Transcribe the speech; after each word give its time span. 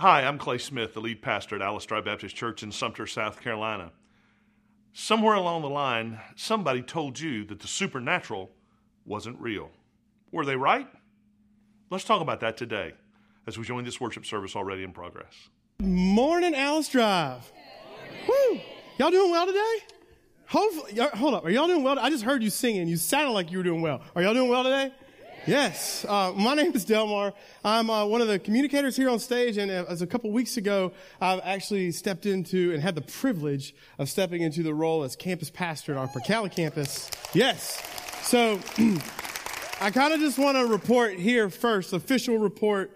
Hi, 0.00 0.22
I'm 0.22 0.38
Clay 0.38 0.56
Smith, 0.56 0.94
the 0.94 1.00
lead 1.02 1.20
pastor 1.20 1.56
at 1.56 1.60
Alice 1.60 1.84
Drive 1.84 2.06
Baptist 2.06 2.34
Church 2.34 2.62
in 2.62 2.72
Sumter, 2.72 3.06
South 3.06 3.38
Carolina. 3.42 3.92
Somewhere 4.94 5.34
along 5.34 5.60
the 5.60 5.68
line, 5.68 6.18
somebody 6.36 6.80
told 6.80 7.20
you 7.20 7.44
that 7.44 7.60
the 7.60 7.68
supernatural 7.68 8.50
wasn't 9.04 9.38
real. 9.38 9.68
Were 10.32 10.46
they 10.46 10.56
right? 10.56 10.88
Let's 11.90 12.04
talk 12.04 12.22
about 12.22 12.40
that 12.40 12.56
today 12.56 12.94
as 13.46 13.58
we 13.58 13.64
join 13.64 13.84
this 13.84 14.00
worship 14.00 14.24
service 14.24 14.56
already 14.56 14.84
in 14.84 14.92
progress. 14.92 15.50
Morning, 15.80 16.54
Alice 16.54 16.88
Drive. 16.88 17.52
Woo! 18.26 18.58
Y'all 18.98 19.10
doing 19.10 19.30
well 19.30 19.46
today? 19.46 19.76
Hopefully, 20.46 20.98
hold 21.12 21.34
up. 21.34 21.44
Are 21.44 21.50
y'all 21.50 21.66
doing 21.66 21.82
well? 21.82 21.98
I 21.98 22.08
just 22.08 22.24
heard 22.24 22.42
you 22.42 22.48
singing. 22.48 22.88
You 22.88 22.96
sounded 22.96 23.32
like 23.32 23.52
you 23.52 23.58
were 23.58 23.64
doing 23.64 23.82
well. 23.82 24.00
Are 24.16 24.22
y'all 24.22 24.32
doing 24.32 24.48
well 24.48 24.64
today? 24.64 24.94
Yes. 25.46 26.04
Uh, 26.06 26.32
my 26.36 26.54
name 26.54 26.72
is 26.74 26.84
Delmar. 26.84 27.32
I'm 27.64 27.88
uh, 27.88 28.04
one 28.04 28.20
of 28.20 28.28
the 28.28 28.38
communicators 28.38 28.94
here 28.94 29.08
on 29.08 29.18
stage, 29.18 29.56
and 29.56 29.70
uh, 29.70 29.86
as 29.88 30.02
a 30.02 30.06
couple 30.06 30.30
weeks 30.30 30.58
ago, 30.58 30.92
I've 31.20 31.40
actually 31.42 31.92
stepped 31.92 32.26
into 32.26 32.72
and 32.74 32.82
had 32.82 32.94
the 32.94 33.00
privilege 33.00 33.74
of 33.98 34.10
stepping 34.10 34.42
into 34.42 34.62
the 34.62 34.74
role 34.74 35.02
as 35.02 35.16
campus 35.16 35.48
pastor 35.48 35.92
at 35.92 35.98
our 35.98 36.08
Pocalla 36.08 36.54
campus. 36.54 37.10
Yes. 37.32 37.82
So 38.22 38.60
I 39.80 39.90
kind 39.90 40.12
of 40.12 40.20
just 40.20 40.38
want 40.38 40.58
to 40.58 40.66
report 40.66 41.14
here 41.14 41.48
first, 41.48 41.94
official 41.94 42.36
report. 42.36 42.94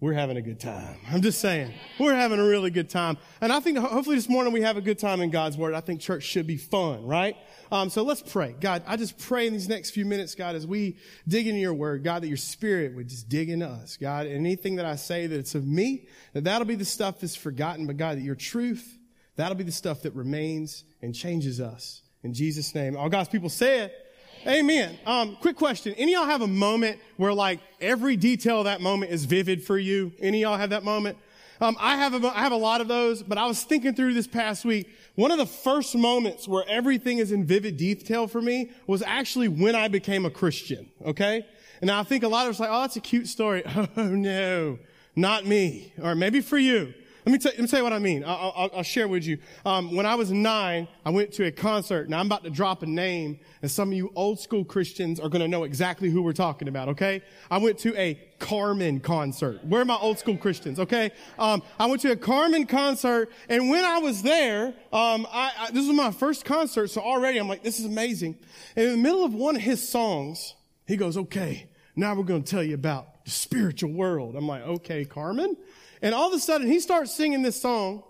We're 0.00 0.12
having 0.12 0.36
a 0.36 0.42
good 0.42 0.60
time. 0.60 0.98
I'm 1.10 1.22
just 1.22 1.40
saying, 1.40 1.72
we're 1.98 2.14
having 2.14 2.38
a 2.38 2.44
really 2.44 2.70
good 2.70 2.90
time. 2.90 3.16
And 3.40 3.52
I 3.52 3.60
think 3.60 3.78
hopefully 3.78 4.16
this 4.16 4.28
morning 4.28 4.52
we 4.52 4.60
have 4.60 4.76
a 4.76 4.80
good 4.80 4.98
time 4.98 5.20
in 5.20 5.30
God's 5.30 5.56
Word. 5.56 5.72
I 5.72 5.80
think 5.80 6.00
church 6.00 6.24
should 6.24 6.46
be 6.46 6.56
fun, 6.56 7.06
right? 7.06 7.36
Um, 7.70 7.88
so 7.88 8.02
let's 8.02 8.20
pray. 8.20 8.54
God, 8.60 8.82
I 8.86 8.96
just 8.96 9.18
pray 9.18 9.46
in 9.46 9.52
these 9.52 9.68
next 9.68 9.92
few 9.92 10.04
minutes, 10.04 10.34
God, 10.34 10.56
as 10.56 10.66
we 10.66 10.98
dig 11.26 11.46
into 11.46 11.60
your 11.60 11.74
word, 11.74 12.04
God, 12.04 12.22
that 12.22 12.28
your 12.28 12.36
spirit 12.36 12.94
would 12.96 13.08
just 13.08 13.28
dig 13.28 13.48
into 13.48 13.66
us. 13.66 13.96
God, 13.96 14.26
anything 14.26 14.76
that 14.76 14.84
I 14.84 14.96
say 14.96 15.26
that 15.26 15.38
it's 15.38 15.54
of 15.54 15.66
me, 15.66 16.06
that 16.34 16.44
that'll 16.44 16.66
be 16.66 16.74
the 16.74 16.84
stuff 16.84 17.20
that's 17.20 17.36
forgotten, 17.36 17.86
but 17.86 17.96
God, 17.96 18.18
that 18.18 18.22
your 18.22 18.34
truth, 18.34 18.98
that'll 19.36 19.56
be 19.56 19.64
the 19.64 19.72
stuff 19.72 20.02
that 20.02 20.12
remains 20.14 20.84
and 21.02 21.14
changes 21.14 21.60
us. 21.60 22.02
In 22.24 22.34
Jesus' 22.34 22.74
name. 22.74 22.96
All 22.96 23.08
God's 23.08 23.28
people 23.28 23.48
say 23.48 23.80
it. 23.80 24.03
Amen. 24.46 24.98
Um, 25.06 25.36
quick 25.40 25.56
question. 25.56 25.94
Any 25.96 26.12
y'all 26.12 26.26
have 26.26 26.42
a 26.42 26.46
moment 26.46 26.98
where 27.16 27.32
like 27.32 27.60
every 27.80 28.16
detail 28.16 28.58
of 28.58 28.64
that 28.64 28.82
moment 28.82 29.10
is 29.10 29.24
vivid 29.24 29.62
for 29.62 29.78
you? 29.78 30.12
Any 30.20 30.42
y'all 30.42 30.58
have 30.58 30.70
that 30.70 30.84
moment? 30.84 31.16
Um, 31.60 31.76
I 31.80 31.96
have 31.96 32.22
a, 32.22 32.28
I 32.28 32.40
have 32.40 32.52
a 32.52 32.56
lot 32.56 32.82
of 32.82 32.88
those, 32.88 33.22
but 33.22 33.38
I 33.38 33.46
was 33.46 33.62
thinking 33.62 33.94
through 33.94 34.12
this 34.12 34.26
past 34.26 34.64
week. 34.64 34.90
One 35.14 35.30
of 35.30 35.38
the 35.38 35.46
first 35.46 35.96
moments 35.96 36.46
where 36.46 36.64
everything 36.68 37.18
is 37.18 37.32
in 37.32 37.46
vivid 37.46 37.78
detail 37.78 38.26
for 38.26 38.42
me 38.42 38.70
was 38.86 39.02
actually 39.02 39.48
when 39.48 39.74
I 39.74 39.88
became 39.88 40.26
a 40.26 40.30
Christian. 40.30 40.90
Okay. 41.06 41.46
And 41.80 41.90
I 41.90 42.02
think 42.02 42.22
a 42.22 42.28
lot 42.28 42.46
of 42.46 42.50
us 42.50 42.60
like, 42.60 42.70
oh, 42.70 42.82
that's 42.82 42.96
a 42.96 43.00
cute 43.00 43.28
story. 43.28 43.62
Oh 43.96 44.08
no, 44.08 44.78
not 45.16 45.46
me. 45.46 45.92
Or 46.02 46.14
maybe 46.14 46.40
for 46.40 46.58
you. 46.58 46.92
Let 47.26 47.32
me, 47.32 47.38
tell, 47.38 47.52
let 47.52 47.60
me 47.60 47.66
tell 47.66 47.78
you 47.78 47.84
what 47.84 47.94
I 47.94 47.98
mean. 47.98 48.22
I'll, 48.22 48.52
I'll, 48.54 48.70
I'll 48.76 48.82
share 48.82 49.08
with 49.08 49.24
you. 49.24 49.38
Um, 49.64 49.96
when 49.96 50.04
I 50.04 50.14
was 50.14 50.30
nine, 50.30 50.86
I 51.06 51.10
went 51.10 51.32
to 51.34 51.46
a 51.46 51.50
concert. 51.50 52.10
Now 52.10 52.20
I'm 52.20 52.26
about 52.26 52.44
to 52.44 52.50
drop 52.50 52.82
a 52.82 52.86
name, 52.86 53.40
and 53.62 53.70
some 53.70 53.88
of 53.88 53.94
you 53.94 54.12
old 54.14 54.40
school 54.40 54.62
Christians 54.62 55.18
are 55.18 55.30
going 55.30 55.40
to 55.40 55.48
know 55.48 55.64
exactly 55.64 56.10
who 56.10 56.20
we're 56.20 56.34
talking 56.34 56.68
about. 56.68 56.90
Okay? 56.90 57.22
I 57.50 57.56
went 57.56 57.78
to 57.78 57.98
a 57.98 58.20
Carmen 58.38 59.00
concert. 59.00 59.64
Where 59.64 59.80
are 59.80 59.86
my 59.86 59.96
old 59.96 60.18
school 60.18 60.36
Christians? 60.36 60.78
Okay? 60.78 61.12
Um, 61.38 61.62
I 61.78 61.86
went 61.86 62.02
to 62.02 62.12
a 62.12 62.16
Carmen 62.16 62.66
concert, 62.66 63.30
and 63.48 63.70
when 63.70 63.86
I 63.86 63.98
was 63.98 64.22
there, 64.22 64.74
um, 64.92 65.26
I, 65.32 65.50
I, 65.58 65.70
this 65.70 65.86
was 65.86 65.96
my 65.96 66.10
first 66.10 66.44
concert, 66.44 66.88
so 66.88 67.00
already 67.00 67.38
I'm 67.38 67.48
like, 67.48 67.62
this 67.62 67.80
is 67.80 67.86
amazing. 67.86 68.36
And 68.76 68.84
in 68.84 68.90
the 68.92 68.98
middle 68.98 69.24
of 69.24 69.32
one 69.32 69.56
of 69.56 69.62
his 69.62 69.86
songs, 69.88 70.54
he 70.86 70.98
goes, 70.98 71.16
"Okay, 71.16 71.68
now 71.96 72.14
we're 72.14 72.24
going 72.24 72.42
to 72.42 72.50
tell 72.50 72.62
you 72.62 72.74
about 72.74 73.24
the 73.24 73.30
spiritual 73.30 73.92
world." 73.92 74.36
I'm 74.36 74.46
like, 74.46 74.62
"Okay, 74.62 75.06
Carmen." 75.06 75.56
And 76.02 76.14
all 76.14 76.28
of 76.28 76.34
a 76.34 76.38
sudden, 76.38 76.66
he 76.66 76.80
starts 76.80 77.14
singing 77.14 77.42
this 77.42 77.60
song. 77.60 78.02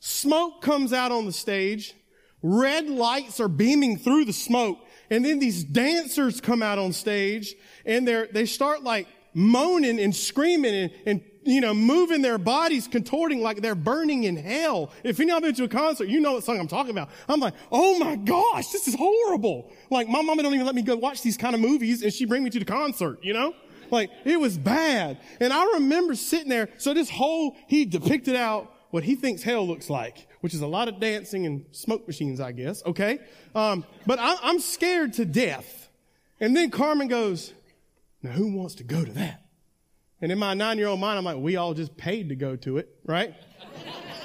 Smoke 0.00 0.60
comes 0.62 0.92
out 0.92 1.12
on 1.12 1.26
the 1.26 1.32
stage. 1.32 1.94
Red 2.42 2.88
lights 2.88 3.40
are 3.40 3.48
beaming 3.48 3.96
through 3.96 4.26
the 4.26 4.32
smoke. 4.32 4.78
And 5.10 5.24
then 5.24 5.38
these 5.38 5.64
dancers 5.64 6.40
come 6.40 6.62
out 6.62 6.78
on 6.78 6.92
stage 6.92 7.54
and 7.86 8.06
they're, 8.06 8.26
they 8.26 8.46
start 8.46 8.82
like 8.82 9.06
moaning 9.32 9.98
and 9.98 10.14
screaming 10.14 10.74
and, 10.74 10.90
and 11.06 11.20
you 11.44 11.60
know, 11.60 11.74
moving 11.74 12.22
their 12.22 12.38
bodies, 12.38 12.88
contorting 12.88 13.42
like 13.42 13.60
they're 13.60 13.74
burning 13.74 14.24
in 14.24 14.36
hell. 14.36 14.90
If 15.02 15.20
any 15.20 15.30
of 15.30 15.42
you 15.42 15.48
been 15.48 15.54
to 15.56 15.64
a 15.64 15.68
concert, 15.68 16.08
you 16.08 16.20
know 16.20 16.34
what 16.34 16.44
song 16.44 16.58
I'm 16.58 16.68
talking 16.68 16.90
about. 16.90 17.10
I'm 17.28 17.40
like, 17.40 17.54
oh 17.70 17.98
my 17.98 18.16
gosh, 18.16 18.68
this 18.68 18.88
is 18.88 18.94
horrible. 18.94 19.70
Like 19.90 20.08
my 20.08 20.22
mama 20.22 20.42
don't 20.42 20.54
even 20.54 20.66
let 20.66 20.74
me 20.74 20.82
go 20.82 20.96
watch 20.96 21.22
these 21.22 21.36
kind 21.36 21.54
of 21.54 21.60
movies 21.60 22.02
and 22.02 22.12
she 22.12 22.24
bring 22.24 22.44
me 22.44 22.50
to 22.50 22.58
the 22.58 22.64
concert, 22.64 23.18
you 23.22 23.34
know? 23.34 23.54
Like, 23.90 24.10
it 24.24 24.38
was 24.38 24.58
bad. 24.58 25.18
And 25.40 25.52
I 25.52 25.64
remember 25.74 26.14
sitting 26.14 26.48
there. 26.48 26.68
So 26.78 26.94
this 26.94 27.10
whole, 27.10 27.56
he 27.66 27.84
depicted 27.84 28.36
out 28.36 28.72
what 28.90 29.02
he 29.02 29.16
thinks 29.16 29.42
hell 29.42 29.66
looks 29.66 29.90
like, 29.90 30.28
which 30.40 30.54
is 30.54 30.60
a 30.60 30.66
lot 30.66 30.88
of 30.88 31.00
dancing 31.00 31.46
and 31.46 31.64
smoke 31.72 32.06
machines, 32.06 32.40
I 32.40 32.52
guess. 32.52 32.82
Okay. 32.86 33.18
Um, 33.54 33.84
but 34.06 34.18
I, 34.18 34.36
I'm 34.42 34.60
scared 34.60 35.14
to 35.14 35.24
death. 35.24 35.88
And 36.40 36.56
then 36.56 36.70
Carmen 36.70 37.08
goes, 37.08 37.52
now 38.22 38.30
who 38.30 38.56
wants 38.56 38.76
to 38.76 38.84
go 38.84 39.04
to 39.04 39.12
that? 39.12 39.44
And 40.20 40.30
in 40.30 40.38
my 40.38 40.54
nine 40.54 40.78
year 40.78 40.86
old 40.86 41.00
mind, 41.00 41.18
I'm 41.18 41.24
like, 41.24 41.36
we 41.36 41.56
all 41.56 41.74
just 41.74 41.96
paid 41.96 42.28
to 42.28 42.36
go 42.36 42.56
to 42.56 42.78
it, 42.78 42.88
right? 43.04 43.34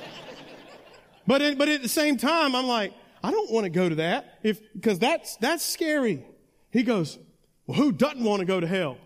but, 1.27 1.41
in, 1.41 1.57
but 1.57 1.67
at 1.67 1.81
the 1.81 1.89
same 1.89 2.17
time, 2.17 2.55
I'm 2.55 2.67
like, 2.67 2.93
I 3.23 3.31
don't 3.31 3.51
want 3.51 3.65
to 3.65 3.69
go 3.69 3.89
to 3.89 3.95
that 3.95 4.39
if, 4.43 4.61
because 4.73 4.99
that's, 4.99 5.35
that's 5.37 5.65
scary. 5.65 6.25
He 6.71 6.83
goes, 6.83 7.17
well, 7.65 7.77
who 7.77 7.91
doesn't 7.91 8.23
want 8.23 8.39
to 8.39 8.45
go 8.45 8.59
to 8.59 8.67
hell? 8.67 8.97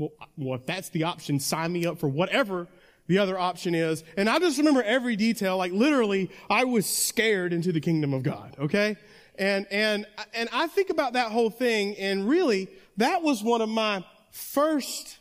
Well, 0.00 0.12
well, 0.36 0.54
if 0.58 0.66
that's 0.66 0.88
the 0.88 1.04
option, 1.04 1.38
sign 1.38 1.72
me 1.72 1.86
up 1.86 1.98
for 1.98 2.08
whatever 2.08 2.66
the 3.06 3.18
other 3.18 3.38
option 3.38 3.74
is. 3.74 4.02
And 4.16 4.30
I 4.30 4.38
just 4.38 4.56
remember 4.58 4.82
every 4.82 5.16
detail, 5.16 5.56
like 5.58 5.72
literally, 5.72 6.30
I 6.48 6.64
was 6.64 6.86
scared 6.86 7.52
into 7.52 7.72
the 7.72 7.80
kingdom 7.80 8.14
of 8.14 8.22
God, 8.22 8.56
okay? 8.58 8.96
And, 9.38 9.66
and, 9.70 10.06
and 10.32 10.48
I 10.52 10.68
think 10.68 10.90
about 10.90 11.12
that 11.12 11.30
whole 11.30 11.50
thing, 11.50 11.96
and 11.96 12.28
really, 12.28 12.68
that 12.96 13.22
was 13.22 13.42
one 13.42 13.60
of 13.60 13.68
my 13.68 14.04
first 14.30 15.18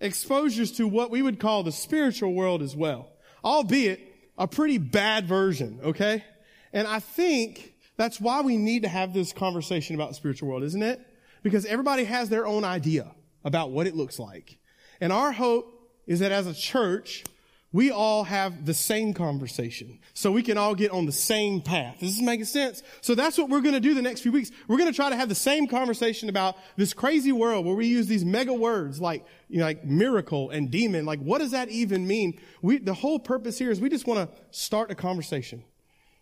exposures 0.00 0.72
to 0.72 0.86
what 0.86 1.10
we 1.10 1.22
would 1.22 1.40
call 1.40 1.62
the 1.62 1.72
spiritual 1.72 2.34
world 2.34 2.62
as 2.62 2.76
well, 2.76 3.08
albeit 3.44 4.00
a 4.38 4.46
pretty 4.46 4.78
bad 4.78 5.26
version, 5.26 5.80
okay? 5.82 6.24
And 6.72 6.86
I 6.86 7.00
think 7.00 7.74
that's 7.96 8.20
why 8.20 8.42
we 8.42 8.56
need 8.56 8.82
to 8.82 8.88
have 8.88 9.12
this 9.12 9.32
conversation 9.32 9.94
about 9.94 10.10
the 10.10 10.14
spiritual 10.14 10.48
world, 10.48 10.62
isn't 10.62 10.82
it? 10.82 11.00
Because 11.42 11.64
everybody 11.66 12.04
has 12.04 12.28
their 12.28 12.46
own 12.46 12.64
idea 12.64 13.10
about 13.44 13.70
what 13.70 13.86
it 13.86 13.96
looks 13.96 14.18
like. 14.18 14.58
And 15.00 15.12
our 15.12 15.32
hope 15.32 15.90
is 16.06 16.20
that 16.20 16.32
as 16.32 16.46
a 16.46 16.54
church, 16.54 17.24
we 17.72 17.92
all 17.92 18.24
have 18.24 18.66
the 18.66 18.74
same 18.74 19.14
conversation. 19.14 20.00
So 20.12 20.32
we 20.32 20.42
can 20.42 20.58
all 20.58 20.74
get 20.74 20.90
on 20.90 21.06
the 21.06 21.12
same 21.12 21.60
path. 21.60 22.00
Does 22.00 22.16
this 22.16 22.24
make 22.24 22.44
sense? 22.44 22.82
So 23.00 23.14
that's 23.14 23.38
what 23.38 23.48
we're 23.48 23.60
going 23.60 23.74
to 23.74 23.80
do 23.80 23.94
the 23.94 24.02
next 24.02 24.22
few 24.22 24.32
weeks. 24.32 24.50
We're 24.66 24.76
going 24.76 24.90
to 24.90 24.96
try 24.96 25.08
to 25.08 25.16
have 25.16 25.28
the 25.28 25.36
same 25.36 25.68
conversation 25.68 26.28
about 26.28 26.56
this 26.76 26.92
crazy 26.92 27.30
world 27.30 27.64
where 27.64 27.76
we 27.76 27.86
use 27.86 28.08
these 28.08 28.24
mega 28.24 28.52
words 28.52 29.00
like, 29.00 29.24
you 29.48 29.58
know, 29.58 29.66
like 29.66 29.84
miracle 29.84 30.50
and 30.50 30.68
demon. 30.68 31.06
Like, 31.06 31.20
what 31.20 31.38
does 31.38 31.52
that 31.52 31.68
even 31.68 32.08
mean? 32.08 32.40
We, 32.60 32.78
the 32.78 32.94
whole 32.94 33.20
purpose 33.20 33.56
here 33.56 33.70
is 33.70 33.80
we 33.80 33.88
just 33.88 34.06
want 34.06 34.28
to 34.28 34.36
start 34.50 34.90
a 34.90 34.96
conversation. 34.96 35.62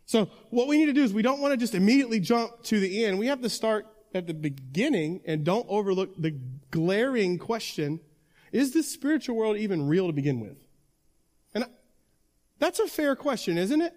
So 0.04 0.28
what 0.50 0.68
we 0.68 0.76
need 0.76 0.86
to 0.86 0.92
do 0.92 1.02
is 1.02 1.14
we 1.14 1.22
don't 1.22 1.40
want 1.40 1.52
to 1.52 1.56
just 1.56 1.74
immediately 1.74 2.20
jump 2.20 2.62
to 2.64 2.78
the 2.78 3.06
end. 3.06 3.18
We 3.18 3.28
have 3.28 3.40
to 3.40 3.48
start 3.48 3.86
at 4.14 4.26
the 4.26 4.34
beginning 4.34 5.20
and 5.24 5.44
don't 5.44 5.66
overlook 5.68 6.20
the 6.20 6.34
glaring 6.70 7.38
question, 7.38 8.00
is 8.52 8.72
this 8.72 8.90
spiritual 8.90 9.36
world 9.36 9.56
even 9.56 9.86
real 9.86 10.06
to 10.06 10.12
begin 10.12 10.40
with? 10.40 10.56
And 11.54 11.66
that's 12.58 12.78
a 12.78 12.86
fair 12.86 13.14
question, 13.16 13.58
isn't 13.58 13.80
it? 13.80 13.94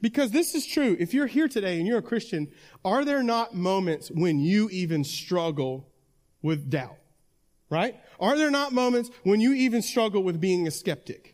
Because 0.00 0.32
this 0.32 0.54
is 0.54 0.66
true. 0.66 0.96
If 0.98 1.14
you're 1.14 1.28
here 1.28 1.46
today 1.46 1.78
and 1.78 1.86
you're 1.86 1.98
a 1.98 2.02
Christian, 2.02 2.50
are 2.84 3.04
there 3.04 3.22
not 3.22 3.54
moments 3.54 4.10
when 4.10 4.40
you 4.40 4.68
even 4.70 5.04
struggle 5.04 5.88
with 6.42 6.68
doubt? 6.68 6.98
Right? 7.70 7.96
Are 8.20 8.36
there 8.36 8.50
not 8.50 8.72
moments 8.72 9.10
when 9.22 9.40
you 9.40 9.54
even 9.54 9.80
struggle 9.80 10.22
with 10.22 10.40
being 10.40 10.66
a 10.66 10.70
skeptic? 10.70 11.31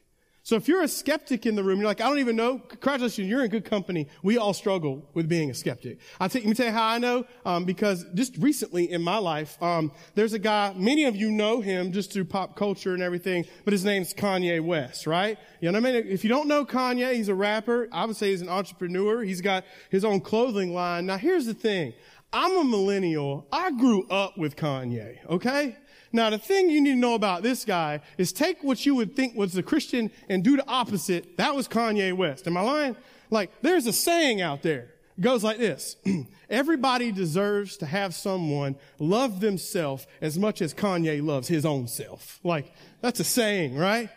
So 0.48 0.56
if 0.56 0.66
you're 0.66 0.80
a 0.80 0.88
skeptic 0.88 1.44
in 1.44 1.56
the 1.56 1.62
room, 1.62 1.78
you're 1.78 1.86
like, 1.86 2.00
I 2.00 2.08
don't 2.08 2.20
even 2.20 2.34
know. 2.34 2.58
Congratulations, 2.58 3.28
you're 3.28 3.44
in 3.44 3.50
good 3.50 3.66
company. 3.66 4.08
We 4.22 4.38
all 4.38 4.54
struggle 4.54 5.06
with 5.12 5.28
being 5.28 5.50
a 5.50 5.54
skeptic. 5.54 5.98
I'll 6.18 6.30
tell, 6.30 6.40
let 6.40 6.48
me 6.48 6.54
tell 6.54 6.64
you 6.64 6.72
how 6.72 6.86
I 6.86 6.96
know. 6.96 7.26
Um, 7.44 7.66
because 7.66 8.06
just 8.14 8.34
recently 8.38 8.90
in 8.90 9.02
my 9.02 9.18
life, 9.18 9.62
um, 9.62 9.92
there's 10.14 10.32
a 10.32 10.38
guy. 10.38 10.72
Many 10.74 11.04
of 11.04 11.14
you 11.14 11.30
know 11.30 11.60
him 11.60 11.92
just 11.92 12.14
through 12.14 12.24
pop 12.24 12.56
culture 12.56 12.94
and 12.94 13.02
everything, 13.02 13.44
but 13.66 13.74
his 13.74 13.84
name's 13.84 14.14
Kanye 14.14 14.64
West, 14.64 15.06
right? 15.06 15.38
You 15.60 15.70
know 15.70 15.80
what 15.80 15.86
I 15.86 15.92
mean? 15.92 16.06
If 16.08 16.24
you 16.24 16.30
don't 16.30 16.48
know 16.48 16.64
Kanye, 16.64 17.12
he's 17.12 17.28
a 17.28 17.34
rapper. 17.34 17.86
I 17.92 18.06
would 18.06 18.16
say 18.16 18.30
he's 18.30 18.40
an 18.40 18.48
entrepreneur. 18.48 19.22
He's 19.24 19.42
got 19.42 19.66
his 19.90 20.02
own 20.02 20.22
clothing 20.22 20.72
line. 20.72 21.04
Now 21.04 21.18
here's 21.18 21.44
the 21.44 21.52
thing. 21.52 21.92
I'm 22.32 22.56
a 22.56 22.64
millennial. 22.64 23.46
I 23.52 23.70
grew 23.72 24.06
up 24.08 24.38
with 24.38 24.56
Kanye, 24.56 25.18
okay? 25.28 25.76
Now, 26.12 26.30
the 26.30 26.38
thing 26.38 26.70
you 26.70 26.80
need 26.80 26.92
to 26.92 26.96
know 26.96 27.14
about 27.14 27.42
this 27.42 27.64
guy 27.64 28.00
is 28.16 28.32
take 28.32 28.62
what 28.62 28.86
you 28.86 28.94
would 28.94 29.14
think 29.14 29.36
was 29.36 29.56
a 29.56 29.62
Christian 29.62 30.10
and 30.28 30.42
do 30.42 30.56
the 30.56 30.66
opposite. 30.66 31.36
That 31.36 31.54
was 31.54 31.68
Kanye 31.68 32.16
West. 32.16 32.46
Am 32.46 32.56
I 32.56 32.62
lying? 32.62 32.96
Like, 33.30 33.50
there's 33.60 33.86
a 33.86 33.92
saying 33.92 34.40
out 34.40 34.62
there. 34.62 34.94
It 35.18 35.20
goes 35.20 35.44
like 35.44 35.58
this. 35.58 35.96
Everybody 36.50 37.12
deserves 37.12 37.76
to 37.78 37.86
have 37.86 38.14
someone 38.14 38.76
love 38.98 39.40
themselves 39.40 40.06
as 40.20 40.38
much 40.38 40.62
as 40.62 40.72
Kanye 40.72 41.22
loves 41.22 41.48
his 41.48 41.66
own 41.66 41.88
self. 41.88 42.40
Like, 42.42 42.72
that's 43.02 43.20
a 43.20 43.24
saying, 43.24 43.76
right? 43.76 44.08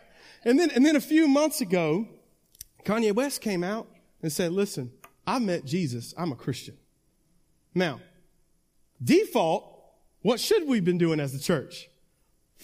And 0.44 0.58
then, 0.58 0.70
and 0.70 0.86
then 0.86 0.96
a 0.96 1.00
few 1.00 1.28
months 1.28 1.60
ago, 1.60 2.08
Kanye 2.84 3.12
West 3.12 3.40
came 3.40 3.62
out 3.62 3.86
and 4.22 4.32
said, 4.32 4.52
listen, 4.52 4.92
I 5.26 5.38
met 5.38 5.64
Jesus. 5.64 6.14
I'm 6.16 6.32
a 6.32 6.36
Christian. 6.36 6.76
Now, 7.74 8.00
default, 9.02 9.71
what 10.22 10.40
should 10.40 10.66
we 10.66 10.76
have 10.76 10.84
been 10.84 10.98
doing 10.98 11.20
as 11.20 11.32
the 11.32 11.38
church? 11.38 11.88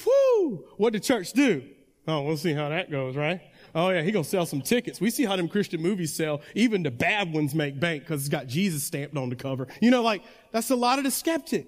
Whoo! 0.04 0.64
What 0.76 0.92
did 0.92 1.02
church 1.02 1.32
do? 1.32 1.64
Oh, 2.06 2.22
we'll 2.22 2.36
see 2.36 2.54
how 2.54 2.70
that 2.70 2.90
goes, 2.90 3.16
right? 3.16 3.40
Oh 3.74 3.90
yeah, 3.90 4.00
he 4.02 4.12
gonna 4.12 4.24
sell 4.24 4.46
some 4.46 4.62
tickets. 4.62 5.00
We 5.00 5.10
see 5.10 5.24
how 5.24 5.36
them 5.36 5.48
Christian 5.48 5.82
movies 5.82 6.14
sell. 6.14 6.40
Even 6.54 6.82
the 6.82 6.90
bad 6.90 7.32
ones 7.32 7.54
make 7.54 7.78
bank 7.78 8.02
because 8.02 8.22
it's 8.22 8.28
got 8.30 8.46
Jesus 8.46 8.84
stamped 8.84 9.16
on 9.16 9.28
the 9.28 9.36
cover. 9.36 9.68
You 9.80 9.90
know, 9.90 10.02
like, 10.02 10.22
that's 10.50 10.70
a 10.70 10.76
lot 10.76 10.98
of 10.98 11.04
the 11.04 11.10
skeptic. 11.10 11.66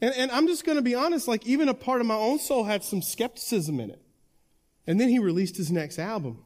And, 0.00 0.14
and 0.14 0.30
I'm 0.30 0.46
just 0.46 0.64
gonna 0.64 0.82
be 0.82 0.94
honest, 0.94 1.28
like, 1.28 1.46
even 1.46 1.68
a 1.68 1.74
part 1.74 2.00
of 2.00 2.06
my 2.06 2.14
own 2.14 2.38
soul 2.38 2.64
had 2.64 2.84
some 2.84 3.02
skepticism 3.02 3.80
in 3.80 3.90
it. 3.90 4.00
And 4.86 5.00
then 5.00 5.08
he 5.08 5.18
released 5.18 5.56
his 5.56 5.70
next 5.70 5.98
album. 5.98 6.42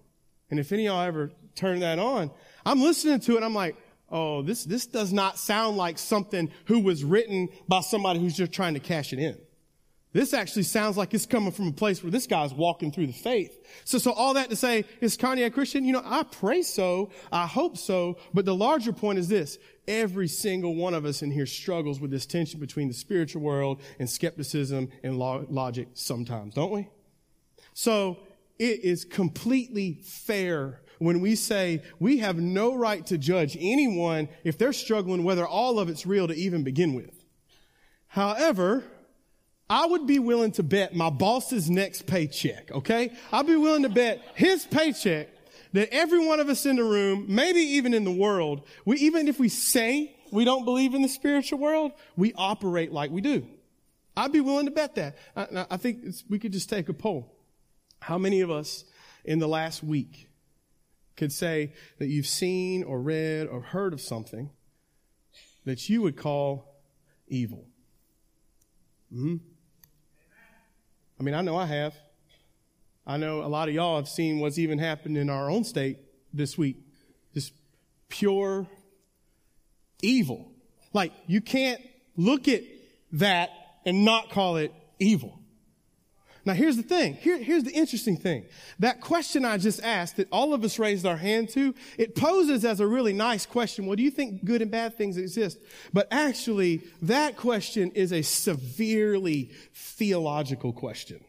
And 0.51 0.59
if 0.59 0.73
any 0.73 0.87
of 0.87 0.95
y'all 0.95 1.03
ever 1.03 1.31
turn 1.55 1.81
that 1.81 1.99
on, 1.99 2.31
I'm 2.67 2.83
listening 2.83 3.21
to 3.21 3.37
it, 3.37 3.45
I'm 3.45 3.55
like, 3.55 3.77
oh, 4.11 4.43
this, 4.43 4.65
this 4.65 4.87
does 4.87 5.13
not 5.13 5.39
sound 5.39 5.77
like 5.77 5.99
something 5.99 6.51
who 6.67 6.81
was 6.81 7.05
written 7.05 7.49
by 7.69 7.81
somebody 7.81 8.21
who's 8.21 8.37
just 8.37 8.53
trying 8.53 8.75
to 8.75 8.81
cash 8.81 9.13
it 9.13 9.19
in. 9.19 9.39
This 10.13 10.35
actually 10.35 10.65
sounds 10.65 10.97
like 10.97 11.15
it's 11.15 11.27
coming 11.27 11.53
from 11.53 11.69
a 11.69 11.73
place 11.73 12.03
where 12.03 12.11
this 12.11 12.27
guy's 12.27 12.53
walking 12.53 12.91
through 12.91 13.07
the 13.07 13.13
faith. 13.13 13.57
So, 13.85 13.99
so 13.99 14.13
all 14.13 14.35
that 14.35 14.51
to 14.51 14.57
say, 14.57 14.85
is 15.01 15.17
Kanye 15.17 15.47
a 15.47 15.51
Christian? 15.51 15.85
You 15.85 15.93
know, 15.93 16.03
I 16.05 16.25
pray 16.25 16.63
so. 16.63 17.11
I 17.31 17.47
hope 17.47 17.79
so. 17.79 18.19
But 18.35 18.45
the 18.45 18.55
larger 18.55 18.93
point 18.93 19.21
is 19.21 19.29
this. 19.29 19.59
Every 19.87 20.27
single 20.27 20.75
one 20.75 20.95
of 20.95 21.05
us 21.05 21.23
in 21.23 21.31
here 21.31 21.47
struggles 21.47 22.01
with 22.01 22.11
this 22.11 22.27
tension 22.27 22.59
between 22.59 22.89
the 22.89 22.95
spiritual 22.95 23.43
world 23.43 23.81
and 24.01 24.11
skepticism 24.11 24.89
and 25.05 25.17
lo- 25.17 25.47
logic 25.49 25.89
sometimes, 25.95 26.55
don't 26.55 26.73
we? 26.73 26.89
So 27.73 28.19
it 28.59 28.85
is 28.85 29.05
completely 29.05 30.01
fair 30.03 30.81
when 31.01 31.21
we 31.21 31.35
say 31.35 31.83
we 31.99 32.19
have 32.19 32.37
no 32.37 32.75
right 32.75 33.05
to 33.07 33.19
judge 33.19 33.57
anyone 33.59 34.29
if 34.45 34.59
they're 34.59 34.73
struggling 34.73 35.25
whether 35.25 35.47
all 35.47 35.81
of 35.81 35.89
it's 35.89 36.07
real 36.07 36.29
to 36.29 36.35
even 36.35 36.63
begin 36.63 36.95
with. 36.95 37.25
However, 38.07 38.85
I 39.69 39.87
would 39.87 40.07
be 40.07 40.19
willing 40.19 40.53
to 40.53 40.63
bet 40.63 40.95
my 40.95 41.11
boss's 41.11 41.71
next 41.71 42.07
paycheck, 42.07 42.71
okay? 42.71 43.13
I'd 43.33 43.47
be 43.47 43.57
willing 43.57 43.85
to 43.85 43.89
bet 43.89 44.23
his 44.35 44.67
paycheck 44.67 45.29
that 45.73 45.89
every 45.91 46.25
one 46.25 46.39
of 46.39 46.51
us 46.51 46.67
in 46.67 46.77
the 46.77 46.85
room, 46.85 47.25
maybe 47.29 47.61
even 47.61 47.95
in 47.95 48.05
the 48.05 48.11
world, 48.11 48.67
we, 48.85 48.97
even 48.99 49.27
if 49.27 49.41
we 49.41 49.49
say 49.49 50.15
we 50.31 50.45
don't 50.45 50.67
believe 50.67 50.95
in 50.95 51.01
the 51.01 51.09
spiritual 51.09 51.61
world, 51.61 51.93
we 52.17 52.35
operate 52.35 52.93
like 52.93 53.11
we 53.11 53.23
do. 53.23 53.47
I'd 54.17 54.33
be 54.33 54.41
willing 54.41 54.67
to 54.67 54.73
bet 54.73 54.97
that. 54.97 55.17
I, 55.35 55.67
I 55.71 55.77
think 55.79 56.05
we 56.29 56.39
could 56.39 56.53
just 56.53 56.69
take 56.69 56.91
a 56.91 56.93
poll. 56.93 57.35
How 58.01 58.19
many 58.19 58.43
of 58.43 58.51
us 58.51 58.85
in 59.25 59.39
the 59.39 59.49
last 59.49 59.83
week 59.83 60.30
could 61.21 61.33
say 61.33 61.75
that 61.99 62.09
you've 62.09 62.27
seen 62.27 62.83
or 62.83 62.99
read 62.99 63.47
or 63.47 63.61
heard 63.61 63.93
of 63.93 64.01
something 64.01 64.49
that 65.67 65.89
you 65.89 66.01
would 66.01 66.17
call 66.17 66.81
evil? 67.29 67.67
hmm 69.13 69.37
I 71.19 71.23
mean, 71.23 71.35
I 71.35 71.43
know 71.43 71.59
I 71.59 71.67
have. 71.67 71.95
I 73.07 73.19
know 73.19 73.43
a 73.43 73.47
lot 73.49 73.69
of 73.69 73.75
y'all 73.75 73.97
have 73.97 74.09
seen 74.09 74.41
what's 74.41 74.57
even 74.59 74.79
happened 74.79 75.19
in 75.19 75.29
our 75.29 75.51
own 75.51 75.65
state 75.65 75.99
this 76.33 76.57
week. 76.57 76.79
Just 77.35 77.53
pure 78.09 78.67
evil. 80.01 80.51
Like, 80.95 81.13
you 81.27 81.43
can't 81.43 81.83
look 82.17 82.49
at 82.49 82.63
that 83.13 83.51
and 83.85 84.07
not 84.07 84.31
call 84.31 84.57
it 84.57 84.73
evil. 84.99 85.40
Now 86.45 86.55
here's 86.55 86.77
the 86.77 86.83
thing. 86.83 87.15
Here, 87.15 87.39
here's 87.39 87.65
the 87.65 87.73
interesting 87.73 88.17
thing. 88.17 88.47
That 88.79 89.01
question 89.01 89.45
I 89.45 89.59
just 89.59 89.83
asked 89.83 90.17
that 90.17 90.29
all 90.33 90.55
of 90.55 90.65
us 90.65 90.79
raised 90.79 91.05
our 91.05 91.17
hand 91.17 91.51
to, 91.51 91.75
it 91.99 92.15
poses 92.15 92.65
as 92.65 92.81
a 92.81 92.87
really 92.87 93.13
nice 93.13 93.45
question. 93.45 93.87
Well, 93.87 93.97
do 93.97 94.03
you 94.03 94.11
think 94.11 94.45
good 94.45 94.63
and 94.63 94.71
bad 94.71 94.97
things 94.97 95.17
exist? 95.17 95.59
But 95.93 96.09
actually, 96.11 96.83
that 97.03 97.37
question 97.37 97.91
is 97.93 98.13
a 98.13 98.23
severely 98.23 99.51
theological 99.75 100.73
question. 100.73 101.25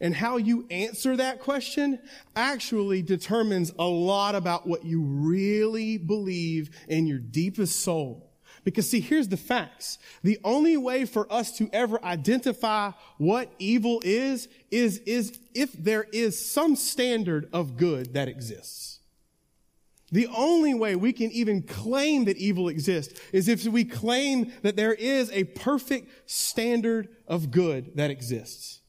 And 0.00 0.14
how 0.14 0.36
you 0.36 0.66
answer 0.70 1.16
that 1.16 1.40
question 1.40 1.98
actually 2.36 3.02
determines 3.02 3.72
a 3.78 3.84
lot 3.84 4.34
about 4.34 4.66
what 4.66 4.84
you 4.84 5.02
really 5.02 5.98
believe 5.98 6.70
in 6.88 7.06
your 7.06 7.18
deepest 7.18 7.80
soul. 7.80 8.33
Because 8.64 8.88
see, 8.88 9.00
here's 9.00 9.28
the 9.28 9.36
facts. 9.36 9.98
The 10.22 10.38
only 10.42 10.76
way 10.76 11.04
for 11.04 11.30
us 11.32 11.56
to 11.58 11.68
ever 11.72 12.02
identify 12.02 12.92
what 13.18 13.52
evil 13.58 14.00
is, 14.04 14.48
is, 14.70 14.98
is 15.00 15.38
if 15.54 15.72
there 15.72 16.06
is 16.12 16.44
some 16.44 16.74
standard 16.74 17.48
of 17.52 17.76
good 17.76 18.14
that 18.14 18.28
exists. 18.28 19.00
The 20.10 20.28
only 20.28 20.74
way 20.74 20.96
we 20.96 21.12
can 21.12 21.30
even 21.32 21.62
claim 21.62 22.24
that 22.26 22.36
evil 22.36 22.68
exists 22.68 23.20
is 23.32 23.48
if 23.48 23.64
we 23.66 23.84
claim 23.84 24.52
that 24.62 24.76
there 24.76 24.94
is 24.94 25.30
a 25.32 25.44
perfect 25.44 26.30
standard 26.30 27.08
of 27.26 27.50
good 27.50 27.96
that 27.96 28.10
exists. 28.10 28.80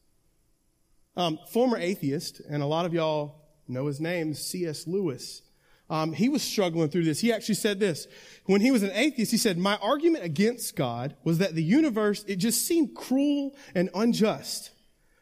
Um, 1.17 1.39
former 1.49 1.77
atheist, 1.77 2.41
and 2.47 2.61
a 2.61 2.65
lot 2.65 2.85
of 2.85 2.93
y'all 2.93 3.41
know 3.67 3.87
his 3.87 3.99
name, 3.99 4.33
C.S. 4.33 4.85
Lewis. 4.85 5.41
Um, 5.89 6.13
he 6.13 6.29
was 6.29 6.41
struggling 6.41 6.89
through 6.89 7.03
this. 7.03 7.19
He 7.19 7.31
actually 7.31 7.55
said 7.55 7.79
this. 7.79 8.07
When 8.45 8.61
he 8.61 8.71
was 8.71 8.81
an 8.81 8.91
atheist, 8.93 9.31
he 9.31 9.37
said, 9.37 9.57
my 9.57 9.75
argument 9.77 10.23
against 10.23 10.75
God 10.75 11.15
was 11.23 11.37
that 11.37 11.53
the 11.53 11.63
universe, 11.63 12.23
it 12.27 12.37
just 12.37 12.65
seemed 12.65 12.95
cruel 12.95 13.55
and 13.75 13.89
unjust. 13.93 14.71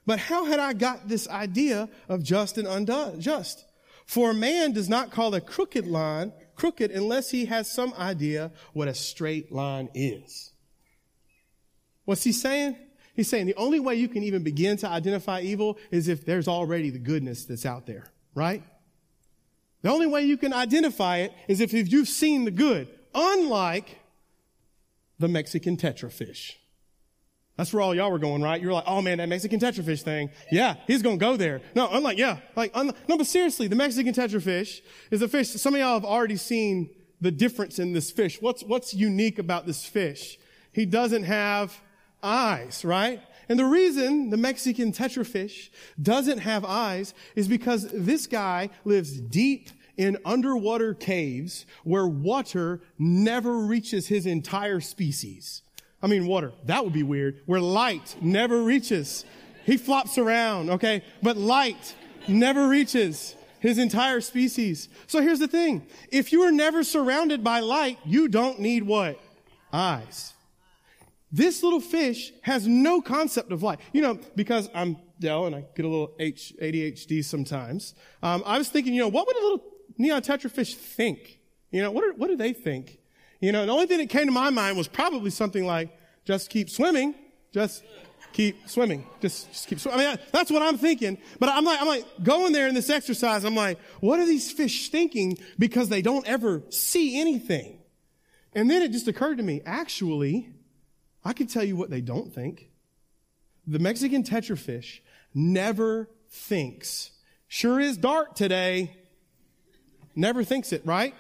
But 0.06 0.20
how 0.20 0.46
had 0.46 0.60
I 0.60 0.74
got 0.74 1.08
this 1.08 1.28
idea 1.28 1.90
of 2.08 2.24
just 2.24 2.58
and 2.58 2.68
unjust? 2.68 3.66
For 4.06 4.32
a 4.32 4.34
man 4.34 4.74
does 4.74 4.90
not 4.90 5.12
call 5.12 5.34
a 5.34 5.42
crooked 5.42 5.88
line 5.88 6.34
crooked 6.56 6.92
unless 6.92 7.32
he 7.32 7.46
has 7.46 7.72
some 7.72 7.94
idea 7.96 8.52
what 8.74 8.88
a 8.88 8.94
straight 8.94 9.52
line 9.52 9.90
is. 9.94 10.52
What's 12.06 12.24
he 12.24 12.32
saying? 12.32 12.78
He's 13.16 13.30
saying 13.30 13.46
the 13.48 13.56
only 13.56 13.80
way 13.80 13.96
you 13.96 14.08
can 14.08 14.24
even 14.24 14.44
begin 14.44 14.78
to 14.78 14.88
identify 14.88 15.42
evil 15.42 15.78
is 15.92 16.08
if 16.08 16.26
there's 16.26 16.48
already 16.48 16.90
the 16.90 17.00
goodness 17.00 17.46
that's 17.46 17.66
out 17.66 17.86
there, 17.86 18.12
right? 18.36 18.64
The 19.84 19.92
only 19.92 20.08
way 20.08 20.24
you 20.24 20.38
can 20.38 20.54
identify 20.54 21.18
it 21.18 21.34
is 21.48 21.62
if 21.62 21.74
you've 21.74 22.08
seen 22.08 22.46
the 22.46 22.52
good, 22.52 22.88
unlike 23.14 24.00
the 25.20 25.28
Mexican 25.28 25.78
tetrafish. 25.78 26.54
That's 27.58 27.72
where 27.72 27.82
all 27.82 27.94
y'all 27.94 28.12
were 28.12 28.18
going, 28.18 28.42
right? 28.42 28.60
You're 28.60 28.74
like, 28.74 28.86
oh 28.88 29.02
man, 29.02 29.20
that 29.20 29.30
Mexican 29.30 29.60
tetrafish 29.60 30.02
thing. 30.02 30.32
Yeah, 30.52 30.76
he's 30.88 31.04
gonna 31.04 31.18
go 31.18 31.38
there. 31.38 31.62
No, 31.76 31.88
unlike, 31.92 32.18
yeah, 32.18 32.40
like, 32.56 32.76
no, 32.76 32.94
but 33.08 33.28
seriously, 33.28 33.68
the 33.68 33.76
Mexican 33.76 34.14
tetrafish 34.14 34.80
is 35.12 35.22
a 35.22 35.28
fish. 35.28 35.50
Some 35.50 35.76
of 35.76 35.80
y'all 35.80 35.94
have 35.94 36.06
already 36.06 36.38
seen 36.38 36.90
the 37.22 37.30
difference 37.30 37.78
in 37.78 37.94
this 37.94 38.10
fish. 38.10 38.42
What's, 38.42 38.64
what's 38.64 38.94
unique 38.94 39.38
about 39.38 39.68
this 39.68 39.86
fish? 39.86 40.40
He 40.72 40.86
doesn't 40.86 41.24
have 41.24 41.80
eyes, 42.24 42.84
right? 42.84 43.22
And 43.54 43.60
the 43.60 43.66
reason 43.66 44.32
the 44.32 44.38
Mexican 44.38 44.92
tetrafish 44.92 45.70
doesn't 46.02 46.40
have 46.40 46.66
eyes 46.66 47.14
is 47.36 47.48
because 47.48 47.88
this 47.92 48.26
guy 48.26 48.72
lives 48.84 49.22
deep 49.22 49.70
in 49.96 50.18
underwater 50.26 50.96
caves 50.96 51.68
where 51.84 52.08
water 52.08 52.82
never 52.98 53.60
reaches 53.60 54.08
his 54.08 54.26
entire 54.26 54.80
species. 54.80 55.62
I 56.02 56.08
mean, 56.08 56.26
water, 56.26 56.54
that 56.66 56.84
would 56.84 56.94
be 56.94 57.04
weird, 57.04 57.42
where 57.46 57.62
light 57.62 58.16
never 58.20 58.64
reaches. 58.64 59.24
He 59.66 59.78
flops 59.78 60.18
around, 60.18 60.72
okay? 60.72 61.04
But 61.22 61.38
light 61.38 61.94
never 62.28 62.68
reaches 62.68 63.36
his 63.60 63.78
entire 63.78 64.22
species. 64.22 64.90
So 65.06 65.22
here's 65.22 65.38
the 65.38 65.48
thing. 65.48 65.86
If 66.10 66.32
you 66.32 66.42
are 66.42 66.52
never 66.52 66.84
surrounded 66.84 67.44
by 67.44 67.60
light, 67.60 68.00
you 68.04 68.30
don't 68.30 68.60
need 68.60 68.82
what? 68.82 69.20
Eyes. 69.72 70.34
This 71.34 71.64
little 71.64 71.82
fish 71.82 72.32
has 72.44 72.68
no 72.68 73.02
concept 73.02 73.52
of 73.52 73.64
life. 73.64 73.80
You 73.92 74.04
know, 74.04 74.20
because 74.36 74.70
I'm 74.76 74.98
Dell 75.20 75.48
and 75.48 75.56
I 75.56 75.66
get 75.76 75.84
a 75.84 75.88
little 75.88 76.14
H, 76.20 76.54
ADHD 76.62 77.26
sometimes. 77.26 77.96
Um, 78.22 78.44
I 78.46 78.60
was 78.60 78.70
thinking, 78.70 78.94
you 78.94 79.02
know, 79.02 79.08
what 79.08 79.26
would 79.26 79.36
a 79.36 79.42
little 79.42 79.64
neon 79.98 80.22
tetrafish 80.22 80.76
think? 80.76 81.40
You 81.72 81.82
know, 81.82 81.90
what, 81.90 82.04
are, 82.04 82.14
what 82.14 82.28
do 82.28 82.36
they 82.36 82.54
think? 82.54 83.00
You 83.42 83.52
know, 83.52 83.66
the 83.66 83.72
only 83.72 83.88
thing 83.88 83.98
that 83.98 84.10
came 84.10 84.28
to 84.28 84.32
my 84.32 84.52
mind 84.52 84.78
was 84.78 84.88
probably 84.88 85.32
something 85.32 85.66
like, 85.66 85.98
just 86.24 86.52
keep 86.52 86.70
swimming, 86.70 87.16
just 87.52 87.84
keep 88.32 88.70
swimming, 88.70 89.08
just, 89.20 89.52
just 89.52 89.68
keep 89.68 89.80
swimming. 89.80 90.02
I 90.02 90.10
mean, 90.12 90.20
that's 90.32 90.52
what 90.52 90.62
I'm 90.62 90.78
thinking. 90.78 91.18
But 91.40 91.50
I'm 91.50 91.66
like, 91.66 91.82
I'm 91.82 91.88
like 91.88 92.06
going 92.22 92.54
there 92.54 92.68
in 92.68 92.76
this 92.76 92.92
exercise. 92.92 93.44
I'm 93.44 93.56
like, 93.56 93.80
what 94.02 94.20
are 94.20 94.26
these 94.28 94.52
fish 94.52 94.90
thinking? 94.90 95.40
Because 95.58 95.90
they 95.90 96.04
don't 96.04 96.28
ever 96.28 96.62
see 96.70 97.20
anything. 97.20 97.80
And 98.54 98.70
then 98.70 98.84
it 98.84 98.92
just 98.92 99.08
occurred 99.08 99.38
to 99.38 99.44
me, 99.44 99.62
actually, 99.66 100.53
I 101.26 101.34
can 101.34 101.48
tell 101.48 101.64
you 101.64 101.76
what 101.76 101.90
they 101.90 102.02
don't 102.02 102.34
think. 102.34 102.70
The 103.66 103.80
Mexican 103.80 104.24
tetrafish 104.24 105.00
never 105.34 106.10
thinks, 106.30 107.12
sure 107.48 107.80
is 107.80 107.98
dark 107.98 108.36
today. 108.36 108.98
Never 110.16 110.44
thinks 110.44 110.74
it, 110.74 110.86
right? 110.86 111.16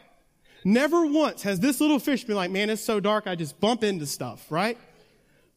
Never 0.66 1.06
once 1.06 1.44
has 1.44 1.60
this 1.60 1.82
little 1.82 2.00
fish 2.00 2.24
been 2.24 2.36
like, 2.36 2.52
man, 2.52 2.70
it's 2.70 2.84
so 2.84 3.00
dark, 3.00 3.28
I 3.28 3.36
just 3.36 3.60
bump 3.60 3.84
into 3.84 4.06
stuff, 4.06 4.52
right? 4.52 4.78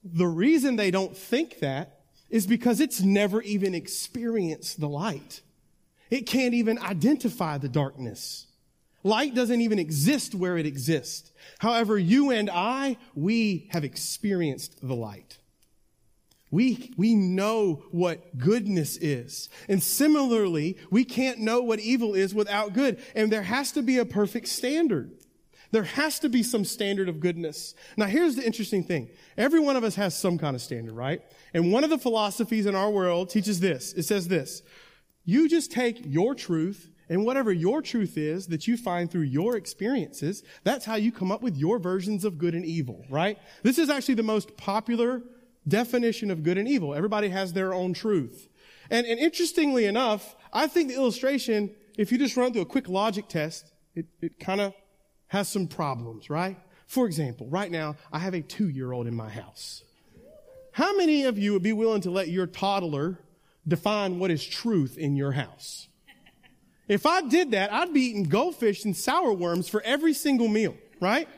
The 0.04 0.26
reason 0.26 0.76
they 0.76 0.90
don't 0.90 1.16
think 1.16 1.60
that 1.60 2.00
is 2.28 2.46
because 2.46 2.80
it's 2.80 3.00
never 3.00 3.42
even 3.42 3.74
experienced 3.74 4.80
the 4.80 4.88
light. 4.88 5.42
It 6.10 6.26
can't 6.26 6.54
even 6.54 6.78
identify 6.78 7.58
the 7.58 7.68
darkness. 7.68 8.45
Light 9.06 9.36
doesn't 9.36 9.60
even 9.60 9.78
exist 9.78 10.34
where 10.34 10.58
it 10.58 10.66
exists. 10.66 11.30
However, 11.60 11.96
you 11.96 12.32
and 12.32 12.50
I, 12.50 12.96
we 13.14 13.68
have 13.70 13.84
experienced 13.84 14.80
the 14.82 14.96
light. 14.96 15.38
We, 16.50 16.92
we 16.96 17.14
know 17.14 17.84
what 17.92 18.36
goodness 18.36 18.96
is. 18.96 19.48
And 19.68 19.80
similarly, 19.80 20.76
we 20.90 21.04
can't 21.04 21.38
know 21.38 21.62
what 21.62 21.78
evil 21.78 22.16
is 22.16 22.34
without 22.34 22.72
good. 22.72 23.00
And 23.14 23.30
there 23.30 23.42
has 23.42 23.70
to 23.72 23.82
be 23.82 23.98
a 23.98 24.04
perfect 24.04 24.48
standard. 24.48 25.12
There 25.70 25.84
has 25.84 26.18
to 26.18 26.28
be 26.28 26.42
some 26.42 26.64
standard 26.64 27.08
of 27.08 27.20
goodness. 27.20 27.76
Now, 27.96 28.06
here's 28.06 28.34
the 28.34 28.44
interesting 28.44 28.82
thing. 28.82 29.10
Every 29.38 29.60
one 29.60 29.76
of 29.76 29.84
us 29.84 29.94
has 29.94 30.18
some 30.18 30.36
kind 30.36 30.56
of 30.56 30.62
standard, 30.62 30.94
right? 30.94 31.22
And 31.54 31.70
one 31.70 31.84
of 31.84 31.90
the 31.90 31.98
philosophies 31.98 32.66
in 32.66 32.74
our 32.74 32.90
world 32.90 33.30
teaches 33.30 33.60
this. 33.60 33.92
It 33.92 34.02
says 34.02 34.26
this. 34.26 34.62
You 35.24 35.48
just 35.48 35.70
take 35.70 36.02
your 36.04 36.34
truth 36.34 36.90
and 37.08 37.24
whatever 37.24 37.52
your 37.52 37.82
truth 37.82 38.18
is 38.18 38.48
that 38.48 38.66
you 38.66 38.76
find 38.76 39.10
through 39.10 39.22
your 39.22 39.56
experiences, 39.56 40.42
that's 40.64 40.84
how 40.84 40.96
you 40.96 41.12
come 41.12 41.30
up 41.30 41.42
with 41.42 41.56
your 41.56 41.78
versions 41.78 42.24
of 42.24 42.38
good 42.38 42.54
and 42.54 42.64
evil, 42.64 43.04
right? 43.08 43.38
This 43.62 43.78
is 43.78 43.88
actually 43.90 44.14
the 44.14 44.22
most 44.22 44.56
popular 44.56 45.22
definition 45.68 46.30
of 46.30 46.42
good 46.42 46.58
and 46.58 46.68
evil. 46.68 46.94
Everybody 46.94 47.28
has 47.28 47.52
their 47.52 47.72
own 47.72 47.92
truth. 47.92 48.48
And, 48.90 49.06
and 49.06 49.18
interestingly 49.18 49.84
enough, 49.84 50.36
I 50.52 50.66
think 50.66 50.88
the 50.88 50.94
illustration, 50.94 51.74
if 51.96 52.10
you 52.10 52.18
just 52.18 52.36
run 52.36 52.52
through 52.52 52.62
a 52.62 52.66
quick 52.66 52.88
logic 52.88 53.28
test, 53.28 53.72
it, 53.94 54.06
it 54.20 54.38
kind 54.38 54.60
of 54.60 54.74
has 55.28 55.48
some 55.48 55.66
problems, 55.66 56.30
right? 56.30 56.56
For 56.86 57.06
example, 57.06 57.48
right 57.48 57.70
now, 57.70 57.96
I 58.12 58.20
have 58.20 58.34
a 58.34 58.42
two 58.42 58.68
year 58.68 58.92
old 58.92 59.06
in 59.06 59.14
my 59.14 59.28
house. 59.28 59.82
How 60.72 60.96
many 60.96 61.24
of 61.24 61.38
you 61.38 61.52
would 61.52 61.62
be 61.62 61.72
willing 61.72 62.02
to 62.02 62.10
let 62.10 62.28
your 62.28 62.46
toddler 62.46 63.18
define 63.66 64.18
what 64.18 64.30
is 64.30 64.44
truth 64.44 64.98
in 64.98 65.16
your 65.16 65.32
house? 65.32 65.88
If 66.88 67.06
I 67.06 67.22
did 67.22 67.50
that, 67.50 67.72
I'd 67.72 67.92
be 67.92 68.02
eating 68.02 68.24
goldfish 68.24 68.84
and 68.84 68.96
sour 68.96 69.32
worms 69.32 69.68
for 69.68 69.82
every 69.82 70.14
single 70.14 70.48
meal, 70.48 70.76
right? 71.00 71.28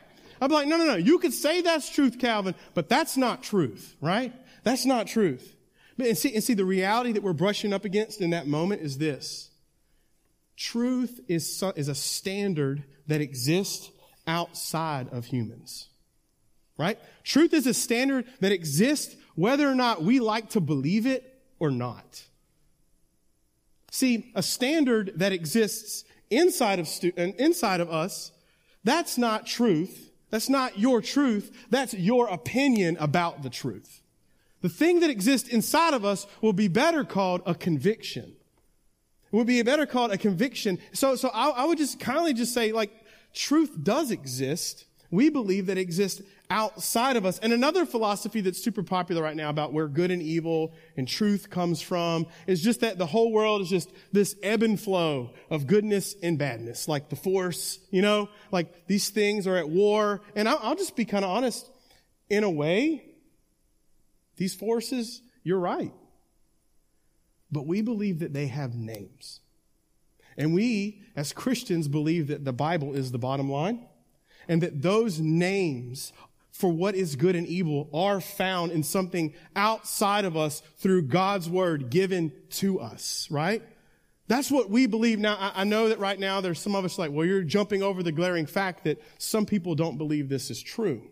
I'd 0.40 0.48
be 0.48 0.54
like, 0.54 0.68
no, 0.68 0.76
no, 0.76 0.84
no. 0.84 0.96
You 0.96 1.18
could 1.18 1.32
say 1.32 1.62
that's 1.62 1.88
truth, 1.90 2.18
Calvin, 2.18 2.54
but 2.74 2.88
that's 2.88 3.16
not 3.16 3.42
truth, 3.42 3.96
right? 4.00 4.32
That's 4.62 4.84
not 4.84 5.06
truth. 5.06 5.56
And 5.98 6.16
see, 6.16 6.34
and 6.34 6.44
see, 6.44 6.54
the 6.54 6.64
reality 6.64 7.12
that 7.12 7.22
we're 7.22 7.32
brushing 7.32 7.72
up 7.72 7.84
against 7.84 8.20
in 8.20 8.30
that 8.30 8.46
moment 8.46 8.82
is 8.82 8.98
this. 8.98 9.50
Truth 10.56 11.20
is, 11.28 11.62
is 11.76 11.88
a 11.88 11.94
standard 11.94 12.84
that 13.06 13.20
exists 13.20 13.90
outside 14.26 15.08
of 15.10 15.26
humans. 15.26 15.88
Right? 16.76 16.98
Truth 17.24 17.54
is 17.54 17.66
a 17.66 17.74
standard 17.74 18.26
that 18.40 18.52
exists 18.52 19.16
whether 19.34 19.68
or 19.68 19.74
not 19.74 20.02
we 20.02 20.20
like 20.20 20.50
to 20.50 20.60
believe 20.60 21.06
it 21.06 21.42
or 21.58 21.70
not. 21.70 22.24
See, 23.90 24.30
a 24.34 24.42
standard 24.42 25.12
that 25.16 25.32
exists 25.32 26.04
inside 26.30 26.78
of, 26.78 26.88
stu- 26.88 27.12
inside 27.16 27.80
of 27.80 27.90
us, 27.90 28.32
that's 28.84 29.18
not 29.18 29.46
truth. 29.46 30.10
That's 30.30 30.48
not 30.48 30.78
your 30.78 31.00
truth. 31.00 31.66
That's 31.70 31.94
your 31.94 32.28
opinion 32.28 32.96
about 33.00 33.42
the 33.42 33.50
truth. 33.50 34.02
The 34.60 34.68
thing 34.68 35.00
that 35.00 35.10
exists 35.10 35.48
inside 35.48 35.94
of 35.94 36.04
us 36.04 36.26
will 36.42 36.52
be 36.52 36.68
better 36.68 37.04
called 37.04 37.42
a 37.46 37.54
conviction. 37.54 38.34
It 39.32 39.36
would 39.36 39.46
be 39.46 39.62
better 39.62 39.86
called 39.86 40.10
a 40.10 40.18
conviction. 40.18 40.78
So, 40.92 41.14
so 41.16 41.28
I, 41.28 41.50
I 41.50 41.64
would 41.64 41.78
just 41.78 42.00
kindly 42.00 42.34
just 42.34 42.52
say, 42.52 42.72
like, 42.72 42.90
truth 43.34 43.76
does 43.82 44.10
exist. 44.10 44.84
We 45.10 45.30
believe 45.30 45.66
that 45.66 45.78
it 45.78 45.80
exists 45.80 46.20
outside 46.50 47.16
of 47.16 47.24
us. 47.24 47.38
And 47.38 47.52
another 47.52 47.86
philosophy 47.86 48.40
that's 48.42 48.62
super 48.62 48.82
popular 48.82 49.22
right 49.22 49.36
now 49.36 49.48
about 49.48 49.72
where 49.72 49.88
good 49.88 50.10
and 50.10 50.20
evil 50.20 50.74
and 50.96 51.08
truth 51.08 51.48
comes 51.48 51.80
from 51.80 52.26
is 52.46 52.62
just 52.62 52.80
that 52.80 52.98
the 52.98 53.06
whole 53.06 53.32
world 53.32 53.62
is 53.62 53.70
just 53.70 53.90
this 54.12 54.36
ebb 54.42 54.62
and 54.62 54.78
flow 54.78 55.30
of 55.50 55.66
goodness 55.66 56.14
and 56.22 56.38
badness, 56.38 56.88
like 56.88 57.08
the 57.08 57.16
force, 57.16 57.78
you 57.90 58.02
know, 58.02 58.28
like 58.52 58.86
these 58.86 59.08
things 59.08 59.46
are 59.46 59.56
at 59.56 59.68
war. 59.68 60.20
And 60.34 60.48
I'll, 60.48 60.60
I'll 60.62 60.76
just 60.76 60.96
be 60.96 61.06
kind 61.06 61.24
of 61.24 61.30
honest. 61.30 61.68
In 62.28 62.44
a 62.44 62.50
way, 62.50 63.04
these 64.36 64.54
forces, 64.54 65.22
you're 65.42 65.58
right. 65.58 65.92
But 67.50 67.66
we 67.66 67.80
believe 67.80 68.18
that 68.18 68.34
they 68.34 68.48
have 68.48 68.74
names. 68.74 69.40
And 70.36 70.52
we, 70.52 71.02
as 71.16 71.32
Christians, 71.32 71.88
believe 71.88 72.26
that 72.28 72.44
the 72.44 72.52
Bible 72.52 72.94
is 72.94 73.10
the 73.10 73.18
bottom 73.18 73.50
line 73.50 73.87
and 74.48 74.62
that 74.62 74.82
those 74.82 75.20
names 75.20 76.12
for 76.50 76.72
what 76.72 76.96
is 76.96 77.14
good 77.14 77.36
and 77.36 77.46
evil 77.46 77.88
are 77.94 78.20
found 78.20 78.72
in 78.72 78.82
something 78.82 79.32
outside 79.54 80.24
of 80.24 80.36
us 80.36 80.60
through 80.78 81.02
God's 81.02 81.48
word 81.48 81.88
given 81.88 82.32
to 82.50 82.80
us, 82.80 83.28
right? 83.30 83.62
That's 84.26 84.50
what 84.50 84.68
we 84.68 84.86
believe. 84.86 85.18
Now, 85.18 85.52
I, 85.54 85.64
know 85.64 85.88
that 85.88 86.00
right 86.00 86.18
now 86.18 86.40
there's 86.40 86.60
some 86.60 86.74
of 86.74 86.84
us 86.84 86.98
like, 86.98 87.12
well, 87.12 87.24
you're 87.24 87.42
jumping 87.42 87.82
over 87.82 88.02
the 88.02 88.12
glaring 88.12 88.44
fact 88.44 88.84
that 88.84 89.00
some 89.18 89.46
people 89.46 89.74
don't 89.74 89.96
believe 89.96 90.28
this 90.28 90.50
is 90.50 90.60
true. 90.60 91.02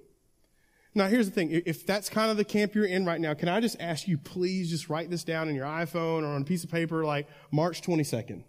Now, 0.94 1.06
here's 1.06 1.26
the 1.26 1.32
thing. 1.32 1.62
If 1.64 1.86
that's 1.86 2.08
kind 2.08 2.30
of 2.30 2.36
the 2.36 2.44
camp 2.44 2.74
you're 2.74 2.84
in 2.84 3.06
right 3.06 3.20
now, 3.20 3.34
can 3.34 3.48
I 3.48 3.60
just 3.60 3.76
ask 3.78 4.08
you, 4.08 4.18
please 4.18 4.68
just 4.68 4.88
write 4.88 5.10
this 5.10 5.24
down 5.24 5.48
in 5.48 5.54
your 5.54 5.66
iPhone 5.66 6.22
or 6.22 6.34
on 6.34 6.42
a 6.42 6.44
piece 6.44 6.64
of 6.64 6.70
paper 6.70 7.04
like 7.04 7.28
March 7.50 7.82
22nd? 7.82 8.42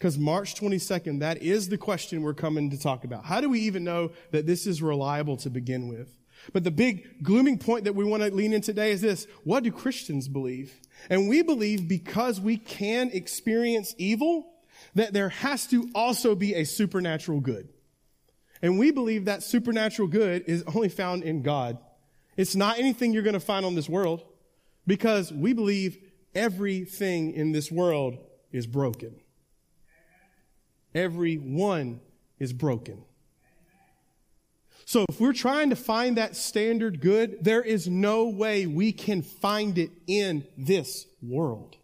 Because 0.00 0.16
March 0.16 0.54
22nd, 0.54 1.20
that 1.20 1.42
is 1.42 1.68
the 1.68 1.76
question 1.76 2.22
we're 2.22 2.32
coming 2.32 2.70
to 2.70 2.80
talk 2.80 3.04
about. 3.04 3.26
How 3.26 3.42
do 3.42 3.50
we 3.50 3.60
even 3.60 3.84
know 3.84 4.12
that 4.30 4.46
this 4.46 4.66
is 4.66 4.80
reliable 4.80 5.36
to 5.36 5.50
begin 5.50 5.88
with? 5.88 6.08
But 6.54 6.64
the 6.64 6.70
big 6.70 7.22
glooming 7.22 7.58
point 7.58 7.84
that 7.84 7.94
we 7.94 8.06
want 8.06 8.22
to 8.22 8.30
lean 8.30 8.54
in 8.54 8.62
today 8.62 8.92
is 8.92 9.02
this. 9.02 9.26
What 9.44 9.62
do 9.62 9.70
Christians 9.70 10.26
believe? 10.26 10.72
And 11.10 11.28
we 11.28 11.42
believe 11.42 11.86
because 11.86 12.40
we 12.40 12.56
can 12.56 13.10
experience 13.10 13.94
evil, 13.98 14.46
that 14.94 15.12
there 15.12 15.28
has 15.28 15.66
to 15.66 15.90
also 15.94 16.34
be 16.34 16.54
a 16.54 16.64
supernatural 16.64 17.40
good. 17.40 17.68
And 18.62 18.78
we 18.78 18.92
believe 18.92 19.26
that 19.26 19.42
supernatural 19.42 20.08
good 20.08 20.44
is 20.46 20.64
only 20.74 20.88
found 20.88 21.24
in 21.24 21.42
God. 21.42 21.76
It's 22.38 22.56
not 22.56 22.78
anything 22.78 23.12
you're 23.12 23.22
going 23.22 23.34
to 23.34 23.40
find 23.40 23.66
on 23.66 23.74
this 23.74 23.88
world 23.88 24.24
because 24.86 25.30
we 25.30 25.52
believe 25.52 25.98
everything 26.34 27.34
in 27.34 27.52
this 27.52 27.70
world 27.70 28.16
is 28.50 28.66
broken. 28.66 29.20
Every 30.94 31.36
one 31.36 32.00
is 32.38 32.52
broken. 32.52 33.04
So 34.84 35.04
if 35.08 35.20
we're 35.20 35.32
trying 35.32 35.70
to 35.70 35.76
find 35.76 36.16
that 36.16 36.34
standard 36.34 37.00
good, 37.00 37.44
there 37.44 37.62
is 37.62 37.86
no 37.86 38.28
way 38.28 38.66
we 38.66 38.90
can 38.92 39.22
find 39.22 39.78
it 39.78 39.90
in 40.06 40.44
this 40.58 41.06
world. 41.22 41.76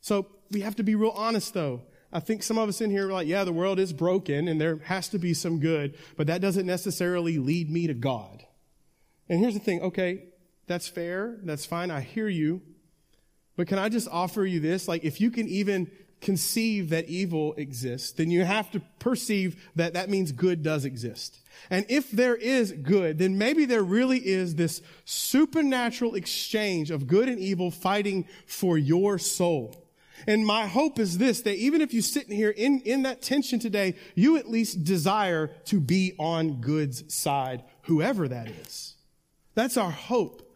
So 0.00 0.26
we 0.50 0.62
have 0.62 0.74
to 0.76 0.82
be 0.82 0.96
real 0.96 1.10
honest 1.10 1.54
though. 1.54 1.82
I 2.12 2.18
think 2.18 2.42
some 2.42 2.58
of 2.58 2.68
us 2.68 2.80
in 2.80 2.90
here 2.90 3.08
are 3.08 3.12
like, 3.12 3.28
yeah, 3.28 3.44
the 3.44 3.52
world 3.52 3.78
is 3.78 3.92
broken 3.92 4.48
and 4.48 4.60
there 4.60 4.78
has 4.84 5.08
to 5.10 5.18
be 5.18 5.32
some 5.32 5.60
good, 5.60 5.96
but 6.16 6.26
that 6.26 6.40
doesn't 6.40 6.66
necessarily 6.66 7.38
lead 7.38 7.70
me 7.70 7.86
to 7.86 7.94
God. 7.94 8.44
And 9.28 9.38
here's 9.38 9.54
the 9.54 9.60
thing. 9.60 9.80
Okay. 9.80 10.24
That's 10.66 10.86
fair. 10.86 11.36
That's 11.42 11.66
fine. 11.66 11.90
I 11.90 12.00
hear 12.00 12.28
you. 12.28 12.62
But 13.56 13.66
can 13.66 13.78
I 13.78 13.88
just 13.88 14.06
offer 14.08 14.44
you 14.44 14.60
this? 14.60 14.86
Like, 14.86 15.02
if 15.02 15.20
you 15.20 15.32
can 15.32 15.48
even 15.48 15.90
conceive 16.20 16.90
that 16.90 17.08
evil 17.08 17.54
exists, 17.54 18.12
then 18.12 18.30
you 18.30 18.44
have 18.44 18.70
to 18.72 18.80
perceive 18.98 19.70
that 19.76 19.94
that 19.94 20.10
means 20.10 20.32
good 20.32 20.62
does 20.62 20.84
exist. 20.84 21.40
And 21.68 21.84
if 21.88 22.10
there 22.10 22.36
is 22.36 22.72
good, 22.72 23.18
then 23.18 23.38
maybe 23.38 23.64
there 23.64 23.82
really 23.82 24.18
is 24.18 24.54
this 24.54 24.82
supernatural 25.04 26.14
exchange 26.14 26.90
of 26.90 27.06
good 27.06 27.28
and 27.28 27.38
evil 27.38 27.70
fighting 27.70 28.26
for 28.46 28.78
your 28.78 29.18
soul. 29.18 29.86
And 30.26 30.44
my 30.44 30.66
hope 30.66 30.98
is 30.98 31.18
this, 31.18 31.42
that 31.42 31.56
even 31.56 31.80
if 31.80 31.94
you 31.94 32.02
sit 32.02 32.28
in 32.28 32.36
here 32.36 32.50
in, 32.50 32.80
in 32.80 33.02
that 33.02 33.22
tension 33.22 33.58
today, 33.58 33.94
you 34.14 34.36
at 34.36 34.50
least 34.50 34.84
desire 34.84 35.48
to 35.66 35.80
be 35.80 36.14
on 36.18 36.60
good's 36.60 37.12
side, 37.12 37.62
whoever 37.82 38.28
that 38.28 38.48
is. 38.48 38.96
That's 39.54 39.76
our 39.76 39.90
hope. 39.90 40.49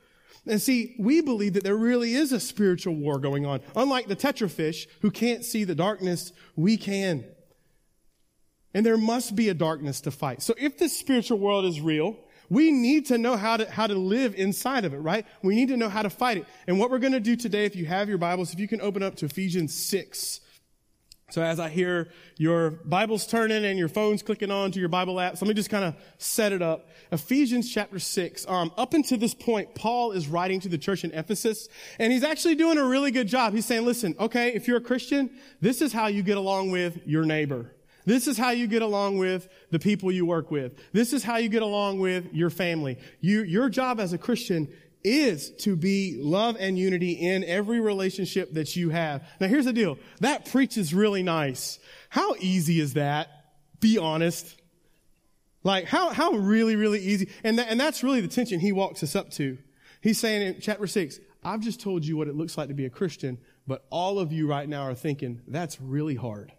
And 0.46 0.60
see, 0.60 0.94
we 0.98 1.20
believe 1.22 1.54
that 1.54 1.64
there 1.64 1.76
really 1.76 2.14
is 2.14 2.32
a 2.32 2.40
spiritual 2.40 2.94
war 2.94 3.18
going 3.18 3.46
on. 3.46 3.60
Unlike 3.74 4.08
the 4.08 4.16
tetrafish 4.16 4.86
who 5.00 5.10
can't 5.10 5.44
see 5.44 5.64
the 5.64 5.74
darkness, 5.74 6.32
we 6.54 6.76
can. 6.76 7.24
And 8.74 8.84
there 8.84 8.98
must 8.98 9.34
be 9.34 9.48
a 9.48 9.54
darkness 9.54 10.00
to 10.02 10.10
fight. 10.10 10.42
So 10.42 10.54
if 10.58 10.76
this 10.76 10.96
spiritual 10.96 11.38
world 11.38 11.64
is 11.64 11.80
real, 11.80 12.18
we 12.50 12.70
need 12.70 13.06
to 13.06 13.16
know 13.16 13.36
how 13.36 13.56
to, 13.56 13.70
how 13.70 13.86
to 13.86 13.94
live 13.94 14.34
inside 14.34 14.84
of 14.84 14.92
it, 14.92 14.98
right? 14.98 15.26
We 15.42 15.54
need 15.54 15.68
to 15.68 15.76
know 15.76 15.88
how 15.88 16.02
to 16.02 16.10
fight 16.10 16.38
it. 16.38 16.46
And 16.66 16.78
what 16.78 16.90
we're 16.90 16.98
going 16.98 17.12
to 17.12 17.20
do 17.20 17.36
today, 17.36 17.64
if 17.64 17.74
you 17.74 17.86
have 17.86 18.08
your 18.08 18.18
Bibles, 18.18 18.52
if 18.52 18.58
you 18.58 18.68
can 18.68 18.80
open 18.82 19.02
up 19.02 19.14
to 19.16 19.26
Ephesians 19.26 19.74
6, 19.74 20.40
so 21.30 21.42
as 21.42 21.58
I 21.58 21.68
hear 21.68 22.08
your 22.36 22.70
Bibles 22.70 23.26
turning 23.26 23.64
and 23.64 23.78
your 23.78 23.88
phones 23.88 24.22
clicking 24.22 24.50
on 24.50 24.70
to 24.72 24.78
your 24.78 24.88
Bible 24.88 25.16
apps, 25.16 25.40
let 25.40 25.48
me 25.48 25.54
just 25.54 25.70
kind 25.70 25.84
of 25.84 25.96
set 26.18 26.52
it 26.52 26.62
up. 26.62 26.88
Ephesians 27.10 27.72
chapter 27.72 27.98
six. 27.98 28.46
Um, 28.46 28.70
up 28.76 28.94
until 28.94 29.18
this 29.18 29.34
point, 29.34 29.74
Paul 29.74 30.12
is 30.12 30.28
writing 30.28 30.60
to 30.60 30.68
the 30.68 30.78
church 30.78 31.02
in 31.02 31.12
Ephesus, 31.12 31.68
and 31.98 32.12
he's 32.12 32.24
actually 32.24 32.54
doing 32.54 32.78
a 32.78 32.84
really 32.84 33.10
good 33.10 33.26
job. 33.26 33.54
He's 33.54 33.66
saying, 33.66 33.84
listen, 33.84 34.14
okay, 34.20 34.52
if 34.52 34.68
you're 34.68 34.76
a 34.76 34.82
Christian, 34.82 35.30
this 35.60 35.80
is 35.80 35.92
how 35.92 36.06
you 36.06 36.22
get 36.22 36.36
along 36.36 36.70
with 36.70 37.06
your 37.06 37.24
neighbor. 37.24 37.72
This 38.06 38.28
is 38.28 38.36
how 38.36 38.50
you 38.50 38.66
get 38.66 38.82
along 38.82 39.16
with 39.16 39.48
the 39.70 39.78
people 39.78 40.12
you 40.12 40.26
work 40.26 40.50
with. 40.50 40.78
This 40.92 41.14
is 41.14 41.24
how 41.24 41.38
you 41.38 41.48
get 41.48 41.62
along 41.62 42.00
with 42.00 42.34
your 42.34 42.50
family. 42.50 42.98
You, 43.22 43.44
your 43.44 43.70
job 43.70 43.98
as 43.98 44.12
a 44.12 44.18
Christian 44.18 44.68
is 45.04 45.50
to 45.50 45.76
be 45.76 46.16
love 46.18 46.56
and 46.58 46.78
unity 46.78 47.12
in 47.12 47.44
every 47.44 47.78
relationship 47.78 48.54
that 48.54 48.74
you 48.74 48.88
have. 48.90 49.22
Now 49.38 49.48
here's 49.48 49.66
the 49.66 49.72
deal. 49.72 49.98
That 50.20 50.50
preaches 50.50 50.94
really 50.94 51.22
nice. 51.22 51.78
How 52.08 52.34
easy 52.40 52.80
is 52.80 52.94
that? 52.94 53.28
Be 53.80 53.98
honest. 53.98 54.60
Like 55.62 55.84
how, 55.84 56.10
how 56.10 56.32
really, 56.32 56.74
really 56.74 57.00
easy. 57.00 57.28
And 57.44 57.58
that, 57.58 57.68
and 57.68 57.78
that's 57.78 58.02
really 58.02 58.22
the 58.22 58.28
tension 58.28 58.60
he 58.60 58.72
walks 58.72 59.02
us 59.02 59.14
up 59.14 59.30
to. 59.32 59.58
He's 60.00 60.18
saying 60.18 60.42
in 60.42 60.60
chapter 60.60 60.86
six, 60.86 61.20
I've 61.42 61.60
just 61.60 61.80
told 61.80 62.04
you 62.04 62.16
what 62.16 62.28
it 62.28 62.34
looks 62.34 62.56
like 62.56 62.68
to 62.68 62.74
be 62.74 62.86
a 62.86 62.90
Christian, 62.90 63.38
but 63.66 63.84
all 63.90 64.18
of 64.18 64.32
you 64.32 64.46
right 64.46 64.68
now 64.68 64.82
are 64.82 64.94
thinking 64.94 65.42
that's 65.46 65.80
really 65.80 66.14
hard. 66.14 66.52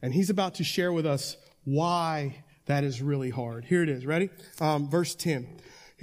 And 0.00 0.14
he's 0.14 0.30
about 0.30 0.56
to 0.56 0.64
share 0.64 0.92
with 0.92 1.06
us 1.06 1.36
why 1.64 2.44
that 2.66 2.84
is 2.84 3.02
really 3.02 3.30
hard. 3.30 3.64
Here 3.64 3.82
it 3.82 3.88
is. 3.88 4.06
Ready? 4.06 4.30
Um, 4.60 4.88
verse 4.88 5.14
10. 5.14 5.46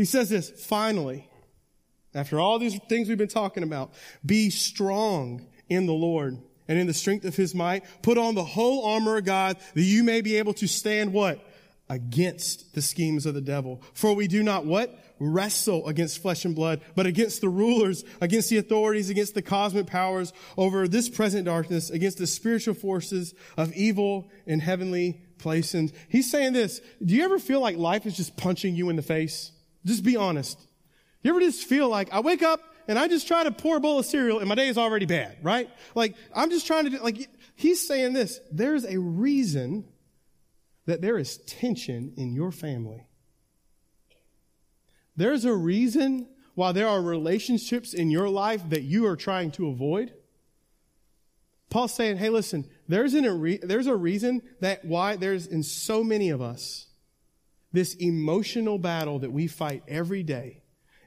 He 0.01 0.05
says 0.05 0.29
this, 0.29 0.49
finally, 0.49 1.29
after 2.15 2.39
all 2.39 2.57
these 2.57 2.75
things 2.89 3.07
we've 3.07 3.19
been 3.19 3.27
talking 3.27 3.61
about, 3.61 3.93
be 4.25 4.49
strong 4.49 5.45
in 5.69 5.85
the 5.85 5.93
Lord 5.93 6.39
and 6.67 6.79
in 6.79 6.87
the 6.87 6.93
strength 6.95 7.23
of 7.23 7.35
his 7.35 7.53
might. 7.53 7.83
Put 8.01 8.17
on 8.17 8.33
the 8.33 8.43
whole 8.43 8.83
armor 8.83 9.17
of 9.17 9.25
God 9.25 9.57
that 9.75 9.81
you 9.83 10.03
may 10.03 10.21
be 10.21 10.37
able 10.37 10.55
to 10.55 10.65
stand 10.65 11.13
what? 11.13 11.47
Against 11.87 12.73
the 12.73 12.81
schemes 12.81 13.27
of 13.27 13.35
the 13.35 13.41
devil. 13.41 13.83
For 13.93 14.15
we 14.15 14.27
do 14.27 14.41
not 14.41 14.65
what? 14.65 14.89
Wrestle 15.19 15.87
against 15.87 16.19
flesh 16.19 16.45
and 16.45 16.55
blood, 16.55 16.81
but 16.95 17.05
against 17.05 17.41
the 17.41 17.49
rulers, 17.49 18.03
against 18.21 18.49
the 18.49 18.57
authorities, 18.57 19.11
against 19.11 19.35
the 19.35 19.43
cosmic 19.43 19.85
powers 19.85 20.33
over 20.57 20.87
this 20.87 21.09
present 21.09 21.45
darkness, 21.45 21.91
against 21.91 22.17
the 22.17 22.25
spiritual 22.25 22.73
forces 22.73 23.35
of 23.55 23.71
evil 23.73 24.31
in 24.47 24.61
heavenly 24.61 25.21
places. 25.37 25.93
He's 26.09 26.31
saying 26.31 26.53
this. 26.53 26.81
Do 27.05 27.13
you 27.13 27.23
ever 27.23 27.37
feel 27.37 27.61
like 27.61 27.77
life 27.77 28.07
is 28.07 28.17
just 28.17 28.35
punching 28.35 28.75
you 28.75 28.89
in 28.89 28.95
the 28.95 29.03
face? 29.03 29.51
Just 29.85 30.03
be 30.03 30.15
honest. 30.15 30.59
You 31.23 31.31
ever 31.31 31.39
just 31.39 31.65
feel 31.65 31.89
like 31.89 32.11
I 32.13 32.19
wake 32.19 32.41
up 32.41 32.61
and 32.87 32.97
I 32.97 33.07
just 33.07 33.27
try 33.27 33.43
to 33.43 33.51
pour 33.51 33.77
a 33.77 33.79
bowl 33.79 33.99
of 33.99 34.05
cereal 34.05 34.39
and 34.39 34.49
my 34.49 34.55
day 34.55 34.67
is 34.67 34.77
already 34.77 35.05
bad, 35.05 35.37
right? 35.41 35.69
Like 35.95 36.15
I'm 36.35 36.49
just 36.49 36.67
trying 36.67 36.85
to 36.85 36.89
do, 36.91 36.97
like 36.99 37.29
he's 37.55 37.85
saying 37.85 38.13
this. 38.13 38.39
There's 38.51 38.85
a 38.85 38.99
reason 38.99 39.85
that 40.85 41.01
there 41.01 41.17
is 41.17 41.37
tension 41.37 42.13
in 42.17 42.33
your 42.33 42.51
family. 42.51 43.05
There's 45.15 45.45
a 45.45 45.53
reason 45.53 46.27
why 46.55 46.71
there 46.71 46.87
are 46.87 47.01
relationships 47.01 47.93
in 47.93 48.09
your 48.11 48.29
life 48.29 48.69
that 48.69 48.81
you 48.81 49.05
are 49.05 49.15
trying 49.15 49.51
to 49.51 49.67
avoid. 49.67 50.13
Paul's 51.69 51.93
saying, 51.93 52.17
hey, 52.17 52.29
listen, 52.29 52.69
there's, 52.87 53.13
an, 53.13 53.59
there's 53.63 53.87
a 53.87 53.95
reason 53.95 54.41
that 54.59 54.83
why 54.83 55.15
there's 55.15 55.47
in 55.47 55.63
so 55.63 56.03
many 56.03 56.29
of 56.29 56.41
us 56.41 56.87
this 57.71 57.95
emotional 57.95 58.77
battle 58.77 59.19
that 59.19 59.31
we 59.31 59.47
fight 59.47 59.83
every 59.87 60.23
day. 60.23 60.61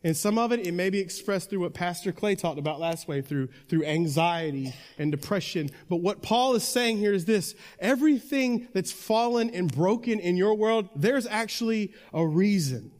And 0.04 0.14
some 0.14 0.36
of 0.36 0.52
it, 0.52 0.66
it 0.66 0.74
may 0.74 0.90
be 0.90 1.00
expressed 1.00 1.48
through 1.48 1.60
what 1.60 1.72
Pastor 1.72 2.12
Clay 2.12 2.34
talked 2.34 2.58
about 2.58 2.78
last 2.78 3.08
way, 3.08 3.22
through, 3.22 3.48
through 3.68 3.84
anxiety 3.84 4.74
and 4.98 5.10
depression. 5.10 5.70
But 5.88 5.96
what 5.96 6.20
Paul 6.20 6.54
is 6.54 6.62
saying 6.62 6.98
here 6.98 7.14
is 7.14 7.24
this. 7.24 7.54
Everything 7.78 8.68
that's 8.74 8.92
fallen 8.92 9.48
and 9.48 9.72
broken 9.72 10.20
in 10.20 10.36
your 10.36 10.54
world, 10.54 10.90
there's 10.94 11.26
actually 11.26 11.94
a 12.12 12.24
reason. 12.24 12.92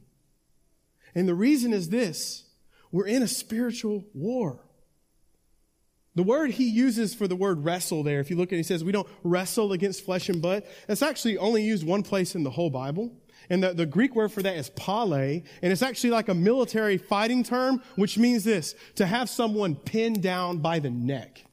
And 1.13 1.27
the 1.27 1.35
reason 1.35 1.73
is 1.73 1.89
this. 1.89 2.45
We're 2.91 3.05
in 3.05 3.21
a 3.21 3.27
spiritual 3.27 4.05
war. 4.15 4.61
The 6.15 6.23
word 6.23 6.51
he 6.51 6.67
uses 6.67 7.13
for 7.13 7.27
the 7.27 7.35
word 7.35 7.63
wrestle 7.63 8.01
there, 8.01 8.19
if 8.19 8.31
you 8.31 8.35
look 8.37 8.49
at 8.49 8.53
it, 8.53 8.57
he 8.57 8.63
says 8.63 8.83
we 8.83 8.93
don't 8.93 9.07
wrestle 9.23 9.73
against 9.73 10.05
flesh 10.05 10.29
and 10.29 10.41
blood. 10.41 10.63
That's 10.87 11.01
actually 11.01 11.37
only 11.37 11.61
used 11.61 11.85
one 11.85 12.01
place 12.01 12.33
in 12.35 12.43
the 12.43 12.49
whole 12.49 12.69
Bible. 12.71 13.11
And 13.49 13.63
the, 13.63 13.73
the 13.73 13.85
Greek 13.85 14.15
word 14.15 14.31
for 14.31 14.41
that 14.41 14.55
is 14.55 14.69
pale, 14.71 15.13
and 15.13 15.43
it's 15.61 15.81
actually 15.81 16.11
like 16.11 16.29
a 16.29 16.33
military 16.33 16.97
fighting 16.97 17.43
term, 17.43 17.81
which 17.95 18.17
means 18.17 18.43
this, 18.43 18.75
to 18.95 19.05
have 19.05 19.29
someone 19.29 19.75
pinned 19.75 20.21
down 20.21 20.59
by 20.59 20.79
the 20.79 20.89
neck. 20.89 21.43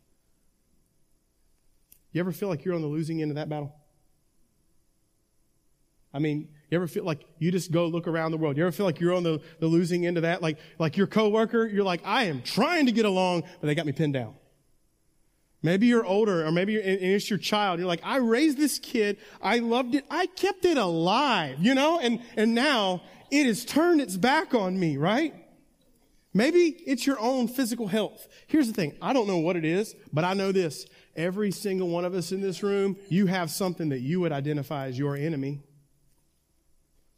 You 2.13 2.21
ever 2.21 2.33
feel 2.33 2.49
like 2.49 2.65
you're 2.65 2.75
on 2.75 2.83
the 2.83 2.89
losing 2.89 3.23
end 3.23 3.31
of 3.31 3.37
that 3.37 3.49
battle? 3.49 3.75
I 6.15 6.19
mean, 6.19 6.49
you 6.71 6.77
ever 6.77 6.87
feel 6.87 7.05
like 7.05 7.25
you 7.39 7.51
just 7.51 7.71
go 7.71 7.87
look 7.87 8.07
around 8.07 8.33
the 8.33 8.37
world? 8.37 8.57
You 8.57 8.65
ever 8.65 8.73
feel 8.73 8.87
like 8.87 9.01
you're 9.01 9.15
on 9.15 9.23
the, 9.23 9.41
the 9.61 9.67
losing 9.67 10.07
end 10.07 10.19
of 10.19 10.23
that? 10.23 10.43
Like, 10.43 10.59
like 10.79 10.97
your 10.97 11.07
coworker, 11.07 11.67
you're 11.67 11.85
like, 11.85 12.03
I 12.05 12.25
am 12.25 12.43
trying 12.43 12.87
to 12.87 12.93
get 12.93 13.07
along, 13.07 13.43
but 13.61 13.67
they 13.67 13.75
got 13.75 13.87
me 13.87 13.93
pinned 13.93 14.15
down. 14.15 14.35
Maybe 15.63 15.87
you're 15.87 16.05
older, 16.05 16.45
or 16.45 16.51
maybe 16.51 16.81
and 16.81 17.01
it's 17.01 17.31
your 17.31 17.39
child. 17.39 17.79
You're 17.79 17.89
like, 17.89 18.01
I 18.03 18.17
raised 18.17 18.59
this 18.59 18.79
kid. 18.81 19.19
I 19.41 19.59
loved 19.59 19.95
it. 19.95 20.05
I 20.11 20.27
kept 20.27 20.65
it 20.65 20.77
alive, 20.77 21.59
you 21.61 21.75
know? 21.75 22.01
And, 22.01 22.21
and 22.37 22.55
now 22.55 23.03
it 23.31 23.47
has 23.47 23.65
turned 23.65 24.01
its 24.01 24.17
back 24.17 24.55
on 24.55 24.79
me, 24.79 24.97
right? 24.97 25.35
Maybe 26.35 26.77
it's 26.87 27.07
your 27.07 27.21
own 27.21 27.47
physical 27.47 27.87
health. 27.87 28.27
Here's 28.47 28.67
the 28.67 28.73
thing. 28.73 28.95
I 29.01 29.13
don't 29.13 29.27
know 29.27 29.39
what 29.39 29.57
it 29.57 29.65
is, 29.65 29.95
but 30.13 30.25
I 30.25 30.35
know 30.35 30.51
this. 30.51 30.87
Every 31.15 31.51
single 31.51 31.89
one 31.89 32.05
of 32.05 32.15
us 32.15 32.33
in 32.33 32.41
this 32.41 32.63
room, 32.63 32.97
you 33.09 33.27
have 33.27 33.51
something 33.51 33.91
that 33.91 34.01
you 34.01 34.21
would 34.21 34.33
identify 34.33 34.87
as 34.87 34.99
your 34.99 35.15
enemy 35.15 35.61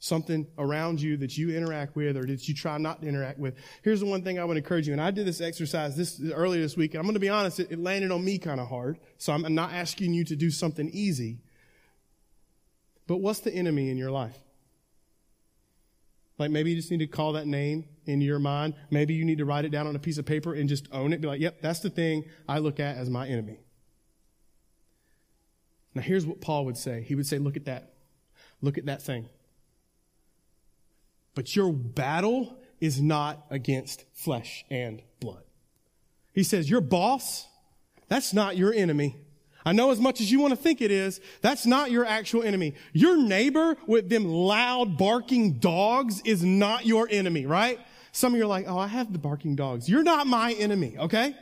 something 0.05 0.47
around 0.59 1.01
you 1.01 1.17
that 1.17 1.39
you 1.39 1.57
interact 1.57 1.97
with 1.97 2.15
or 2.19 2.27
that 2.27 2.47
you 2.47 2.55
try 2.55 2.77
not 2.77 3.01
to 3.01 3.09
interact 3.09 3.39
with. 3.39 3.55
Here's 3.83 4.01
the 4.01 4.07
one 4.07 4.23
thing 4.23 4.39
I 4.39 4.45
would 4.45 4.59
encourage 4.59 4.87
you. 4.87 4.93
And 4.93 5.01
I 5.01 5.11
did 5.11 5.27
this 5.27 5.41
exercise 5.41 5.97
this 5.97 6.21
earlier 6.31 6.61
this 6.61 6.77
week. 6.77 6.93
And 6.93 7.01
I'm 7.01 7.07
going 7.07 7.15
to 7.15 7.21
be 7.21 7.31
honest, 7.31 7.59
it, 7.59 7.73
it 7.73 7.79
landed 7.79 8.11
on 8.11 8.23
me 8.23 8.37
kind 8.37 8.61
of 8.61 8.69
hard. 8.69 8.99
So 9.17 9.33
I'm, 9.33 9.47
I'm 9.47 9.55
not 9.55 9.73
asking 9.73 10.13
you 10.13 10.23
to 10.25 10.37
do 10.37 10.51
something 10.51 10.91
easy. 10.91 11.39
But 13.07 13.19
what's 13.19 13.41
the 13.41 13.53
enemy 13.55 13.89
in 13.89 13.97
your 13.97 14.11
life? 14.11 14.37
Like 16.39 16.51
maybe 16.51 16.71
you 16.71 16.77
just 16.77 16.91
need 16.91 16.99
to 16.99 17.07
call 17.07 17.33
that 17.33 17.47
name 17.47 17.87
in 18.05 18.21
your 18.21 18.39
mind. 18.39 18.75
Maybe 18.91 19.15
you 19.15 19.25
need 19.25 19.39
to 19.39 19.47
write 19.47 19.65
it 19.65 19.71
down 19.71 19.87
on 19.87 19.97
a 19.97 20.01
piece 20.01 20.19
of 20.19 20.27
paper 20.27 20.53
and 20.53 20.69
just 20.69 20.87
own 20.93 21.15
it. 21.15 21.23
Be 21.23 21.29
like, 21.29 21.41
yep, 21.41 21.63
that's 21.63 21.81
the 21.81 21.91
thing 21.91 22.25
I 22.47 22.59
look 22.59 22.79
at 22.79 22.99
as 22.99 23.09
my 23.09 23.27
enemy. 23.27 23.61
Now 25.95 26.03
here's 26.03 26.27
what 26.27 26.43
Paul 26.43 26.67
would 26.67 26.77
say. 26.77 27.03
He 27.03 27.15
would 27.15 27.27
say, 27.27 27.39
look 27.39 27.57
at 27.57 27.65
that. 27.65 27.95
Look 28.61 28.77
at 28.77 28.85
that 28.85 29.01
thing. 29.01 29.31
But 31.35 31.55
your 31.57 31.73
battle 31.73 32.59
is 32.81 33.01
not 33.01 33.45
against 33.51 34.05
flesh 34.13 34.65
and 34.71 35.03
blood. 35.21 35.43
He 36.33 36.43
says, 36.43 36.69
your 36.69 36.81
boss, 36.81 37.47
that's 38.09 38.33
not 38.33 38.57
your 38.57 38.73
enemy. 38.73 39.17
I 39.67 39.73
know 39.73 39.91
as 39.91 39.99
much 39.99 40.21
as 40.21 40.31
you 40.31 40.41
want 40.41 40.53
to 40.53 40.57
think 40.57 40.83
it 40.83 40.91
is, 40.91 41.21
that's 41.41 41.65
not 41.65 41.91
your 41.91 42.05
actual 42.05 42.43
enemy. 42.43 42.75
Your 42.93 43.17
neighbor 43.17 43.77
with 43.87 44.11
them 44.11 44.27
loud 44.27 44.99
barking 44.99 45.55
dogs 45.55 46.21
is 46.25 46.45
not 46.45 46.85
your 46.85 47.09
enemy, 47.11 47.47
right? 47.47 47.81
Some 48.13 48.35
of 48.35 48.39
you 48.39 48.45
are 48.45 48.49
like, 48.49 48.67
oh, 48.69 48.77
I 48.77 48.89
have 48.89 49.13
the 49.13 49.19
barking 49.19 49.57
dogs. 49.57 49.89
You're 49.89 50.03
not 50.03 50.27
my 50.27 50.53
enemy, 50.53 50.97
okay? 50.99 51.35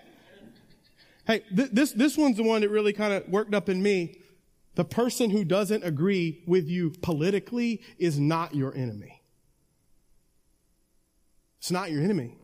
Hey, 1.27 1.43
th- 1.55 1.71
this, 1.73 1.93
this 1.93 2.17
one's 2.17 2.37
the 2.37 2.45
one 2.45 2.61
that 2.61 2.71
really 2.71 2.93
kind 2.93 3.13
of 3.13 3.29
worked 3.29 3.55
up 3.55 3.69
in 3.69 3.83
me. 3.83 4.21
The 4.75 4.85
person 4.85 5.31
who 5.31 5.45
doesn't 5.45 5.85
agree 5.85 6.43
with 6.47 6.69
you 6.69 6.91
politically 7.03 7.83
is 7.99 8.19
not 8.19 8.55
your 8.55 8.75
enemy. 8.75 9.22
It's 11.63 11.71
not 11.71 11.93
your 11.93 12.03
enemy. 12.03 12.37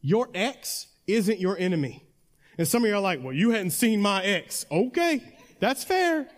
Your 0.00 0.28
ex 0.32 0.86
isn't 1.08 1.40
your 1.40 1.58
enemy. 1.58 2.06
And 2.56 2.68
some 2.68 2.84
of 2.84 2.88
you 2.88 2.94
are 2.94 3.00
like, 3.00 3.20
well, 3.20 3.32
you 3.32 3.50
hadn't 3.50 3.72
seen 3.72 4.00
my 4.00 4.22
ex. 4.22 4.64
Okay, 4.70 5.20
that's 5.58 5.82
fair. 5.82 6.28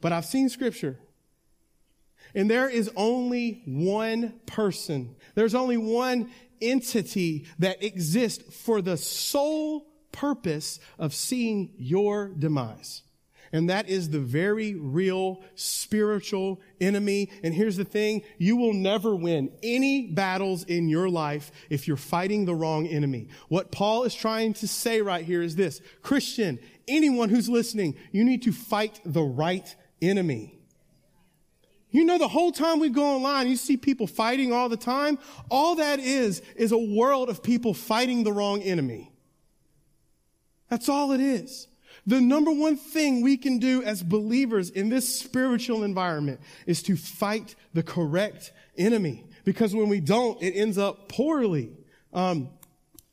But 0.00 0.12
I've 0.12 0.24
seen 0.24 0.48
scripture. 0.48 0.96
And 2.36 2.48
there 2.48 2.68
is 2.68 2.88
only 2.94 3.62
one 3.66 4.34
person. 4.46 5.16
There's 5.34 5.56
only 5.56 5.76
one 5.76 6.30
entity 6.62 7.48
that 7.58 7.82
exists 7.82 8.56
for 8.56 8.80
the 8.80 8.96
sole 8.96 9.88
purpose 10.12 10.78
of 11.00 11.12
seeing 11.12 11.72
your 11.78 12.28
demise. 12.28 13.02
And 13.56 13.70
that 13.70 13.88
is 13.88 14.10
the 14.10 14.20
very 14.20 14.74
real 14.74 15.42
spiritual 15.54 16.60
enemy. 16.78 17.30
And 17.42 17.54
here's 17.54 17.78
the 17.78 17.86
thing. 17.86 18.22
You 18.36 18.56
will 18.56 18.74
never 18.74 19.16
win 19.16 19.50
any 19.62 20.08
battles 20.08 20.64
in 20.64 20.90
your 20.90 21.08
life 21.08 21.50
if 21.70 21.88
you're 21.88 21.96
fighting 21.96 22.44
the 22.44 22.54
wrong 22.54 22.86
enemy. 22.86 23.28
What 23.48 23.72
Paul 23.72 24.04
is 24.04 24.14
trying 24.14 24.52
to 24.54 24.68
say 24.68 25.00
right 25.00 25.24
here 25.24 25.40
is 25.40 25.56
this. 25.56 25.80
Christian, 26.02 26.58
anyone 26.86 27.30
who's 27.30 27.48
listening, 27.48 27.96
you 28.12 28.24
need 28.24 28.42
to 28.42 28.52
fight 28.52 29.00
the 29.06 29.22
right 29.22 29.74
enemy. 30.02 30.58
You 31.90 32.04
know, 32.04 32.18
the 32.18 32.28
whole 32.28 32.52
time 32.52 32.78
we 32.78 32.90
go 32.90 33.04
online, 33.04 33.48
you 33.48 33.56
see 33.56 33.78
people 33.78 34.06
fighting 34.06 34.52
all 34.52 34.68
the 34.68 34.76
time. 34.76 35.18
All 35.50 35.76
that 35.76 35.98
is, 35.98 36.42
is 36.56 36.72
a 36.72 36.78
world 36.78 37.30
of 37.30 37.42
people 37.42 37.72
fighting 37.72 38.22
the 38.22 38.32
wrong 38.32 38.60
enemy. 38.60 39.12
That's 40.68 40.90
all 40.90 41.12
it 41.12 41.22
is. 41.22 41.68
The 42.06 42.20
number 42.20 42.52
one 42.52 42.76
thing 42.76 43.20
we 43.22 43.36
can 43.36 43.58
do 43.58 43.82
as 43.82 44.02
believers 44.02 44.70
in 44.70 44.88
this 44.88 45.18
spiritual 45.18 45.82
environment 45.82 46.40
is 46.66 46.82
to 46.84 46.96
fight 46.96 47.56
the 47.74 47.82
correct 47.82 48.52
enemy. 48.78 49.26
Because 49.44 49.74
when 49.74 49.88
we 49.88 50.00
don't, 50.00 50.40
it 50.40 50.52
ends 50.52 50.78
up 50.78 51.08
poorly. 51.08 51.72
Um, 52.12 52.50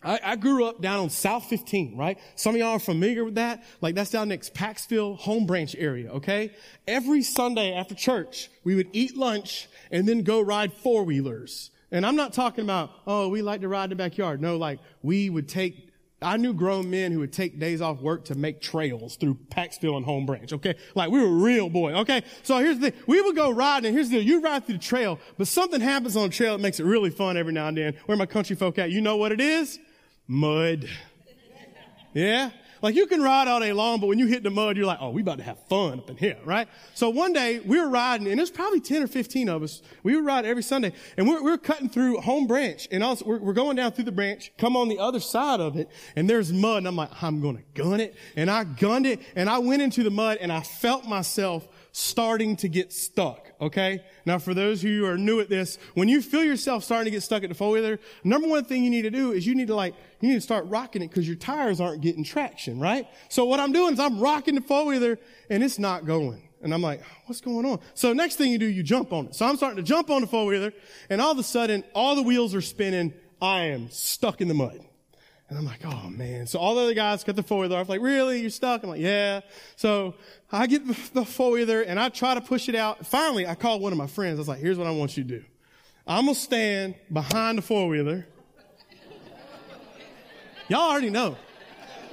I, 0.04 0.20
I, 0.24 0.36
grew 0.36 0.66
up 0.66 0.82
down 0.82 1.00
on 1.00 1.10
South 1.10 1.46
15, 1.46 1.98
right? 1.98 2.20
Some 2.36 2.56
of 2.56 2.60
y'all 2.60 2.72
are 2.72 2.80
familiar 2.80 3.24
with 3.24 3.36
that. 3.36 3.64
Like 3.82 3.96
that's 3.96 4.12
down 4.12 4.30
next 4.30 4.54
Paxville 4.54 5.18
home 5.18 5.46
branch 5.46 5.76
area, 5.78 6.12
okay? 6.12 6.52
Every 6.88 7.24
Sunday 7.24 7.74
after 7.74 7.96
church, 7.96 8.50
we 8.64 8.76
would 8.76 8.90
eat 8.92 9.16
lunch 9.16 9.68
and 9.92 10.08
then 10.08 10.24
go 10.24 10.42
ride 10.42 10.74
four 10.74 11.04
wheelers 11.04 11.72
And 11.92 12.06
I'm 12.06 12.16
not 12.16 12.34
talking 12.34 12.64
about, 12.64 12.92
oh, 13.08 13.30
we 13.30 13.42
like 13.42 13.62
to 13.62 13.68
ride 13.68 13.86
in 13.86 13.90
the 13.92 13.96
backyard. 13.96 14.42
No, 14.42 14.58
like 14.58 14.80
we 15.02 15.30
would 15.30 15.48
take, 15.48 15.93
I 16.24 16.38
knew 16.38 16.54
grown 16.54 16.90
men 16.90 17.12
who 17.12 17.20
would 17.20 17.34
take 17.34 17.60
days 17.60 17.82
off 17.82 18.00
work 18.02 18.26
to 18.26 18.36
make 18.36 18.62
trails 18.62 19.16
through 19.16 19.36
Paxville 19.50 19.98
and 19.98 20.06
Home 20.06 20.26
Branch, 20.26 20.52
okay? 20.54 20.76
Like 20.96 21.12
we 21.12 21.20
were 21.20 21.28
real 21.28 21.70
boy, 21.70 21.94
okay? 21.94 22.24
So 22.44 22.58
here's 22.60 22.80
the 22.80 22.92
thing. 22.92 23.02
We 23.08 23.22
would 23.22 23.36
go 23.36 23.52
riding 23.52 23.88
and 23.88 23.96
here's 23.96 24.10
the 24.10 24.18
deal. 24.18 24.26
You 24.26 24.42
ride 24.42 24.66
through 24.66 24.78
the 24.78 24.84
trail, 24.84 25.20
but 25.38 25.48
something 25.48 25.82
happens 25.82 26.16
on 26.16 26.30
the 26.30 26.34
trail 26.34 26.54
that 26.54 26.62
makes 26.62 26.80
it 26.80 26.86
really 26.86 27.10
fun 27.10 27.38
every 27.38 27.54
now 27.54 27.68
and 27.68 27.78
then. 27.78 27.96
Where 28.06 28.18
my 28.18 28.26
country 28.26 28.56
folk 28.56 28.80
at? 28.80 28.92
You 28.92 29.02
know 29.02 29.18
what 29.18 29.32
it 29.32 29.42
is? 29.42 29.80
Mud. 30.28 30.88
Yeah? 32.14 32.52
Like 32.84 32.96
you 32.96 33.08
can 33.08 33.22
ride 33.22 33.48
all 33.48 33.62
day 33.62 33.72
long, 33.72 34.02
but 34.02 34.08
when 34.08 34.20
you 34.20 34.28
hit 34.28 34.44
the 34.44 34.50
mud, 34.50 34.76
you're 34.76 34.86
like, 34.86 34.98
oh, 35.00 35.10
we 35.10 35.22
about 35.22 35.38
to 35.38 35.44
have 35.46 35.58
fun 35.70 36.00
up 36.00 36.10
in 36.10 36.18
here, 36.18 36.38
right? 36.44 36.68
So 36.96 37.10
one 37.10 37.32
day 37.32 37.62
we 37.62 37.80
were 37.80 37.88
riding, 37.90 38.28
and 38.28 38.38
there's 38.38 38.52
probably 38.52 38.82
10 38.82 39.04
or 39.04 39.08
15 39.08 39.48
of 39.48 39.64
us. 39.64 39.82
We 40.04 40.18
would 40.18 40.26
ride 40.26 40.44
every 40.44 40.64
Sunday, 40.64 40.92
and 41.16 41.26
we're, 41.26 41.42
we're 41.42 41.58
cutting 41.58 41.88
through 41.88 42.20
home 42.20 42.46
branch, 42.46 42.90
and 42.92 43.02
also 43.02 43.24
we're, 43.24 43.40
we're 43.40 43.54
going 43.54 43.78
down 43.78 43.94
through 43.94 44.04
the 44.04 44.12
branch, 44.12 44.52
come 44.58 44.76
on 44.76 44.90
the 44.90 45.00
other 45.00 45.22
side 45.22 45.62
of 45.62 45.78
it, 45.78 45.90
and 46.18 46.30
there's 46.30 46.52
mud, 46.52 46.80
and 46.80 46.88
I'm 46.90 46.98
like, 46.98 47.24
I'm 47.24 47.40
gonna 47.40 47.64
gun 47.74 48.02
it. 48.02 48.16
And 48.36 48.52
I 48.52 48.66
gunned 48.66 49.06
it, 49.06 49.22
and 49.34 49.50
I 49.50 49.60
went 49.60 49.82
into 49.82 50.04
the 50.04 50.12
mud, 50.12 50.40
and 50.42 50.52
I 50.52 50.60
felt 50.60 51.08
myself 51.08 51.66
starting 51.94 52.56
to 52.58 52.68
get 52.68 52.92
stuck. 52.92 53.52
Okay. 53.62 54.04
Now, 54.26 54.40
for 54.40 54.56
those 54.56 54.82
who 54.82 55.06
are 55.06 55.16
new 55.16 55.40
at 55.40 55.48
this, 55.48 55.78
when 55.94 56.10
you 56.10 56.24
feel 56.24 56.44
yourself 56.44 56.84
starting 56.84 57.06
to 57.06 57.12
get 57.12 57.22
stuck 57.22 57.44
at 57.44 57.50
the 57.50 57.56
four 57.56 57.70
wheeler, 57.72 58.00
number 58.24 58.48
one 58.48 58.66
thing 58.66 58.84
you 58.84 58.90
need 58.90 59.04
to 59.04 59.12
do 59.12 59.32
is 59.32 59.46
you 59.46 59.54
need 59.54 59.68
to 59.68 59.76
like, 59.76 59.94
you 60.20 60.30
need 60.30 60.36
to 60.36 60.42
start 60.42 60.66
rocking 60.66 61.04
it 61.04 61.10
because 61.10 61.28
your 61.28 61.38
tires 61.38 61.80
aren't 61.80 62.02
getting 62.02 62.24
traction, 62.24 62.80
right? 62.80 63.08
So 63.30 63.46
what 63.46 63.60
I'm 63.60 63.72
doing 63.72 63.94
is 63.94 64.00
I'm 64.00 64.20
rocking 64.20 64.56
the 64.56 64.62
four 64.62 64.86
wheeler 64.86 65.20
and 65.52 65.64
it's 65.64 65.78
not 65.78 66.06
going. 66.06 66.50
And 66.64 66.74
I'm 66.74 66.82
like, 66.82 67.04
what's 67.28 67.42
going 67.42 67.66
on? 67.66 67.80
So 67.94 68.12
next 68.12 68.38
thing 68.38 68.52
you 68.52 68.58
do, 68.58 68.66
you 68.66 68.82
jump 68.82 69.14
on 69.14 69.28
it. 69.28 69.36
So 69.36 69.46
I'm 69.46 69.56
starting 69.56 69.78
to 69.78 69.84
jump 69.84 70.10
on 70.10 70.22
the 70.22 70.28
four 70.28 70.48
wheeler 70.48 70.74
and 71.12 71.22
all 71.22 71.32
of 71.32 71.38
a 71.38 71.44
sudden 71.44 71.84
all 71.94 72.16
the 72.16 72.24
wheels 72.24 72.56
are 72.56 72.62
spinning. 72.62 73.14
I 73.40 73.66
am 73.66 73.90
stuck 73.92 74.42
in 74.42 74.48
the 74.48 74.54
mud. 74.56 74.84
And 75.54 75.60
I'm 75.60 75.66
like, 75.66 75.86
oh 75.86 76.10
man. 76.10 76.48
So 76.48 76.58
all 76.58 76.74
the 76.74 76.82
other 76.82 76.94
guys 76.96 77.24
got 77.24 77.36
the 77.36 77.44
four 77.44 77.60
wheeler 77.60 77.78
off. 77.78 77.88
Like, 77.88 78.02
really? 78.02 78.42
You're 78.42 78.50
stuck? 78.50 78.82
I'm 78.82 78.90
like, 78.90 79.00
yeah. 79.00 79.42
So 79.76 80.16
I 80.52 80.66
get 80.66 80.82
the 81.14 81.24
four 81.24 81.52
wheeler 81.52 81.82
and 81.82 82.00
I 82.00 82.10
try 82.10 82.34
to 82.34 82.42
push 82.42 82.70
it 82.70 82.74
out. 82.74 83.06
Finally, 83.06 83.46
I 83.46 83.54
call 83.54 83.80
one 83.80 83.92
of 83.92 84.00
my 84.00 84.08
friends. 84.08 84.40
I 84.40 84.42
was 84.42 84.48
like, 84.48 84.58
here's 84.58 84.80
what 84.80 84.88
I 84.88 84.92
want 84.92 85.16
you 85.16 85.24
to 85.24 85.30
do. 85.30 85.46
I'm 86.08 86.26
going 86.26 86.34
to 86.34 86.42
stand 86.42 86.96
behind 87.12 87.60
the 87.60 87.62
four 87.62 87.88
wheeler. 87.88 88.26
Y'all 90.70 90.90
already 90.90 91.12
know. 91.12 91.38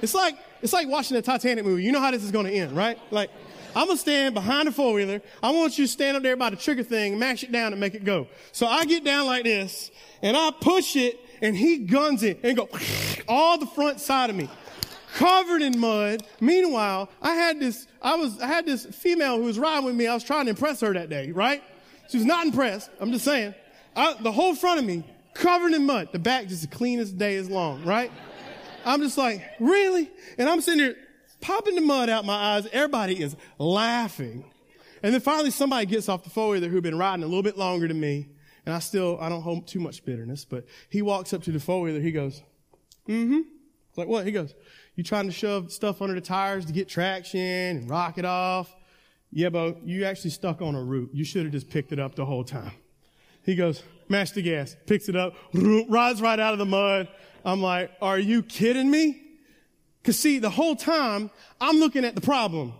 It's 0.03 0.13
like, 0.13 0.37
it's 0.61 0.73
like 0.73 0.87
watching 0.87 1.15
the 1.15 1.23
Titanic 1.23 1.65
movie. 1.65 1.83
You 1.83 1.93
know 1.93 1.99
how 1.99 2.11
this 2.11 2.23
is 2.23 2.29
going 2.29 2.45
to 2.45 2.53
end, 2.53 2.77
right? 2.77 2.99
Like, 3.09 3.31
I'm 3.75 3.87
gonna 3.87 3.97
stand 3.97 4.33
behind 4.33 4.67
the 4.67 4.73
four 4.73 4.93
wheeler. 4.93 5.21
I 5.41 5.51
want 5.51 5.77
you 5.77 5.85
to 5.85 5.91
stand 5.91 6.17
up 6.17 6.23
there 6.23 6.35
by 6.35 6.49
the 6.49 6.57
trigger 6.57 6.83
thing, 6.83 7.17
mash 7.17 7.43
it 7.43 7.53
down 7.53 7.71
and 7.71 7.79
make 7.79 7.95
it 7.95 8.03
go. 8.03 8.27
So 8.51 8.67
I 8.67 8.83
get 8.83 9.05
down 9.05 9.27
like 9.27 9.45
this 9.45 9.91
and 10.21 10.35
I 10.35 10.51
push 10.51 10.97
it 10.97 11.17
and 11.41 11.55
he 11.55 11.79
guns 11.79 12.23
it 12.23 12.39
and 12.43 12.57
go 12.57 12.69
all 13.27 13.57
the 13.57 13.65
front 13.65 13.99
side 13.99 14.29
of 14.29 14.35
me, 14.35 14.49
covered 15.15 15.61
in 15.61 15.79
mud. 15.79 16.23
Meanwhile, 16.39 17.09
I 17.21 17.33
had 17.33 17.59
this, 17.59 17.87
I 18.01 18.15
was, 18.15 18.39
I 18.39 18.47
had 18.47 18.65
this 18.65 18.85
female 18.85 19.37
who 19.37 19.43
was 19.43 19.59
riding 19.59 19.85
with 19.85 19.95
me. 19.95 20.07
I 20.07 20.13
was 20.13 20.23
trying 20.23 20.45
to 20.45 20.51
impress 20.51 20.81
her 20.81 20.93
that 20.93 21.09
day, 21.09 21.31
right? 21.31 21.63
She 22.09 22.17
was 22.17 22.25
not 22.25 22.45
impressed. 22.45 22.89
I'm 22.99 23.11
just 23.11 23.25
saying. 23.25 23.55
I, 23.95 24.15
the 24.21 24.31
whole 24.31 24.55
front 24.55 24.79
of 24.79 24.85
me 24.85 25.03
covered 25.33 25.73
in 25.73 25.85
mud. 25.85 26.09
The 26.11 26.19
back 26.19 26.47
just 26.47 26.61
the 26.61 26.67
cleanest 26.75 27.17
day 27.17 27.35
is 27.35 27.49
long, 27.49 27.83
right? 27.83 28.11
I'm 28.85 29.01
just 29.01 29.17
like, 29.17 29.43
really? 29.59 30.09
And 30.37 30.49
I'm 30.49 30.61
sitting 30.61 30.79
there 30.79 30.95
popping 31.39 31.75
the 31.75 31.81
mud 31.81 32.09
out 32.09 32.25
my 32.25 32.55
eyes. 32.55 32.67
Everybody 32.71 33.21
is 33.21 33.35
laughing. 33.57 34.43
And 35.03 35.13
then 35.13 35.21
finally 35.21 35.51
somebody 35.51 35.85
gets 35.85 36.09
off 36.09 36.23
the 36.23 36.29
four 36.29 36.49
wheeler 36.49 36.67
who'd 36.67 36.83
been 36.83 36.97
riding 36.97 37.23
a 37.23 37.27
little 37.27 37.43
bit 37.43 37.57
longer 37.57 37.87
than 37.87 37.99
me. 37.99 38.27
And 38.65 38.75
I 38.75 38.79
still, 38.79 39.17
I 39.19 39.29
don't 39.29 39.41
hold 39.41 39.67
too 39.67 39.79
much 39.79 40.05
bitterness, 40.05 40.45
but 40.45 40.65
he 40.89 41.01
walks 41.01 41.33
up 41.33 41.43
to 41.43 41.51
the 41.51 41.59
four 41.59 41.81
wheeler. 41.81 41.99
He 41.99 42.11
goes, 42.11 42.43
mm-hmm. 43.07 43.41
Like, 43.97 44.07
what? 44.07 44.25
He 44.25 44.31
goes, 44.31 44.53
you 44.95 45.03
trying 45.03 45.25
to 45.25 45.31
shove 45.31 45.71
stuff 45.71 46.01
under 46.01 46.15
the 46.15 46.21
tires 46.21 46.65
to 46.65 46.73
get 46.73 46.87
traction 46.87 47.39
and 47.39 47.89
rock 47.89 48.17
it 48.17 48.25
off? 48.25 48.73
Yeah, 49.31 49.49
but 49.49 49.83
you 49.85 50.05
actually 50.05 50.31
stuck 50.31 50.61
on 50.61 50.75
a 50.75 50.83
root. 50.83 51.11
You 51.13 51.23
should 51.23 51.43
have 51.43 51.51
just 51.51 51.69
picked 51.69 51.91
it 51.91 51.99
up 51.99 52.15
the 52.15 52.25
whole 52.25 52.43
time. 52.43 52.71
He 53.43 53.55
goes, 53.55 53.81
mash 54.07 54.31
the 54.31 54.41
gas, 54.41 54.75
picks 54.85 55.09
it 55.09 55.15
up, 55.15 55.33
rides 55.53 56.21
right 56.21 56.39
out 56.39 56.53
of 56.53 56.59
the 56.59 56.65
mud. 56.65 57.07
I'm 57.43 57.61
like, 57.61 57.91
are 58.01 58.19
you 58.19 58.43
kidding 58.43 58.89
me? 58.89 59.21
Cause 60.03 60.17
see, 60.17 60.39
the 60.39 60.49
whole 60.49 60.75
time 60.75 61.29
I'm 61.59 61.77
looking 61.77 62.05
at 62.05 62.15
the 62.15 62.21
problem. 62.21 62.73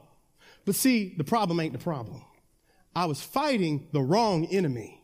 But 0.65 0.75
see, 0.75 1.13
the 1.17 1.23
problem 1.23 1.59
ain't 1.59 1.73
the 1.73 1.79
problem. 1.79 2.23
I 2.95 3.05
was 3.05 3.21
fighting 3.21 3.87
the 3.91 4.01
wrong 4.01 4.45
enemy. 4.45 5.00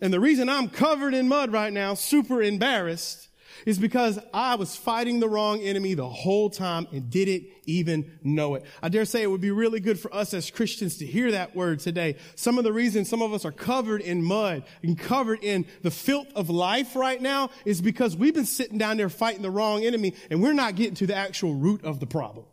And 0.00 0.12
the 0.12 0.20
reason 0.20 0.48
I'm 0.48 0.68
covered 0.68 1.14
in 1.14 1.28
mud 1.28 1.52
right 1.52 1.72
now, 1.72 1.94
super 1.94 2.42
embarrassed, 2.42 3.28
is 3.66 3.78
because 3.78 4.18
I 4.32 4.56
was 4.56 4.76
fighting 4.76 5.20
the 5.20 5.28
wrong 5.28 5.60
enemy 5.60 5.94
the 5.94 6.08
whole 6.08 6.50
time 6.50 6.86
and 6.92 7.08
didn't 7.10 7.44
even 7.66 8.18
know 8.22 8.56
it. 8.56 8.64
I 8.82 8.88
dare 8.88 9.04
say 9.04 9.22
it 9.22 9.30
would 9.30 9.40
be 9.40 9.50
really 9.50 9.80
good 9.80 9.98
for 9.98 10.14
us 10.14 10.34
as 10.34 10.50
Christians 10.50 10.98
to 10.98 11.06
hear 11.06 11.30
that 11.32 11.56
word 11.56 11.80
today. 11.80 12.16
Some 12.34 12.58
of 12.58 12.64
the 12.64 12.72
reasons 12.72 13.08
some 13.08 13.22
of 13.22 13.32
us 13.32 13.44
are 13.44 13.52
covered 13.52 14.00
in 14.00 14.22
mud 14.22 14.64
and 14.82 14.98
covered 14.98 15.42
in 15.42 15.66
the 15.82 15.90
filth 15.90 16.28
of 16.34 16.50
life 16.50 16.94
right 16.94 17.20
now 17.20 17.50
is 17.64 17.80
because 17.80 18.16
we've 18.16 18.34
been 18.34 18.44
sitting 18.44 18.78
down 18.78 18.96
there 18.96 19.08
fighting 19.08 19.42
the 19.42 19.50
wrong 19.50 19.84
enemy 19.84 20.14
and 20.30 20.42
we're 20.42 20.52
not 20.52 20.74
getting 20.74 20.94
to 20.96 21.06
the 21.06 21.16
actual 21.16 21.54
root 21.54 21.84
of 21.84 22.00
the 22.00 22.06
problem. 22.06 22.46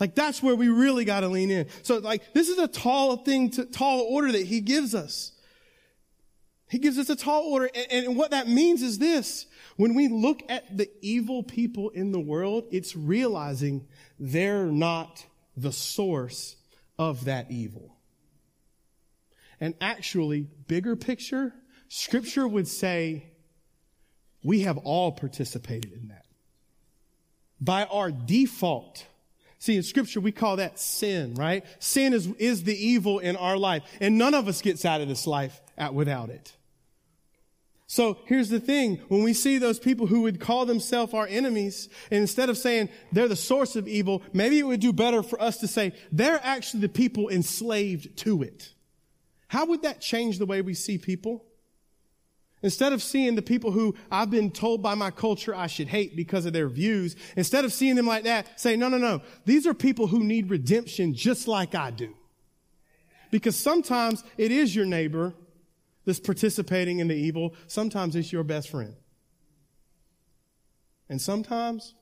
Like 0.00 0.14
that's 0.14 0.42
where 0.42 0.56
we 0.56 0.68
really 0.68 1.04
got 1.04 1.20
to 1.20 1.28
lean 1.28 1.50
in. 1.50 1.66
So 1.82 1.98
like 1.98 2.32
this 2.32 2.48
is 2.48 2.58
a 2.58 2.68
tall 2.68 3.18
thing, 3.18 3.50
to, 3.50 3.66
tall 3.66 4.00
order 4.00 4.32
that 4.32 4.46
he 4.46 4.60
gives 4.60 4.94
us. 4.94 5.32
He 6.70 6.78
gives 6.78 6.98
us 6.98 7.10
a 7.10 7.16
tall 7.16 7.42
order. 7.42 7.68
And, 7.74 8.06
and, 8.06 8.16
what 8.16 8.30
that 8.30 8.48
means 8.48 8.80
is 8.80 8.98
this. 8.98 9.46
When 9.76 9.94
we 9.94 10.06
look 10.06 10.40
at 10.48 10.76
the 10.76 10.88
evil 11.02 11.42
people 11.42 11.90
in 11.90 12.12
the 12.12 12.20
world, 12.20 12.68
it's 12.70 12.94
realizing 12.94 13.88
they're 14.20 14.66
not 14.66 15.26
the 15.56 15.72
source 15.72 16.54
of 16.96 17.24
that 17.24 17.50
evil. 17.50 17.96
And 19.60 19.74
actually, 19.80 20.46
bigger 20.68 20.94
picture, 20.94 21.52
scripture 21.88 22.46
would 22.46 22.68
say 22.68 23.32
we 24.44 24.60
have 24.60 24.78
all 24.78 25.10
participated 25.10 25.92
in 25.92 26.08
that. 26.08 26.24
By 27.60 27.84
our 27.84 28.12
default, 28.12 29.04
See, 29.62 29.76
in 29.76 29.82
scripture, 29.82 30.20
we 30.20 30.32
call 30.32 30.56
that 30.56 30.78
sin, 30.78 31.34
right? 31.34 31.66
Sin 31.80 32.14
is, 32.14 32.26
is 32.38 32.64
the 32.64 32.74
evil 32.74 33.18
in 33.18 33.36
our 33.36 33.58
life. 33.58 33.82
And 34.00 34.16
none 34.16 34.32
of 34.32 34.48
us 34.48 34.62
gets 34.62 34.86
out 34.86 35.02
of 35.02 35.08
this 35.08 35.26
life 35.26 35.60
without 35.92 36.30
it. 36.30 36.56
So 37.90 38.18
here's 38.26 38.50
the 38.50 38.60
thing. 38.60 39.00
When 39.08 39.24
we 39.24 39.32
see 39.32 39.58
those 39.58 39.80
people 39.80 40.06
who 40.06 40.20
would 40.20 40.38
call 40.38 40.64
themselves 40.64 41.12
our 41.12 41.26
enemies, 41.26 41.88
and 42.12 42.20
instead 42.20 42.48
of 42.48 42.56
saying 42.56 42.88
they're 43.10 43.26
the 43.26 43.34
source 43.34 43.74
of 43.74 43.88
evil, 43.88 44.22
maybe 44.32 44.60
it 44.60 44.62
would 44.62 44.78
do 44.78 44.92
better 44.92 45.24
for 45.24 45.42
us 45.42 45.56
to 45.56 45.66
say 45.66 45.92
they're 46.12 46.38
actually 46.44 46.82
the 46.82 46.88
people 46.88 47.28
enslaved 47.28 48.16
to 48.18 48.44
it. 48.44 48.74
How 49.48 49.66
would 49.66 49.82
that 49.82 50.00
change 50.00 50.38
the 50.38 50.46
way 50.46 50.62
we 50.62 50.72
see 50.72 50.98
people? 50.98 51.44
Instead 52.62 52.92
of 52.92 53.02
seeing 53.02 53.34
the 53.34 53.42
people 53.42 53.72
who 53.72 53.96
I've 54.08 54.30
been 54.30 54.52
told 54.52 54.84
by 54.84 54.94
my 54.94 55.10
culture 55.10 55.52
I 55.52 55.66
should 55.66 55.88
hate 55.88 56.14
because 56.14 56.46
of 56.46 56.52
their 56.52 56.68
views, 56.68 57.16
instead 57.36 57.64
of 57.64 57.72
seeing 57.72 57.96
them 57.96 58.06
like 58.06 58.22
that, 58.22 58.60
say, 58.60 58.76
no, 58.76 58.88
no, 58.88 58.98
no. 58.98 59.20
These 59.46 59.66
are 59.66 59.74
people 59.74 60.06
who 60.06 60.22
need 60.22 60.48
redemption 60.48 61.12
just 61.12 61.48
like 61.48 61.74
I 61.74 61.90
do. 61.90 62.14
Because 63.32 63.56
sometimes 63.56 64.22
it 64.38 64.52
is 64.52 64.76
your 64.76 64.86
neighbor 64.86 65.34
that's 66.04 66.20
participating 66.20 66.98
in 66.98 67.08
the 67.08 67.14
evil, 67.14 67.54
sometimes 67.66 68.16
it's 68.16 68.32
your 68.32 68.44
best 68.44 68.70
friend. 68.70 68.94
And 71.08 71.20
sometimes 71.20 71.94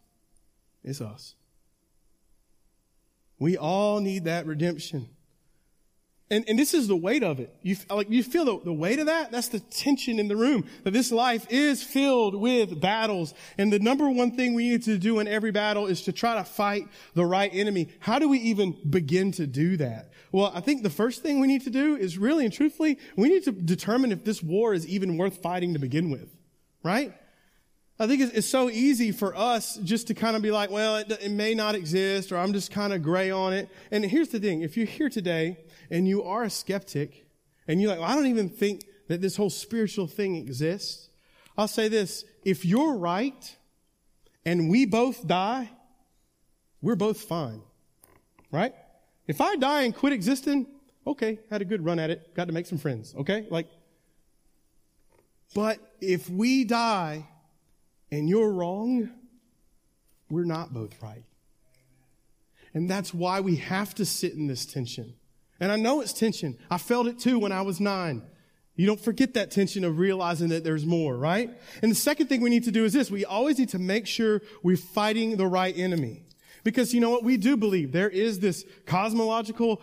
it's 0.84 1.00
us. 1.00 1.34
We 3.38 3.56
all 3.56 4.00
need 4.00 4.24
that 4.24 4.46
redemption. 4.46 5.08
And, 6.30 6.44
and 6.46 6.58
this 6.58 6.74
is 6.74 6.88
the 6.88 6.96
weight 6.96 7.22
of 7.22 7.40
it. 7.40 7.54
You, 7.62 7.76
like, 7.88 8.10
you 8.10 8.22
feel 8.22 8.44
the, 8.44 8.60
the 8.62 8.72
weight 8.72 8.98
of 8.98 9.06
that? 9.06 9.32
That's 9.32 9.48
the 9.48 9.60
tension 9.60 10.18
in 10.18 10.28
the 10.28 10.36
room. 10.36 10.66
That 10.84 10.90
this 10.90 11.10
life 11.10 11.46
is 11.48 11.82
filled 11.82 12.34
with 12.34 12.78
battles. 12.80 13.32
And 13.56 13.72
the 13.72 13.78
number 13.78 14.10
one 14.10 14.32
thing 14.32 14.52
we 14.52 14.68
need 14.68 14.82
to 14.84 14.98
do 14.98 15.20
in 15.20 15.28
every 15.28 15.52
battle 15.52 15.86
is 15.86 16.02
to 16.02 16.12
try 16.12 16.34
to 16.34 16.44
fight 16.44 16.86
the 17.14 17.24
right 17.24 17.50
enemy. 17.54 17.88
How 18.00 18.18
do 18.18 18.28
we 18.28 18.38
even 18.40 18.76
begin 18.88 19.32
to 19.32 19.46
do 19.46 19.78
that? 19.78 20.12
Well, 20.30 20.52
I 20.54 20.60
think 20.60 20.82
the 20.82 20.90
first 20.90 21.22
thing 21.22 21.40
we 21.40 21.46
need 21.46 21.62
to 21.64 21.70
do 21.70 21.96
is 21.96 22.18
really 22.18 22.44
and 22.44 22.52
truthfully, 22.52 22.98
we 23.16 23.30
need 23.30 23.44
to 23.44 23.52
determine 23.52 24.12
if 24.12 24.24
this 24.24 24.42
war 24.42 24.74
is 24.74 24.86
even 24.86 25.16
worth 25.16 25.38
fighting 25.38 25.72
to 25.72 25.78
begin 25.78 26.10
with. 26.10 26.28
Right? 26.82 27.14
I 28.00 28.06
think 28.06 28.32
it's, 28.32 28.46
so 28.46 28.70
easy 28.70 29.10
for 29.10 29.36
us 29.36 29.76
just 29.78 30.06
to 30.06 30.14
kind 30.14 30.36
of 30.36 30.42
be 30.42 30.52
like, 30.52 30.70
well, 30.70 30.98
it, 30.98 31.10
it 31.20 31.32
may 31.32 31.52
not 31.54 31.74
exist, 31.74 32.30
or 32.30 32.36
I'm 32.36 32.52
just 32.52 32.70
kind 32.70 32.92
of 32.92 33.02
gray 33.02 33.32
on 33.32 33.52
it. 33.52 33.68
And 33.90 34.04
here's 34.04 34.28
the 34.28 34.38
thing. 34.38 34.62
If 34.62 34.76
you're 34.76 34.86
here 34.86 35.08
today 35.08 35.56
and 35.90 36.06
you 36.06 36.22
are 36.22 36.44
a 36.44 36.50
skeptic 36.50 37.26
and 37.66 37.80
you're 37.80 37.90
like, 37.90 38.00
well, 38.00 38.08
I 38.08 38.14
don't 38.14 38.26
even 38.26 38.48
think 38.48 38.84
that 39.08 39.20
this 39.20 39.36
whole 39.36 39.50
spiritual 39.50 40.06
thing 40.06 40.36
exists. 40.36 41.08
I'll 41.56 41.68
say 41.68 41.88
this. 41.88 42.24
If 42.44 42.64
you're 42.64 42.94
right 42.94 43.56
and 44.44 44.70
we 44.70 44.86
both 44.86 45.26
die, 45.26 45.70
we're 46.80 46.96
both 46.96 47.20
fine. 47.20 47.62
Right? 48.50 48.74
If 49.26 49.40
I 49.40 49.56
die 49.56 49.82
and 49.82 49.94
quit 49.94 50.12
existing, 50.12 50.66
okay, 51.06 51.38
had 51.50 51.60
a 51.60 51.64
good 51.64 51.84
run 51.84 51.98
at 51.98 52.10
it, 52.10 52.34
got 52.34 52.46
to 52.46 52.52
make 52.52 52.66
some 52.66 52.78
friends. 52.78 53.14
Okay? 53.18 53.46
Like, 53.50 53.66
But 55.54 55.78
if 56.00 56.30
we 56.30 56.64
die 56.64 57.26
and 58.10 58.28
you're 58.28 58.50
wrong, 58.50 59.10
we're 60.30 60.44
not 60.44 60.72
both 60.72 61.02
right. 61.02 61.24
And 62.74 62.88
that's 62.88 63.12
why 63.12 63.40
we 63.40 63.56
have 63.56 63.94
to 63.96 64.04
sit 64.04 64.34
in 64.34 64.46
this 64.46 64.66
tension. 64.66 65.14
And 65.60 65.72
I 65.72 65.76
know 65.76 66.00
it's 66.00 66.12
tension. 66.12 66.56
I 66.70 66.78
felt 66.78 67.06
it 67.06 67.18
too 67.18 67.38
when 67.38 67.52
I 67.52 67.62
was 67.62 67.80
nine. 67.80 68.22
You 68.76 68.86
don't 68.86 69.00
forget 69.00 69.34
that 69.34 69.50
tension 69.50 69.82
of 69.82 69.98
realizing 69.98 70.50
that 70.50 70.62
there's 70.62 70.86
more, 70.86 71.16
right? 71.16 71.50
And 71.82 71.90
the 71.90 71.96
second 71.96 72.28
thing 72.28 72.40
we 72.40 72.50
need 72.50 72.64
to 72.64 72.70
do 72.70 72.84
is 72.84 72.92
this. 72.92 73.10
We 73.10 73.24
always 73.24 73.58
need 73.58 73.70
to 73.70 73.78
make 73.78 74.06
sure 74.06 74.40
we're 74.62 74.76
fighting 74.76 75.36
the 75.36 75.48
right 75.48 75.76
enemy. 75.76 76.22
Because 76.62 76.94
you 76.94 77.00
know 77.00 77.10
what? 77.10 77.24
We 77.24 77.36
do 77.38 77.56
believe 77.56 77.90
there 77.90 78.08
is 78.08 78.38
this 78.38 78.64
cosmological 78.86 79.82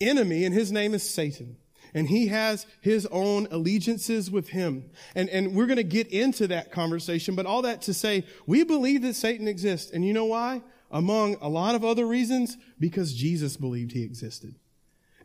enemy 0.00 0.44
and 0.44 0.54
his 0.54 0.72
name 0.72 0.94
is 0.94 1.08
Satan. 1.08 1.58
And 1.94 2.08
he 2.08 2.26
has 2.26 2.66
his 2.80 3.06
own 3.06 3.46
allegiances 3.50 4.30
with 4.30 4.48
him. 4.48 4.90
And, 5.14 5.28
and 5.28 5.54
we're 5.54 5.66
going 5.66 5.76
to 5.76 5.84
get 5.84 6.08
into 6.08 6.48
that 6.48 6.72
conversation, 6.72 7.34
but 7.34 7.46
all 7.46 7.62
that 7.62 7.82
to 7.82 7.94
say, 7.94 8.24
we 8.46 8.64
believe 8.64 9.02
that 9.02 9.14
Satan 9.14 9.46
exists. 9.48 9.92
And 9.92 10.04
you 10.04 10.12
know 10.12 10.26
why? 10.26 10.62
Among 10.90 11.36
a 11.40 11.48
lot 11.48 11.74
of 11.74 11.84
other 11.84 12.06
reasons, 12.06 12.56
because 12.80 13.14
Jesus 13.14 13.56
believed 13.56 13.92
he 13.92 14.02
existed. 14.02 14.56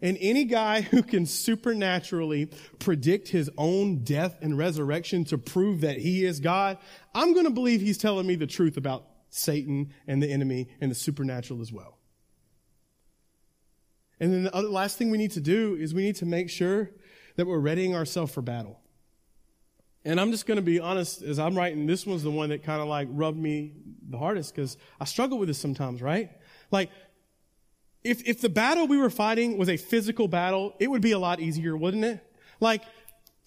And 0.04 0.18
any 0.20 0.44
guy 0.44 0.82
who 0.82 1.02
can 1.02 1.26
supernaturally 1.26 2.50
predict 2.78 3.30
his 3.30 3.50
own 3.58 4.04
death 4.04 4.38
and 4.42 4.58
resurrection 4.58 5.24
to 5.26 5.38
prove 5.38 5.80
that 5.82 5.98
he 5.98 6.26
is 6.26 6.42
God, 6.42 6.78
I'm 7.16 7.34
going 7.34 7.46
to 7.46 7.52
believe 7.52 7.80
he's 7.80 7.98
telling 7.98 8.28
me 8.28 8.36
the 8.36 8.46
truth 8.46 8.76
about 8.76 9.06
Satan 9.30 9.94
and 10.06 10.22
the 10.22 10.30
enemy 10.30 10.68
and 10.82 10.92
the 10.92 10.96
supernatural 10.96 11.62
as 11.62 11.72
well. 11.72 11.98
And 14.20 14.34
then 14.34 14.44
the 14.44 14.54
other, 14.54 14.68
last 14.68 14.98
thing 14.98 15.10
we 15.10 15.18
need 15.18 15.32
to 15.32 15.42
do 15.42 15.76
is 15.76 15.94
we 15.94 16.04
need 16.04 16.18
to 16.18 16.26
make 16.26 16.50
sure 16.50 16.92
that 17.38 17.48
we're 17.48 17.60
readying 17.60 17.96
ourselves 17.96 18.34
for 18.34 18.42
battle. 18.42 18.82
And 20.04 20.20
I'm 20.20 20.32
just 20.32 20.46
going 20.46 20.58
to 20.58 20.62
be 20.62 20.82
honest 20.82 21.22
as 21.22 21.40
I'm 21.40 21.56
writing, 21.56 21.88
this 21.88 22.06
one's 22.06 22.24
the 22.24 22.32
one 22.32 22.50
that 22.50 22.62
kind 22.64 22.82
of 22.82 22.90
like 22.90 23.08
rubbed 23.10 23.40
me 23.40 23.72
the 24.10 24.18
hardest 24.18 24.54
because 24.54 24.76
I 25.00 25.06
struggle 25.06 25.38
with 25.40 25.48
this 25.48 25.58
sometimes, 25.58 26.02
right? 26.02 26.30
Like 26.72 26.92
if, 28.04 28.28
if 28.28 28.42
the 28.42 28.50
battle 28.50 28.88
we 28.88 28.98
were 28.98 29.10
fighting 29.10 29.58
was 29.58 29.70
a 29.70 29.78
physical 29.78 30.28
battle, 30.28 30.76
it 30.80 30.90
would 30.90 31.02
be 31.02 31.12
a 31.12 31.20
lot 31.20 31.40
easier, 31.40 31.76
wouldn't 31.78 32.04
it? 32.04 32.24
Like, 32.60 32.84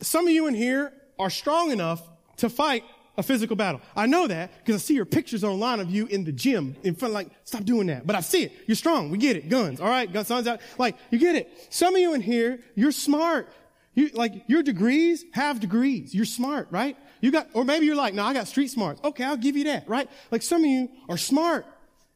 some 0.01 0.27
of 0.27 0.33
you 0.33 0.47
in 0.47 0.55
here 0.55 0.92
are 1.19 1.31
strong 1.31 1.71
enough 1.71 2.03
to 2.38 2.49
fight 2.49 2.85
a 3.19 3.23
physical 3.23 3.57
battle. 3.57 3.81
I 3.95 4.07
know 4.07 4.27
that 4.27 4.51
because 4.59 4.75
I 4.75 4.79
see 4.79 4.95
your 4.95 5.07
pictures 5.07 5.42
online 5.42 5.81
of 5.81 5.90
you 5.90 6.07
in 6.07 6.25
the 6.25 6.33
gym 6.33 6.77
in 6.83 6.95
front, 6.95 7.14
like, 7.14 7.29
stop 7.45 7.64
doing 7.64 7.87
that. 7.87 8.07
But 8.07 8.16
I 8.16 8.21
see 8.21 8.45
it. 8.45 8.53
You're 8.66 8.77
strong. 8.77 9.11
We 9.11 9.19
get 9.19 9.37
it. 9.37 9.49
Guns. 9.49 9.81
All 9.81 9.88
right. 9.88 10.11
Guns, 10.12 10.29
guns 10.29 10.47
out. 10.47 10.61
Like, 10.79 10.97
you 11.11 11.19
get 11.19 11.35
it. 11.35 11.51
Some 11.71 11.95
of 11.95 12.01
you 12.01 12.14
in 12.14 12.21
here, 12.21 12.61
you're 12.75 12.92
smart. 12.92 13.49
You, 13.95 14.11
like, 14.12 14.45
your 14.49 14.62
degrees 14.62 15.25
have 15.33 15.61
degrees. 15.61 16.14
You're 16.14 16.27
smart, 16.27 16.69
right? 16.71 16.97
You 17.23 17.31
got, 17.31 17.49
or 17.55 17.64
maybe 17.64 17.87
you're 17.87 17.97
like, 17.97 18.12
no, 18.12 18.23
I 18.23 18.35
got 18.35 18.49
street 18.49 18.69
smarts. 18.69 19.01
Okay. 19.03 19.25
I'll 19.25 19.38
give 19.38 19.57
you 19.57 19.64
that, 19.64 19.88
right? 19.88 20.11
Like, 20.31 20.42
some 20.42 20.62
of 20.62 20.69
you 20.69 20.90
are 21.09 21.16
smart. 21.16 21.64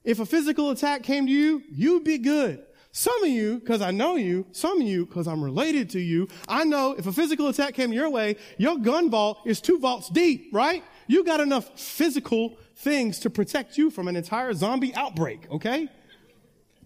If 0.05 0.19
a 0.21 0.27
physical 0.27 0.71
attack 0.71 1.03
came 1.03 1.27
to 1.27 1.33
you, 1.33 1.63
you'd 1.71 2.05
be 2.05 2.19
good. 2.19 2.65
Some 2.93 3.23
of 3.23 3.29
you, 3.29 3.61
because 3.61 3.83
I 3.83 3.93
know 3.93 4.17
you, 4.17 4.47
some 4.51 4.81
of 4.81 4.87
you, 4.87 5.07
because 5.07 5.29
I'm 5.29 5.45
related 5.45 5.91
to 5.91 6.01
you, 6.01 6.29
I 6.49 6.65
know 6.65 6.93
if 6.99 7.07
a 7.07 7.13
physical 7.13 7.47
attack 7.49 7.75
came 7.75 7.93
your 7.93 8.11
way, 8.11 8.37
your 8.59 8.79
gun 8.79 9.11
vault 9.11 9.39
is 9.47 9.61
two 9.61 9.79
vaults 9.79 10.09
deep, 10.09 10.51
right? 10.53 10.83
You 11.07 11.23
got 11.23 11.41
enough 11.41 11.79
physical 11.79 12.57
things 12.77 13.21
to 13.21 13.31
protect 13.31 13.79
you 13.79 13.91
from 13.91 14.09
an 14.09 14.17
entire 14.17 14.55
zombie 14.55 14.95
outbreak, 14.95 15.49
okay? 15.53 15.89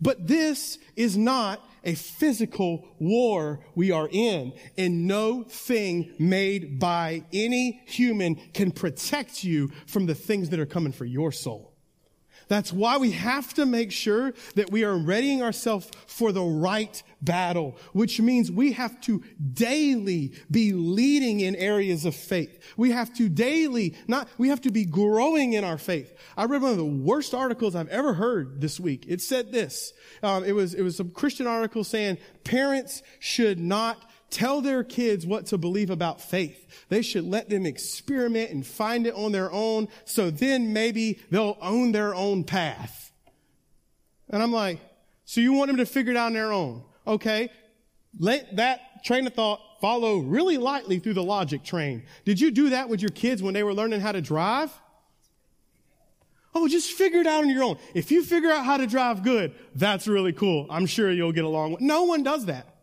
But 0.00 0.26
this 0.26 0.78
is 0.96 1.16
not 1.16 1.64
a 1.84 1.94
physical 1.94 2.86
war 2.98 3.60
we 3.74 3.90
are 3.90 4.08
in, 4.10 4.52
and 4.76 5.06
no 5.06 5.44
thing 5.44 6.12
made 6.18 6.78
by 6.78 7.24
any 7.32 7.82
human 7.86 8.34
can 8.52 8.70
protect 8.72 9.44
you 9.44 9.70
from 9.86 10.06
the 10.06 10.14
things 10.14 10.50
that 10.50 10.60
are 10.60 10.66
coming 10.66 10.92
for 10.92 11.04
your 11.04 11.32
soul. 11.32 11.73
That's 12.48 12.72
why 12.72 12.96
we 12.98 13.12
have 13.12 13.54
to 13.54 13.66
make 13.66 13.92
sure 13.92 14.34
that 14.54 14.70
we 14.70 14.84
are 14.84 14.96
readying 14.96 15.42
ourselves 15.42 15.90
for 16.06 16.32
the 16.32 16.42
right 16.42 17.02
battle, 17.22 17.76
which 17.92 18.20
means 18.20 18.50
we 18.50 18.72
have 18.72 19.00
to 19.02 19.22
daily 19.52 20.32
be 20.50 20.72
leading 20.72 21.40
in 21.40 21.56
areas 21.56 22.04
of 22.04 22.14
faith. 22.14 22.58
We 22.76 22.90
have 22.90 23.14
to 23.14 23.28
daily, 23.28 23.94
not, 24.06 24.28
we 24.38 24.48
have 24.48 24.60
to 24.62 24.70
be 24.70 24.84
growing 24.84 25.54
in 25.54 25.64
our 25.64 25.78
faith. 25.78 26.14
I 26.36 26.44
read 26.44 26.62
one 26.62 26.72
of 26.72 26.76
the 26.76 26.84
worst 26.84 27.34
articles 27.34 27.74
I've 27.74 27.88
ever 27.88 28.14
heard 28.14 28.60
this 28.60 28.78
week. 28.78 29.06
It 29.08 29.20
said 29.20 29.52
this. 29.52 29.92
Um, 30.22 30.44
it 30.44 30.52
was, 30.52 30.74
it 30.74 30.82
was 30.82 31.00
a 31.00 31.04
Christian 31.04 31.46
article 31.46 31.84
saying 31.84 32.18
parents 32.44 33.02
should 33.20 33.58
not 33.58 34.10
tell 34.30 34.60
their 34.60 34.82
kids 34.84 35.26
what 35.26 35.46
to 35.46 35.58
believe 35.58 35.90
about 35.90 36.20
faith. 36.20 36.86
They 36.88 37.02
should 37.02 37.24
let 37.24 37.48
them 37.48 37.66
experiment 37.66 38.50
and 38.50 38.66
find 38.66 39.06
it 39.06 39.14
on 39.14 39.32
their 39.32 39.50
own 39.52 39.88
so 40.04 40.30
then 40.30 40.72
maybe 40.72 41.20
they'll 41.30 41.58
own 41.60 41.92
their 41.92 42.14
own 42.14 42.44
path. 42.44 43.12
And 44.28 44.42
I'm 44.42 44.52
like, 44.52 44.80
so 45.24 45.40
you 45.40 45.52
want 45.52 45.68
them 45.68 45.76
to 45.78 45.86
figure 45.86 46.12
it 46.12 46.16
out 46.16 46.26
on 46.26 46.32
their 46.32 46.52
own? 46.52 46.82
Okay. 47.06 47.50
Let 48.18 48.56
that 48.56 49.04
train 49.04 49.26
of 49.26 49.34
thought 49.34 49.60
follow 49.80 50.18
really 50.18 50.56
lightly 50.56 50.98
through 50.98 51.14
the 51.14 51.22
logic 51.22 51.62
train. 51.62 52.04
Did 52.24 52.40
you 52.40 52.50
do 52.50 52.70
that 52.70 52.88
with 52.88 53.02
your 53.02 53.10
kids 53.10 53.42
when 53.42 53.54
they 53.54 53.62
were 53.62 53.74
learning 53.74 54.00
how 54.00 54.12
to 54.12 54.20
drive? 54.20 54.72
Oh, 56.54 56.68
just 56.68 56.92
figure 56.92 57.20
it 57.20 57.26
out 57.26 57.42
on 57.42 57.50
your 57.50 57.64
own. 57.64 57.78
If 57.94 58.10
you 58.10 58.22
figure 58.22 58.50
out 58.50 58.64
how 58.64 58.76
to 58.76 58.86
drive 58.86 59.22
good, 59.22 59.54
that's 59.74 60.06
really 60.06 60.32
cool. 60.32 60.66
I'm 60.70 60.86
sure 60.86 61.10
you'll 61.10 61.32
get 61.32 61.44
along. 61.44 61.78
No 61.80 62.04
one 62.04 62.22
does 62.22 62.46
that. 62.46 62.73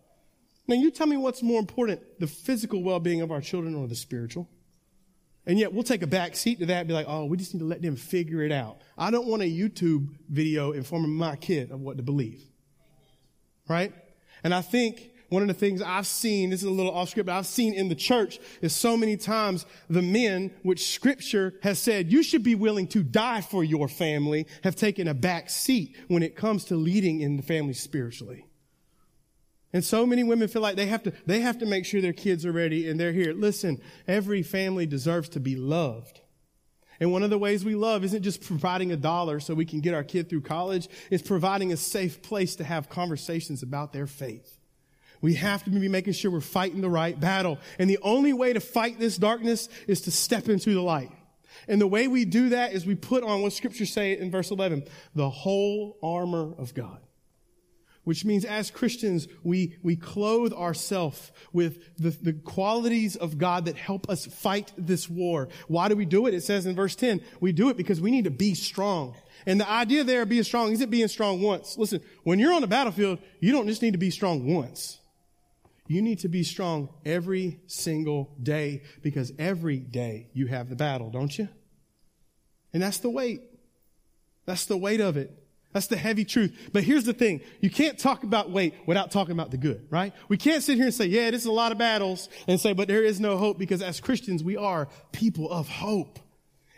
Now, 0.71 0.77
you 0.77 0.89
tell 0.89 1.05
me 1.05 1.17
what's 1.17 1.43
more 1.43 1.59
important, 1.59 1.99
the 2.21 2.27
physical 2.27 2.81
well 2.81 3.01
being 3.01 3.19
of 3.19 3.29
our 3.29 3.41
children 3.41 3.75
or 3.75 3.89
the 3.89 3.95
spiritual? 3.95 4.47
And 5.45 5.59
yet, 5.59 5.73
we'll 5.73 5.83
take 5.83 6.01
a 6.01 6.07
back 6.07 6.33
seat 6.37 6.59
to 6.59 6.65
that 6.67 6.79
and 6.79 6.87
be 6.87 6.93
like, 6.93 7.07
oh, 7.09 7.25
we 7.25 7.35
just 7.35 7.53
need 7.53 7.59
to 7.59 7.65
let 7.65 7.81
them 7.81 7.97
figure 7.97 8.41
it 8.41 8.53
out. 8.53 8.79
I 8.97 9.11
don't 9.11 9.27
want 9.27 9.41
a 9.41 9.51
YouTube 9.51 10.07
video 10.29 10.71
informing 10.71 11.11
my 11.11 11.35
kid 11.35 11.71
of 11.71 11.81
what 11.81 11.97
to 11.97 12.03
believe. 12.03 12.41
Right? 13.67 13.91
And 14.45 14.53
I 14.53 14.61
think 14.61 15.11
one 15.27 15.41
of 15.41 15.49
the 15.49 15.53
things 15.53 15.81
I've 15.81 16.07
seen, 16.07 16.51
this 16.51 16.61
is 16.61 16.69
a 16.69 16.71
little 16.71 16.93
off 16.93 17.09
script, 17.09 17.27
but 17.27 17.33
I've 17.33 17.47
seen 17.47 17.73
in 17.73 17.89
the 17.89 17.95
church 17.95 18.39
is 18.61 18.73
so 18.73 18.95
many 18.95 19.17
times 19.17 19.65
the 19.89 20.01
men, 20.01 20.51
which 20.63 20.93
scripture 20.93 21.53
has 21.63 21.79
said 21.79 22.13
you 22.13 22.23
should 22.23 22.43
be 22.43 22.55
willing 22.55 22.87
to 22.87 23.03
die 23.03 23.41
for 23.41 23.61
your 23.61 23.89
family, 23.89 24.47
have 24.63 24.77
taken 24.77 25.09
a 25.09 25.13
back 25.13 25.49
seat 25.49 25.97
when 26.07 26.23
it 26.23 26.37
comes 26.37 26.63
to 26.65 26.77
leading 26.77 27.19
in 27.19 27.35
the 27.35 27.43
family 27.43 27.73
spiritually. 27.73 28.45
And 29.73 29.83
so 29.83 30.05
many 30.05 30.23
women 30.23 30.47
feel 30.47 30.61
like 30.61 30.75
they 30.75 30.87
have 30.87 31.03
to, 31.03 31.13
they 31.25 31.39
have 31.39 31.59
to 31.59 31.65
make 31.65 31.85
sure 31.85 32.01
their 32.01 32.11
kids 32.11 32.45
are 32.45 32.51
ready 32.51 32.89
and 32.89 32.99
they're 32.99 33.13
here. 33.13 33.33
Listen, 33.33 33.81
every 34.07 34.43
family 34.43 34.85
deserves 34.85 35.29
to 35.29 35.39
be 35.39 35.55
loved. 35.55 36.19
And 36.99 37.11
one 37.11 37.23
of 37.23 37.29
the 37.29 37.37
ways 37.37 37.65
we 37.65 37.73
love 37.73 38.03
isn't 38.03 38.21
just 38.21 38.43
providing 38.43 38.91
a 38.91 38.97
dollar 38.97 39.39
so 39.39 39.53
we 39.53 39.65
can 39.65 39.79
get 39.79 39.93
our 39.93 40.03
kid 40.03 40.29
through 40.29 40.41
college. 40.41 40.87
It's 41.09 41.27
providing 41.27 41.71
a 41.71 41.77
safe 41.77 42.21
place 42.21 42.55
to 42.57 42.63
have 42.63 42.89
conversations 42.89 43.63
about 43.63 43.93
their 43.93 44.07
faith. 44.07 44.57
We 45.21 45.35
have 45.35 45.63
to 45.63 45.69
be 45.69 45.87
making 45.87 46.13
sure 46.13 46.31
we're 46.31 46.41
fighting 46.41 46.81
the 46.81 46.89
right 46.89 47.17
battle. 47.19 47.59
And 47.79 47.89
the 47.89 47.99
only 48.01 48.33
way 48.33 48.53
to 48.53 48.59
fight 48.59 48.99
this 48.99 49.17
darkness 49.17 49.69
is 49.87 50.01
to 50.01 50.11
step 50.11 50.49
into 50.49 50.73
the 50.73 50.81
light. 50.81 51.11
And 51.67 51.79
the 51.79 51.87
way 51.87 52.07
we 52.07 52.25
do 52.25 52.49
that 52.49 52.73
is 52.73 52.85
we 52.85 52.95
put 52.95 53.23
on 53.23 53.41
what 53.41 53.53
scripture 53.53 53.85
say 53.85 54.17
in 54.17 54.31
verse 54.31 54.51
11, 54.51 54.83
the 55.15 55.29
whole 55.29 55.97
armor 56.03 56.53
of 56.57 56.73
God 56.73 56.99
which 58.03 58.25
means 58.25 58.45
as 58.45 58.71
Christians, 58.71 59.27
we, 59.43 59.77
we 59.83 59.95
clothe 59.95 60.53
ourselves 60.53 61.31
with 61.53 61.97
the, 61.97 62.09
the 62.09 62.33
qualities 62.33 63.15
of 63.15 63.37
God 63.37 63.65
that 63.65 63.77
help 63.77 64.09
us 64.09 64.25
fight 64.25 64.71
this 64.77 65.09
war. 65.09 65.49
Why 65.67 65.87
do 65.87 65.95
we 65.95 66.05
do 66.05 66.25
it? 66.25 66.33
It 66.33 66.43
says 66.43 66.65
in 66.65 66.75
verse 66.75 66.95
10, 66.95 67.21
we 67.39 67.51
do 67.51 67.69
it 67.69 67.77
because 67.77 68.01
we 68.01 68.11
need 68.11 68.23
to 68.23 68.31
be 68.31 68.53
strong. 68.53 69.15
And 69.45 69.59
the 69.59 69.69
idea 69.69 70.03
there 70.03 70.23
of 70.23 70.29
being 70.29 70.43
strong 70.43 70.71
isn't 70.71 70.89
being 70.89 71.07
strong 71.07 71.41
once. 71.41 71.77
Listen, 71.77 72.01
when 72.23 72.39
you're 72.39 72.53
on 72.53 72.61
the 72.61 72.67
battlefield, 72.67 73.19
you 73.39 73.51
don't 73.51 73.67
just 73.67 73.81
need 73.81 73.93
to 73.93 73.99
be 73.99 74.11
strong 74.11 74.51
once. 74.51 74.99
You 75.87 76.01
need 76.01 76.19
to 76.19 76.29
be 76.29 76.43
strong 76.43 76.89
every 77.05 77.59
single 77.67 78.35
day 78.41 78.83
because 79.01 79.33
every 79.37 79.77
day 79.77 80.29
you 80.33 80.47
have 80.47 80.69
the 80.69 80.75
battle, 80.75 81.09
don't 81.09 81.37
you? 81.37 81.49
And 82.73 82.81
that's 82.81 82.99
the 82.99 83.09
weight. 83.09 83.41
That's 84.45 84.65
the 84.65 84.77
weight 84.77 85.01
of 85.01 85.17
it. 85.17 85.40
That's 85.73 85.87
the 85.87 85.97
heavy 85.97 86.25
truth. 86.25 86.69
But 86.73 86.83
here's 86.83 87.05
the 87.05 87.13
thing. 87.13 87.41
You 87.61 87.69
can't 87.69 87.97
talk 87.97 88.23
about 88.23 88.51
weight 88.51 88.73
without 88.85 89.11
talking 89.11 89.31
about 89.31 89.51
the 89.51 89.57
good, 89.57 89.87
right? 89.89 90.13
We 90.27 90.37
can't 90.37 90.61
sit 90.61 90.75
here 90.75 90.85
and 90.85 90.93
say, 90.93 91.05
yeah, 91.05 91.31
this 91.31 91.41
is 91.41 91.47
a 91.47 91.51
lot 91.51 91.71
of 91.71 91.77
battles 91.77 92.27
and 92.47 92.59
say, 92.59 92.73
but 92.73 92.87
there 92.87 93.03
is 93.03 93.19
no 93.19 93.37
hope 93.37 93.57
because 93.57 93.81
as 93.81 93.99
Christians, 93.99 94.43
we 94.43 94.57
are 94.57 94.89
people 95.11 95.49
of 95.49 95.69
hope. 95.69 96.19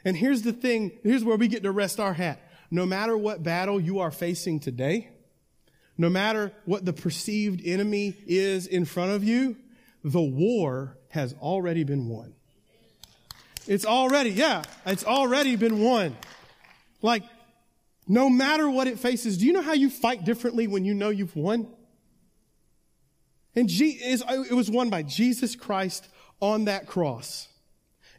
And 0.06 0.16
here's 0.16 0.44
the 0.44 0.54
thing. 0.54 0.92
Here's 1.04 1.24
where 1.24 1.38
we 1.38 1.48
get 1.48 1.64
to 1.64 1.72
rest 1.72 2.00
our 2.00 2.14
hat. 2.14 2.40
No 2.70 2.86
matter 2.86 3.18
what 3.18 3.42
battle 3.42 3.80
you 3.80 4.00
are 4.00 4.12
facing 4.12 4.60
today, 4.60 5.10
no 5.98 6.10
matter 6.10 6.52
what 6.66 6.86
the 6.86 6.94
perceived 6.94 7.62
enemy 7.66 8.16
is 8.28 8.68
in 8.68 8.86
front 8.86 9.12
of 9.12 9.24
you, 9.24 9.56
the 10.04 10.22
war 10.22 10.98
has 11.10 11.34
already 11.42 11.84
been 11.84 12.10
won. 12.10 12.34
It's 13.68 13.86
already, 13.86 14.32
yeah, 14.32 14.64
it's 14.86 15.06
already 15.06 15.56
been 15.56 15.80
won. 15.80 16.18
Like, 17.02 17.24
no 18.08 18.30
matter 18.30 18.70
what 18.70 18.88
it 18.88 19.00
faces, 19.00 19.38
do 19.38 19.46
you 19.46 19.54
know 19.54 19.62
how 19.62 19.74
you 19.74 19.90
fight 19.90 20.26
differently 20.26 20.68
when 20.68 20.86
you 20.86 20.94
know 20.94 21.10
you've 21.10 21.36
won? 21.36 21.68
And 23.56 23.70
it 23.70 24.54
was 24.54 24.70
won 24.70 24.90
by 24.90 25.04
Jesus 25.04 25.56
Christ 25.56 26.08
on 26.42 26.66
that 26.66 26.88
cross. 26.88 27.48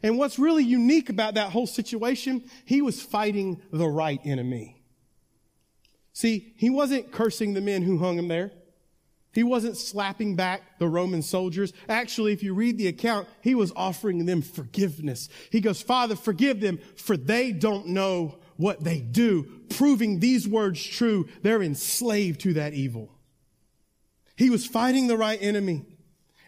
And 0.01 0.17
what's 0.17 0.39
really 0.39 0.63
unique 0.63 1.09
about 1.09 1.35
that 1.35 1.51
whole 1.51 1.67
situation, 1.67 2.43
he 2.65 2.81
was 2.81 3.01
fighting 3.01 3.61
the 3.71 3.87
right 3.87 4.19
enemy. 4.23 4.81
See, 6.13 6.53
he 6.57 6.69
wasn't 6.69 7.11
cursing 7.11 7.53
the 7.53 7.61
men 7.61 7.81
who 7.81 7.97
hung 7.97 8.17
him 8.17 8.27
there. 8.27 8.51
He 9.33 9.43
wasn't 9.43 9.75
slapping 9.75 10.37
back 10.37 10.79
the 10.79 10.87
Roman 10.87 11.21
soldiers. 11.21 11.73
Actually, 11.89 12.31
if 12.31 12.41
you 12.41 12.53
read 12.53 12.77
the 12.77 12.87
account, 12.87 13.27
he 13.41 13.53
was 13.53 13.73
offering 13.75 14.25
them 14.25 14.41
forgiveness. 14.41 15.27
He 15.51 15.59
goes, 15.59 15.81
Father, 15.81 16.15
forgive 16.15 16.61
them, 16.61 16.79
for 16.95 17.17
they 17.17 17.51
don't 17.51 17.87
know 17.87 18.37
what 18.57 18.83
they 18.83 18.99
do, 18.99 19.61
proving 19.69 20.19
these 20.19 20.47
words 20.47 20.83
true. 20.83 21.27
They're 21.41 21.61
enslaved 21.61 22.41
to 22.41 22.53
that 22.53 22.73
evil. 22.73 23.11
He 24.35 24.49
was 24.49 24.65
fighting 24.65 25.07
the 25.07 25.17
right 25.17 25.39
enemy. 25.41 25.85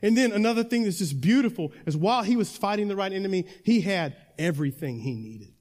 And 0.01 0.17
then 0.17 0.31
another 0.31 0.63
thing 0.63 0.83
that's 0.83 0.99
just 0.99 1.19
beautiful 1.19 1.71
is 1.85 1.97
while 1.97 2.23
he 2.23 2.35
was 2.35 2.55
fighting 2.55 2.87
the 2.87 2.95
right 2.95 3.11
enemy, 3.11 3.47
he 3.63 3.81
had 3.81 4.15
everything 4.37 4.99
he 4.99 5.15
needed. 5.15 5.53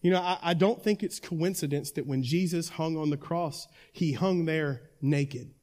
You 0.00 0.10
know, 0.10 0.20
I, 0.20 0.38
I, 0.42 0.54
don't 0.54 0.82
think 0.82 1.02
it's 1.02 1.18
coincidence 1.18 1.92
that 1.92 2.06
when 2.06 2.22
Jesus 2.22 2.68
hung 2.70 2.96
on 2.96 3.08
the 3.08 3.16
cross, 3.16 3.66
he 3.92 4.12
hung 4.12 4.44
there 4.44 4.82
naked. 5.00 5.54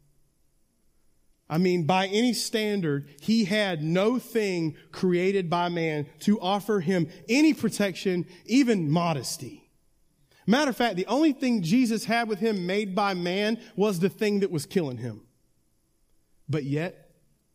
I 1.51 1.57
mean, 1.57 1.83
by 1.83 2.07
any 2.07 2.31
standard, 2.31 3.09
he 3.19 3.43
had 3.43 3.83
no 3.83 4.19
thing 4.19 4.77
created 4.93 5.49
by 5.49 5.67
man 5.67 6.07
to 6.19 6.39
offer 6.39 6.79
him 6.79 7.09
any 7.27 7.53
protection, 7.53 8.25
even 8.45 8.89
modesty. 8.89 9.69
Matter 10.47 10.69
of 10.69 10.77
fact, 10.77 10.95
the 10.95 11.05
only 11.07 11.33
thing 11.33 11.61
Jesus 11.61 12.05
had 12.05 12.29
with 12.29 12.39
him 12.39 12.65
made 12.65 12.95
by 12.95 13.13
man 13.15 13.59
was 13.75 13.99
the 13.99 14.07
thing 14.07 14.39
that 14.39 14.49
was 14.49 14.65
killing 14.65 14.95
him. 14.95 15.23
But 16.47 16.63
yet, 16.63 17.11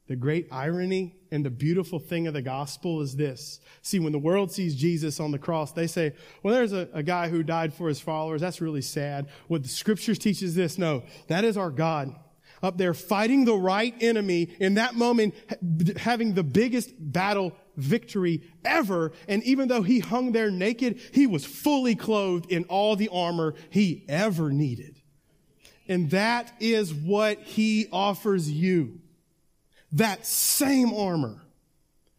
the 0.09 0.17
great 0.17 0.47
irony 0.53 1.17
and 1.33 1.45
the 1.45 1.51
beautiful 1.51 1.99
thing 1.99 2.27
of 2.27 2.35
the 2.35 2.43
gospel 2.43 3.01
is 3.01 3.17
this. 3.17 3.61
See, 3.81 3.99
when 3.99 4.13
the 4.13 4.19
world 4.19 4.53
sees 4.53 4.77
Jesus 4.77 5.21
on 5.21 5.31
the 5.31 5.39
cross, 5.39 5.73
they 5.73 5.87
say, 5.87 6.13
well, 6.43 6.55
there's 6.55 6.75
a, 6.75 6.89
a, 6.93 7.03
guy 7.03 7.29
who 7.29 7.43
died 7.43 7.73
for 7.75 7.89
his 7.89 7.99
followers. 7.99 8.41
That's 8.43 8.61
really 8.61 8.83
sad. 8.83 9.29
What 9.49 9.63
the 9.63 9.69
scriptures 9.69 10.19
teaches 10.19 10.51
is 10.51 10.55
this. 10.55 10.79
No, 10.79 11.03
that 11.29 11.45
is 11.45 11.57
our 11.57 11.71
God 11.71 12.15
up 12.63 12.79
there 12.79 12.95
fighting 12.95 13.45
the 13.45 13.55
right 13.55 13.95
enemy 14.01 14.51
in 14.61 14.75
that 14.75 14.95
moment, 14.95 15.35
having 15.99 16.35
the 16.35 16.43
biggest 16.43 16.91
battle 16.99 17.53
victory 17.77 18.43
ever. 18.65 19.13
And 19.29 19.43
even 19.45 19.69
though 19.69 19.83
he 19.83 20.01
hung 20.01 20.33
there 20.33 20.51
naked, 20.51 21.01
he 21.13 21.27
was 21.27 21.45
fully 21.45 21.95
clothed 21.95 22.51
in 22.51 22.65
all 22.65 22.97
the 22.97 23.09
armor 23.13 23.55
he 23.71 24.05
ever 24.09 24.51
needed. 24.51 25.01
And 25.89 26.11
that 26.11 26.53
is 26.59 26.93
what 26.93 27.41
he 27.41 27.87
offers 27.93 28.51
you. 28.51 29.01
That 29.93 30.27
same 30.27 30.93
armor 30.93 31.43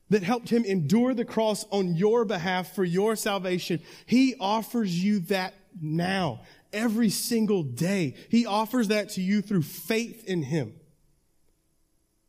that 0.09 0.23
helped 0.23 0.49
him 0.49 0.63
endure 0.63 1.13
the 1.13 1.25
cross 1.25 1.65
on 1.69 1.95
your 1.95 2.23
behalf 2.23 2.73
for 2.73 2.83
your 2.83 3.15
salvation. 3.15 3.81
He 4.05 4.35
offers 4.39 5.03
you 5.03 5.19
that 5.21 5.53
now, 5.81 6.41
every 6.73 7.09
single 7.09 7.63
day. 7.63 8.15
He 8.29 8.45
offers 8.45 8.89
that 8.89 9.09
to 9.11 9.21
you 9.21 9.41
through 9.41 9.63
faith 9.63 10.23
in 10.25 10.43
him 10.43 10.73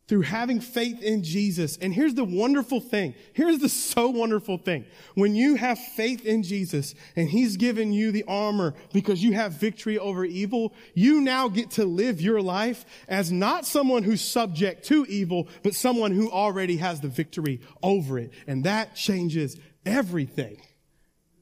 through 0.09 0.23
having 0.23 0.59
faith 0.59 1.03
in 1.03 1.23
Jesus. 1.23 1.77
And 1.77 1.93
here's 1.95 2.15
the 2.15 2.25
wonderful 2.25 2.81
thing. 2.81 3.15
Here's 3.35 3.59
the 3.59 3.69
so 3.69 4.09
wonderful 4.09 4.57
thing. 4.57 4.87
When 5.15 5.35
you 5.35 5.57
have 5.57 5.79
faith 5.79 6.25
in 6.25 6.43
Jesus 6.43 6.95
and 7.15 7.29
he's 7.29 7.59
given 7.59 7.93
you 7.93 8.11
the 8.11 8.25
armor 8.27 8.75
because 8.95 9.23
you 9.23 9.35
have 9.35 9.53
victory 9.53 9.99
over 9.99 10.25
evil, 10.25 10.73
you 10.95 11.21
now 11.21 11.49
get 11.49 11.73
to 11.73 11.85
live 11.85 12.23
your 12.23 12.41
life 12.41 12.87
as 13.07 13.31
not 13.31 13.67
someone 13.67 14.03
who's 14.03 14.23
subject 14.23 14.87
to 14.87 15.05
evil, 15.07 15.47
but 15.63 15.75
someone 15.75 16.13
who 16.13 16.31
already 16.31 16.79
has 16.79 17.03
the 17.03 17.09
victory 17.09 17.61
over 17.83 18.19
it. 18.19 18.33
And 18.47 18.65
that 18.65 18.97
changes 18.97 19.59
everything. 19.85 20.57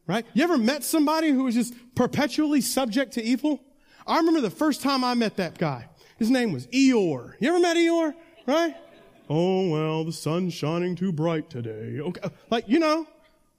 Right? 0.07 0.25
You 0.35 0.45
ever 0.45 0.57
met 0.57 0.85
somebody 0.85 1.31
who 1.31 1.45
was 1.45 1.55
just 1.55 1.75
perpetually 1.95 2.61
subject 2.61 3.15
to 3.15 3.23
evil? 3.23 3.61
I 4.07 4.19
remember 4.19 4.41
the 4.41 4.51
first 4.51 4.83
time 4.83 5.03
I 5.03 5.15
met 5.15 5.37
that 5.37 5.59
guy. 5.59 5.89
His 6.19 6.31
name 6.31 6.53
was 6.53 6.67
Eeyore. 6.69 7.35
You 7.41 7.49
ever 7.49 7.61
met 7.61 7.77
Eeyore? 7.77 8.15
right? 8.47 8.77
Oh, 9.29 9.69
well, 9.69 10.05
the 10.05 10.13
sun's 10.13 10.55
shining 10.55 10.95
too 10.95 11.13
bright 11.13 11.51
today. 11.51 11.99
Okay. 12.01 12.29
Like, 12.51 12.69
you 12.69 12.79
know, 12.79 13.07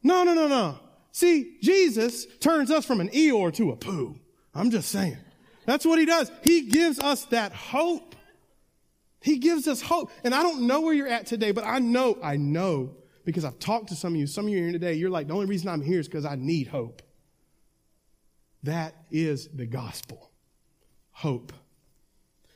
no, 0.04 0.24
no, 0.24 0.34
no, 0.34 0.48
no. 0.48 0.80
See, 1.12 1.58
Jesus 1.62 2.26
turns 2.40 2.72
us 2.72 2.86
from 2.86 3.02
an 3.02 3.10
Eeyore 3.10 3.54
to 3.56 3.72
a 3.72 3.76
Pooh. 3.76 4.16
I'm 4.56 4.72
just 4.72 4.90
saying. 4.90 5.18
That's 5.66 5.86
what 5.86 6.00
he 6.00 6.06
does. 6.06 6.32
He 6.44 6.70
gives 6.70 7.00
us 7.00 7.26
that 7.26 7.52
hope. 7.52 8.16
He 9.22 9.38
gives 9.40 9.68
us 9.68 9.82
hope. 9.82 10.12
And 10.24 10.34
I 10.34 10.44
don't 10.44 10.68
know 10.68 10.82
where 10.82 10.94
you're 10.94 11.08
at 11.08 11.26
today, 11.26 11.52
but 11.52 11.66
I 11.66 11.80
know, 11.80 12.18
I 12.24 12.38
know, 12.38 12.96
because 13.28 13.44
I've 13.44 13.60
talked 13.60 13.90
to 13.90 13.96
some 13.96 14.14
of 14.14 14.20
you. 14.22 14.26
Some 14.26 14.46
of 14.46 14.54
you 14.54 14.60
are 14.60 14.64
here 14.64 14.72
today. 14.72 14.94
You're 14.94 15.10
like, 15.10 15.28
the 15.28 15.34
only 15.34 15.48
reason 15.48 15.68
I'm 15.68 15.82
here 15.82 16.00
is 16.00 16.08
because 16.08 16.24
I 16.24 16.36
need 16.36 16.68
hope. 16.68 17.02
That 18.64 18.96
is 19.12 19.50
the 19.50 19.66
gospel. 19.66 20.32
Hope. 21.12 21.52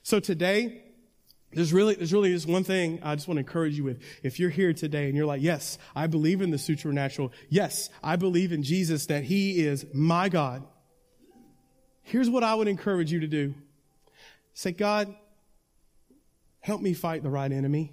So 0.02 0.22
today, 0.22 0.82
there's 1.52 1.74
really, 1.74 1.96
there's 1.96 2.14
really 2.14 2.32
just 2.32 2.48
one 2.48 2.64
thing 2.64 3.00
I 3.04 3.16
just 3.16 3.28
want 3.28 3.36
to 3.36 3.42
encourage 3.42 3.78
you 3.78 3.84
with. 3.84 4.02
If 4.24 4.40
you're 4.40 4.50
here 4.50 4.72
today 4.72 5.08
and 5.10 5.18
you're 5.18 5.26
like, 5.26 5.42
yes, 5.42 5.78
I 5.94 6.08
believe 6.08 6.42
in 6.42 6.52
the 6.52 6.58
supernatural. 6.58 7.34
Yes, 7.50 7.90
I 8.02 8.16
believe 8.16 8.54
in 8.54 8.64
Jesus 8.64 9.08
that 9.08 9.26
he 9.26 9.60
is 9.66 9.86
my 9.94 10.30
God. 10.30 10.64
Here's 12.02 12.30
what 12.30 12.46
I 12.46 12.56
would 12.56 12.70
encourage 12.70 13.12
you 13.12 13.20
to 13.20 13.28
do. 13.28 13.56
Say, 14.54 14.72
God, 14.72 15.14
help 16.62 16.80
me 16.80 16.94
fight 16.94 17.24
the 17.24 17.30
right 17.30 17.52
enemy. 17.52 17.92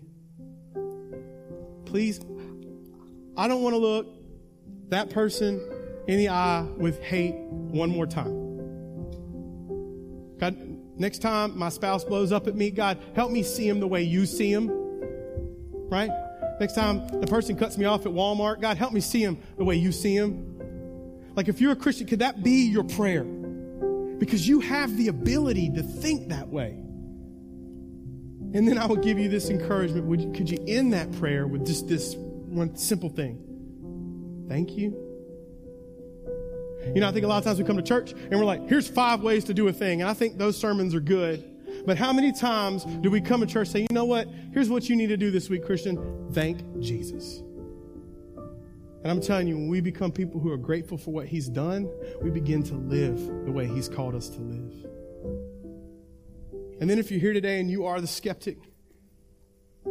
Please, 1.84 2.20
I 3.38 3.48
don't 3.48 3.62
want 3.62 3.74
to 3.74 3.78
look 3.78 4.06
that 4.90 5.10
person 5.10 5.60
in 6.06 6.18
the 6.18 6.28
eye 6.28 6.66
with 6.76 7.00
hate 7.02 7.34
one 7.36 7.88
more 7.88 8.06
time. 8.06 8.46
God, 10.38 10.68
Next 10.98 11.20
time 11.20 11.56
my 11.56 11.68
spouse 11.68 12.04
blows 12.04 12.32
up 12.32 12.48
at 12.48 12.56
me, 12.56 12.70
God, 12.70 12.98
help 13.14 13.30
me 13.30 13.44
see 13.44 13.68
him 13.68 13.78
the 13.78 13.86
way 13.86 14.02
you 14.02 14.26
see 14.26 14.52
him. 14.52 14.68
Right? 15.88 16.10
Next 16.58 16.74
time 16.74 17.06
the 17.20 17.26
person 17.26 17.56
cuts 17.56 17.78
me 17.78 17.84
off 17.84 18.04
at 18.04 18.12
Walmart, 18.12 18.60
God, 18.60 18.76
help 18.76 18.92
me 18.92 19.00
see 19.00 19.22
him 19.22 19.38
the 19.56 19.64
way 19.64 19.76
you 19.76 19.92
see 19.92 20.16
him. 20.16 20.44
Like 21.36 21.46
if 21.48 21.60
you're 21.60 21.72
a 21.72 21.76
Christian, 21.76 22.08
could 22.08 22.18
that 22.18 22.42
be 22.42 22.66
your 22.68 22.82
prayer? 22.82 23.22
Because 23.22 24.48
you 24.48 24.58
have 24.58 24.96
the 24.96 25.06
ability 25.06 25.70
to 25.70 25.82
think 25.84 26.30
that 26.30 26.48
way. 26.48 26.70
And 28.54 28.66
then 28.66 28.76
I 28.76 28.86
will 28.86 28.96
give 28.96 29.20
you 29.20 29.28
this 29.28 29.50
encouragement. 29.50 30.06
Would 30.06 30.34
could 30.34 30.50
you 30.50 30.58
end 30.66 30.94
that 30.94 31.12
prayer 31.12 31.46
with 31.46 31.64
just 31.64 31.86
this 31.86 32.16
one 32.48 32.76
simple 32.76 33.08
thing? 33.08 34.46
Thank 34.48 34.76
you. 34.76 35.04
You 36.94 37.00
know, 37.00 37.08
I 37.08 37.12
think 37.12 37.24
a 37.24 37.28
lot 37.28 37.38
of 37.38 37.44
times 37.44 37.58
we 37.58 37.64
come 37.64 37.76
to 37.76 37.82
church 37.82 38.12
and 38.12 38.38
we're 38.38 38.44
like, 38.44 38.68
here's 38.68 38.88
five 38.88 39.22
ways 39.22 39.44
to 39.44 39.54
do 39.54 39.68
a 39.68 39.72
thing. 39.72 40.00
And 40.00 40.08
I 40.08 40.14
think 40.14 40.38
those 40.38 40.56
sermons 40.56 40.94
are 40.94 41.00
good. 41.00 41.44
But 41.86 41.98
how 41.98 42.12
many 42.12 42.32
times 42.32 42.84
do 42.84 43.10
we 43.10 43.20
come 43.20 43.40
to 43.40 43.46
church 43.46 43.68
say, 43.68 43.80
you 43.80 43.86
know 43.90 44.04
what? 44.04 44.28
Here's 44.52 44.68
what 44.68 44.88
you 44.88 44.96
need 44.96 45.08
to 45.08 45.16
do 45.16 45.30
this 45.30 45.48
week, 45.48 45.64
Christian. 45.64 46.28
Thank 46.32 46.80
Jesus. 46.80 47.42
And 49.02 49.12
I'm 49.12 49.20
telling 49.20 49.46
you, 49.46 49.56
when 49.56 49.68
we 49.68 49.80
become 49.80 50.10
people 50.10 50.40
who 50.40 50.50
are 50.50 50.56
grateful 50.56 50.98
for 50.98 51.12
what 51.12 51.26
He's 51.26 51.48
done, 51.48 51.88
we 52.20 52.30
begin 52.30 52.62
to 52.64 52.74
live 52.74 53.18
the 53.44 53.52
way 53.52 53.66
He's 53.66 53.88
called 53.88 54.14
us 54.14 54.28
to 54.30 54.40
live. 54.40 54.86
And 56.80 56.88
then 56.90 56.98
if 56.98 57.10
you're 57.10 57.20
here 57.20 57.32
today 57.32 57.60
and 57.60 57.70
you 57.70 57.86
are 57.86 58.00
the 58.00 58.06
skeptic, 58.06 58.58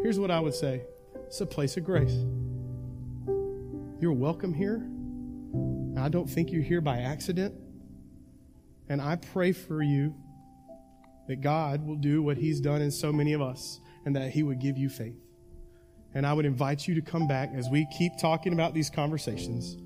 here's 0.01 0.19
what 0.19 0.31
I 0.31 0.39
would 0.39 0.55
say 0.55 0.81
it's 1.27 1.41
a 1.41 1.45
place 1.45 1.77
of 1.77 1.83
grace. 1.83 2.15
You're 3.99 4.13
welcome 4.13 4.53
here. 4.53 4.87
I 5.99 6.07
don't 6.07 6.29
think 6.29 6.51
you're 6.51 6.61
here 6.61 6.81
by 6.81 6.99
accident. 6.99 7.55
And 8.89 9.01
I 9.01 9.15
pray 9.15 9.53
for 9.53 9.81
you 9.81 10.13
that 11.27 11.41
God 11.41 11.85
will 11.85 11.95
do 11.95 12.21
what 12.21 12.37
He's 12.37 12.61
done 12.61 12.81
in 12.81 12.91
so 12.91 13.11
many 13.11 13.33
of 13.33 13.41
us 13.41 13.79
and 14.05 14.15
that 14.15 14.29
He 14.29 14.43
would 14.43 14.59
give 14.59 14.77
you 14.77 14.87
faith. 14.87 15.17
And 16.13 16.27
I 16.27 16.33
would 16.33 16.45
invite 16.45 16.87
you 16.87 16.93
to 16.93 17.01
come 17.01 17.27
back 17.27 17.49
as 17.55 17.69
we 17.69 17.87
keep 17.97 18.11
talking 18.19 18.53
about 18.53 18.75
these 18.75 18.91
conversations. 18.91 19.77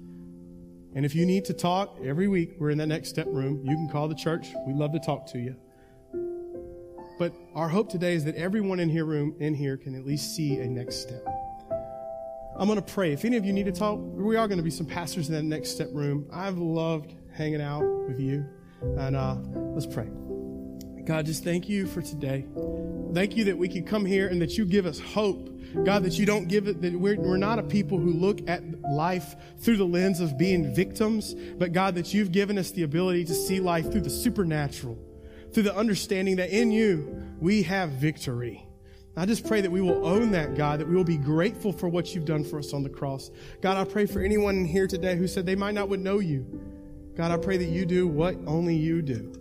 And 0.94 1.06
if 1.06 1.16
you 1.16 1.26
need 1.26 1.46
to 1.46 1.54
talk 1.54 1.98
every 2.04 2.28
week, 2.28 2.56
we're 2.60 2.72
in 2.72 2.78
that 2.80 2.88
next 2.88 3.08
step 3.08 3.28
room. 3.30 3.62
You 3.64 3.76
can 3.78 3.88
call 3.90 4.10
the 4.10 4.16
church. 4.16 4.50
We'd 4.68 4.76
love 4.76 4.92
to 4.92 5.00
talk 5.00 5.26
to 5.28 5.40
you. 5.40 5.56
But 7.18 7.34
our 7.56 7.70
hope 7.70 7.90
today 7.90 8.16
is 8.16 8.26
that 8.26 8.36
everyone 8.36 8.82
in 8.82 8.90
here 8.90 9.06
room 9.06 9.36
in 9.40 9.54
here 9.54 9.78
can 9.78 9.96
at 9.96 10.06
least 10.06 10.36
see 10.36 10.58
a 10.58 10.68
next 10.68 10.98
step. 10.98 11.26
I'm 12.58 12.68
going 12.68 12.82
to 12.82 12.94
pray. 12.94 13.14
If 13.14 13.26
any 13.26 13.38
of 13.38 13.46
you 13.46 13.54
need 13.54 13.66
to 13.66 13.72
talk, 13.72 14.00
we 14.02 14.36
are 14.36 14.48
going 14.48 14.58
to 14.58 14.64
be 14.64 14.72
some 14.72 14.86
pastors 14.86 15.30
in 15.30 15.36
that 15.36 15.44
next 15.44 15.70
step 15.70 15.90
room. 15.94 16.28
I've 16.32 16.58
loved 16.58 17.16
hanging 17.34 17.62
out 17.62 17.84
with 18.08 18.20
you. 18.20 18.46
And 18.82 19.16
uh, 19.16 19.36
let's 19.74 19.86
pray. 19.86 20.10
God, 21.06 21.26
just 21.26 21.44
thank 21.44 21.68
you 21.68 21.88
for 21.88 22.02
today. 22.02 22.46
Thank 23.14 23.36
you 23.36 23.46
that 23.46 23.58
we 23.58 23.68
can 23.68 23.84
come 23.84 24.06
here 24.06 24.28
and 24.28 24.42
that 24.42 24.58
you 24.58 24.66
give 24.66 24.86
us 24.86 25.00
hope. 25.00 25.50
God, 25.84 26.04
that 26.04 26.20
you 26.20 26.26
don't 26.26 26.48
give 26.48 26.68
it, 26.68 26.82
that 26.82 26.94
we're, 26.94 27.20
we're 27.20 27.38
not 27.38 27.58
a 27.58 27.64
people 27.64 27.98
who 27.98 28.12
look 28.12 28.48
at 28.50 28.62
life 28.82 29.36
through 29.60 29.78
the 29.78 29.86
lens 29.86 30.20
of 30.20 30.38
being 30.38 30.76
victims, 30.76 31.34
but 31.34 31.72
God, 31.72 31.96
that 31.96 32.14
you've 32.14 32.32
given 32.32 32.58
us 32.58 32.72
the 32.72 32.84
ability 32.84 33.24
to 33.26 33.34
see 33.34 33.60
life 33.62 33.90
through 33.90 34.02
the 34.02 34.10
supernatural, 34.10 35.00
through 35.54 35.64
the 35.64 35.76
understanding 35.76 36.36
that 36.36 36.50
in 36.50 36.72
you 36.72 37.24
we 37.40 37.64
have 37.64 37.92
victory. 37.92 38.68
I 39.18 39.26
just 39.26 39.46
pray 39.46 39.60
that 39.62 39.72
we 39.72 39.82
will 39.82 40.06
own 40.06 40.32
that, 40.32 40.56
God, 40.56 40.80
that 40.80 40.88
we 40.88 40.96
will 40.96 41.04
be 41.04 41.18
grateful 41.18 41.74
for 41.74 41.90
what 41.90 42.16
you've 42.16 42.26
done 42.26 42.44
for 42.44 42.60
us 42.60 42.74
on 42.74 42.82
the 42.82 42.90
cross. 42.90 43.30
God, 43.62 43.76
I 43.76 43.84
pray 43.84 44.06
for 44.06 44.22
anyone 44.22 44.64
here 44.64 44.88
today 44.88 45.18
who 45.18 45.28
said 45.28 45.46
they 45.46 45.56
might 45.56 45.74
not 45.74 45.90
would 45.90 46.00
know 46.00 46.20
you. 46.20 46.46
God, 47.16 47.32
I 47.32 47.38
pray 47.38 47.58
that 47.58 47.66
you 47.66 47.86
do 47.86 48.08
what 48.08 48.38
only 48.48 48.76
you 48.76 49.02
do. 49.02 49.34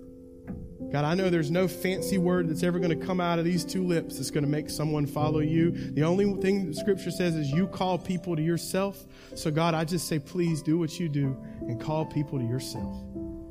God, 0.90 1.04
I 1.04 1.14
know 1.14 1.30
there's 1.30 1.52
no 1.52 1.68
fancy 1.68 2.18
word 2.18 2.48
that's 2.48 2.64
ever 2.64 2.80
going 2.80 2.98
to 2.98 3.06
come 3.06 3.20
out 3.20 3.38
of 3.38 3.44
these 3.44 3.64
two 3.64 3.86
lips 3.86 4.16
that's 4.16 4.32
going 4.32 4.42
to 4.42 4.50
make 4.50 4.68
someone 4.68 5.06
follow 5.06 5.38
you. 5.38 5.70
The 5.70 6.02
only 6.02 6.34
thing 6.42 6.66
that 6.66 6.76
Scripture 6.76 7.12
says 7.12 7.36
is 7.36 7.48
you 7.52 7.68
call 7.68 7.96
people 7.96 8.34
to 8.34 8.42
yourself. 8.42 9.06
So, 9.36 9.52
God, 9.52 9.74
I 9.74 9.84
just 9.84 10.08
say, 10.08 10.18
please 10.18 10.62
do 10.62 10.78
what 10.78 10.98
you 10.98 11.08
do 11.08 11.36
and 11.60 11.80
call 11.80 12.04
people 12.06 12.40
to 12.40 12.44
yourself. 12.44 12.92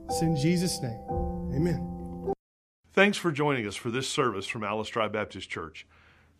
It's 0.09 0.21
in 0.21 0.35
Jesus' 0.35 0.81
name. 0.81 0.99
Amen. 1.55 2.33
Thanks 2.91 3.17
for 3.17 3.31
joining 3.31 3.65
us 3.65 3.77
for 3.77 3.89
this 3.89 4.09
service 4.09 4.45
from 4.45 4.65
Alice 4.65 4.89
Drive 4.89 5.13
Baptist 5.13 5.49
Church. 5.49 5.87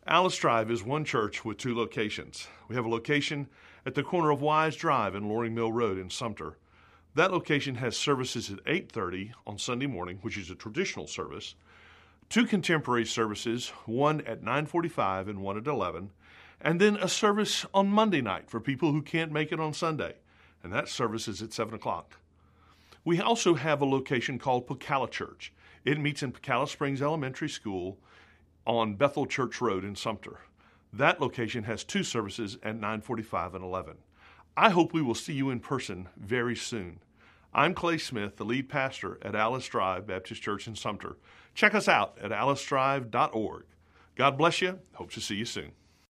Alice 0.07 0.37
Drive 0.37 0.71
is 0.71 0.81
one 0.81 1.03
church 1.03 1.43
with 1.43 1.57
two 1.57 1.75
locations. 1.75 2.47
We 2.69 2.75
have 2.75 2.85
a 2.85 2.89
location 2.89 3.47
at 3.85 3.95
the 3.95 4.03
corner 4.03 4.31
of 4.31 4.41
Wise 4.41 4.75
Drive 4.77 5.13
and 5.13 5.27
Loring 5.27 5.53
Mill 5.53 5.73
Road 5.73 5.97
in 5.97 6.09
Sumter. 6.09 6.57
That 7.15 7.31
location 7.31 7.75
has 7.75 7.97
services 7.97 8.49
at 8.49 8.59
8:30 8.65 9.33
on 9.45 9.59
Sunday 9.59 9.87
morning, 9.87 10.19
which 10.21 10.37
is 10.37 10.49
a 10.49 10.55
traditional 10.55 11.05
service, 11.05 11.53
two 12.29 12.45
contemporary 12.45 13.05
services, 13.05 13.69
one 13.85 14.21
at 14.21 14.41
9:45 14.41 15.27
and 15.27 15.41
one 15.41 15.57
at 15.57 15.67
11, 15.67 16.11
and 16.61 16.79
then 16.79 16.95
a 16.95 17.09
service 17.09 17.65
on 17.73 17.89
Monday 17.89 18.21
night 18.21 18.49
for 18.49 18.61
people 18.61 18.93
who 18.93 19.01
can't 19.01 19.33
make 19.33 19.51
it 19.51 19.59
on 19.59 19.73
Sunday, 19.73 20.15
and 20.63 20.71
that 20.71 20.87
service 20.87 21.27
is 21.27 21.41
at 21.41 21.51
7 21.51 21.73
o'clock. 21.73 22.17
We 23.03 23.19
also 23.19 23.55
have 23.55 23.81
a 23.81 23.85
location 23.85 24.39
called 24.39 24.65
Pocalla 24.65 25.11
Church. 25.11 25.51
It 25.83 25.99
meets 25.99 26.23
in 26.23 26.31
Pocalla 26.31 26.69
Springs 26.69 27.01
Elementary 27.01 27.49
School 27.49 27.99
on 28.77 28.93
Bethel 28.93 29.25
Church 29.25 29.61
Road 29.61 29.83
in 29.83 29.95
Sumter. 29.95 30.41
That 30.93 31.19
location 31.19 31.63
has 31.63 31.83
two 31.83 32.03
services 32.03 32.57
at 32.61 32.79
9:45 32.79 33.55
and 33.55 33.63
11. 33.63 33.97
I 34.55 34.69
hope 34.69 34.93
we 34.93 35.01
will 35.01 35.15
see 35.15 35.33
you 35.33 35.49
in 35.49 35.59
person 35.59 36.07
very 36.15 36.55
soon. 36.55 36.99
I'm 37.51 37.73
Clay 37.73 37.97
Smith, 37.97 38.37
the 38.37 38.45
lead 38.45 38.69
pastor 38.69 39.17
at 39.23 39.35
Alice 39.35 39.67
Drive 39.67 40.05
Baptist 40.05 40.43
Church 40.43 40.67
in 40.67 40.75
Sumter. 40.75 41.17
Check 41.55 41.73
us 41.73 41.87
out 41.87 42.17
at 42.21 42.31
alicedrive.org. 42.31 43.65
God 44.15 44.37
bless 44.37 44.61
you. 44.61 44.79
Hope 44.93 45.11
to 45.11 45.21
see 45.21 45.35
you 45.35 45.45
soon. 45.45 45.71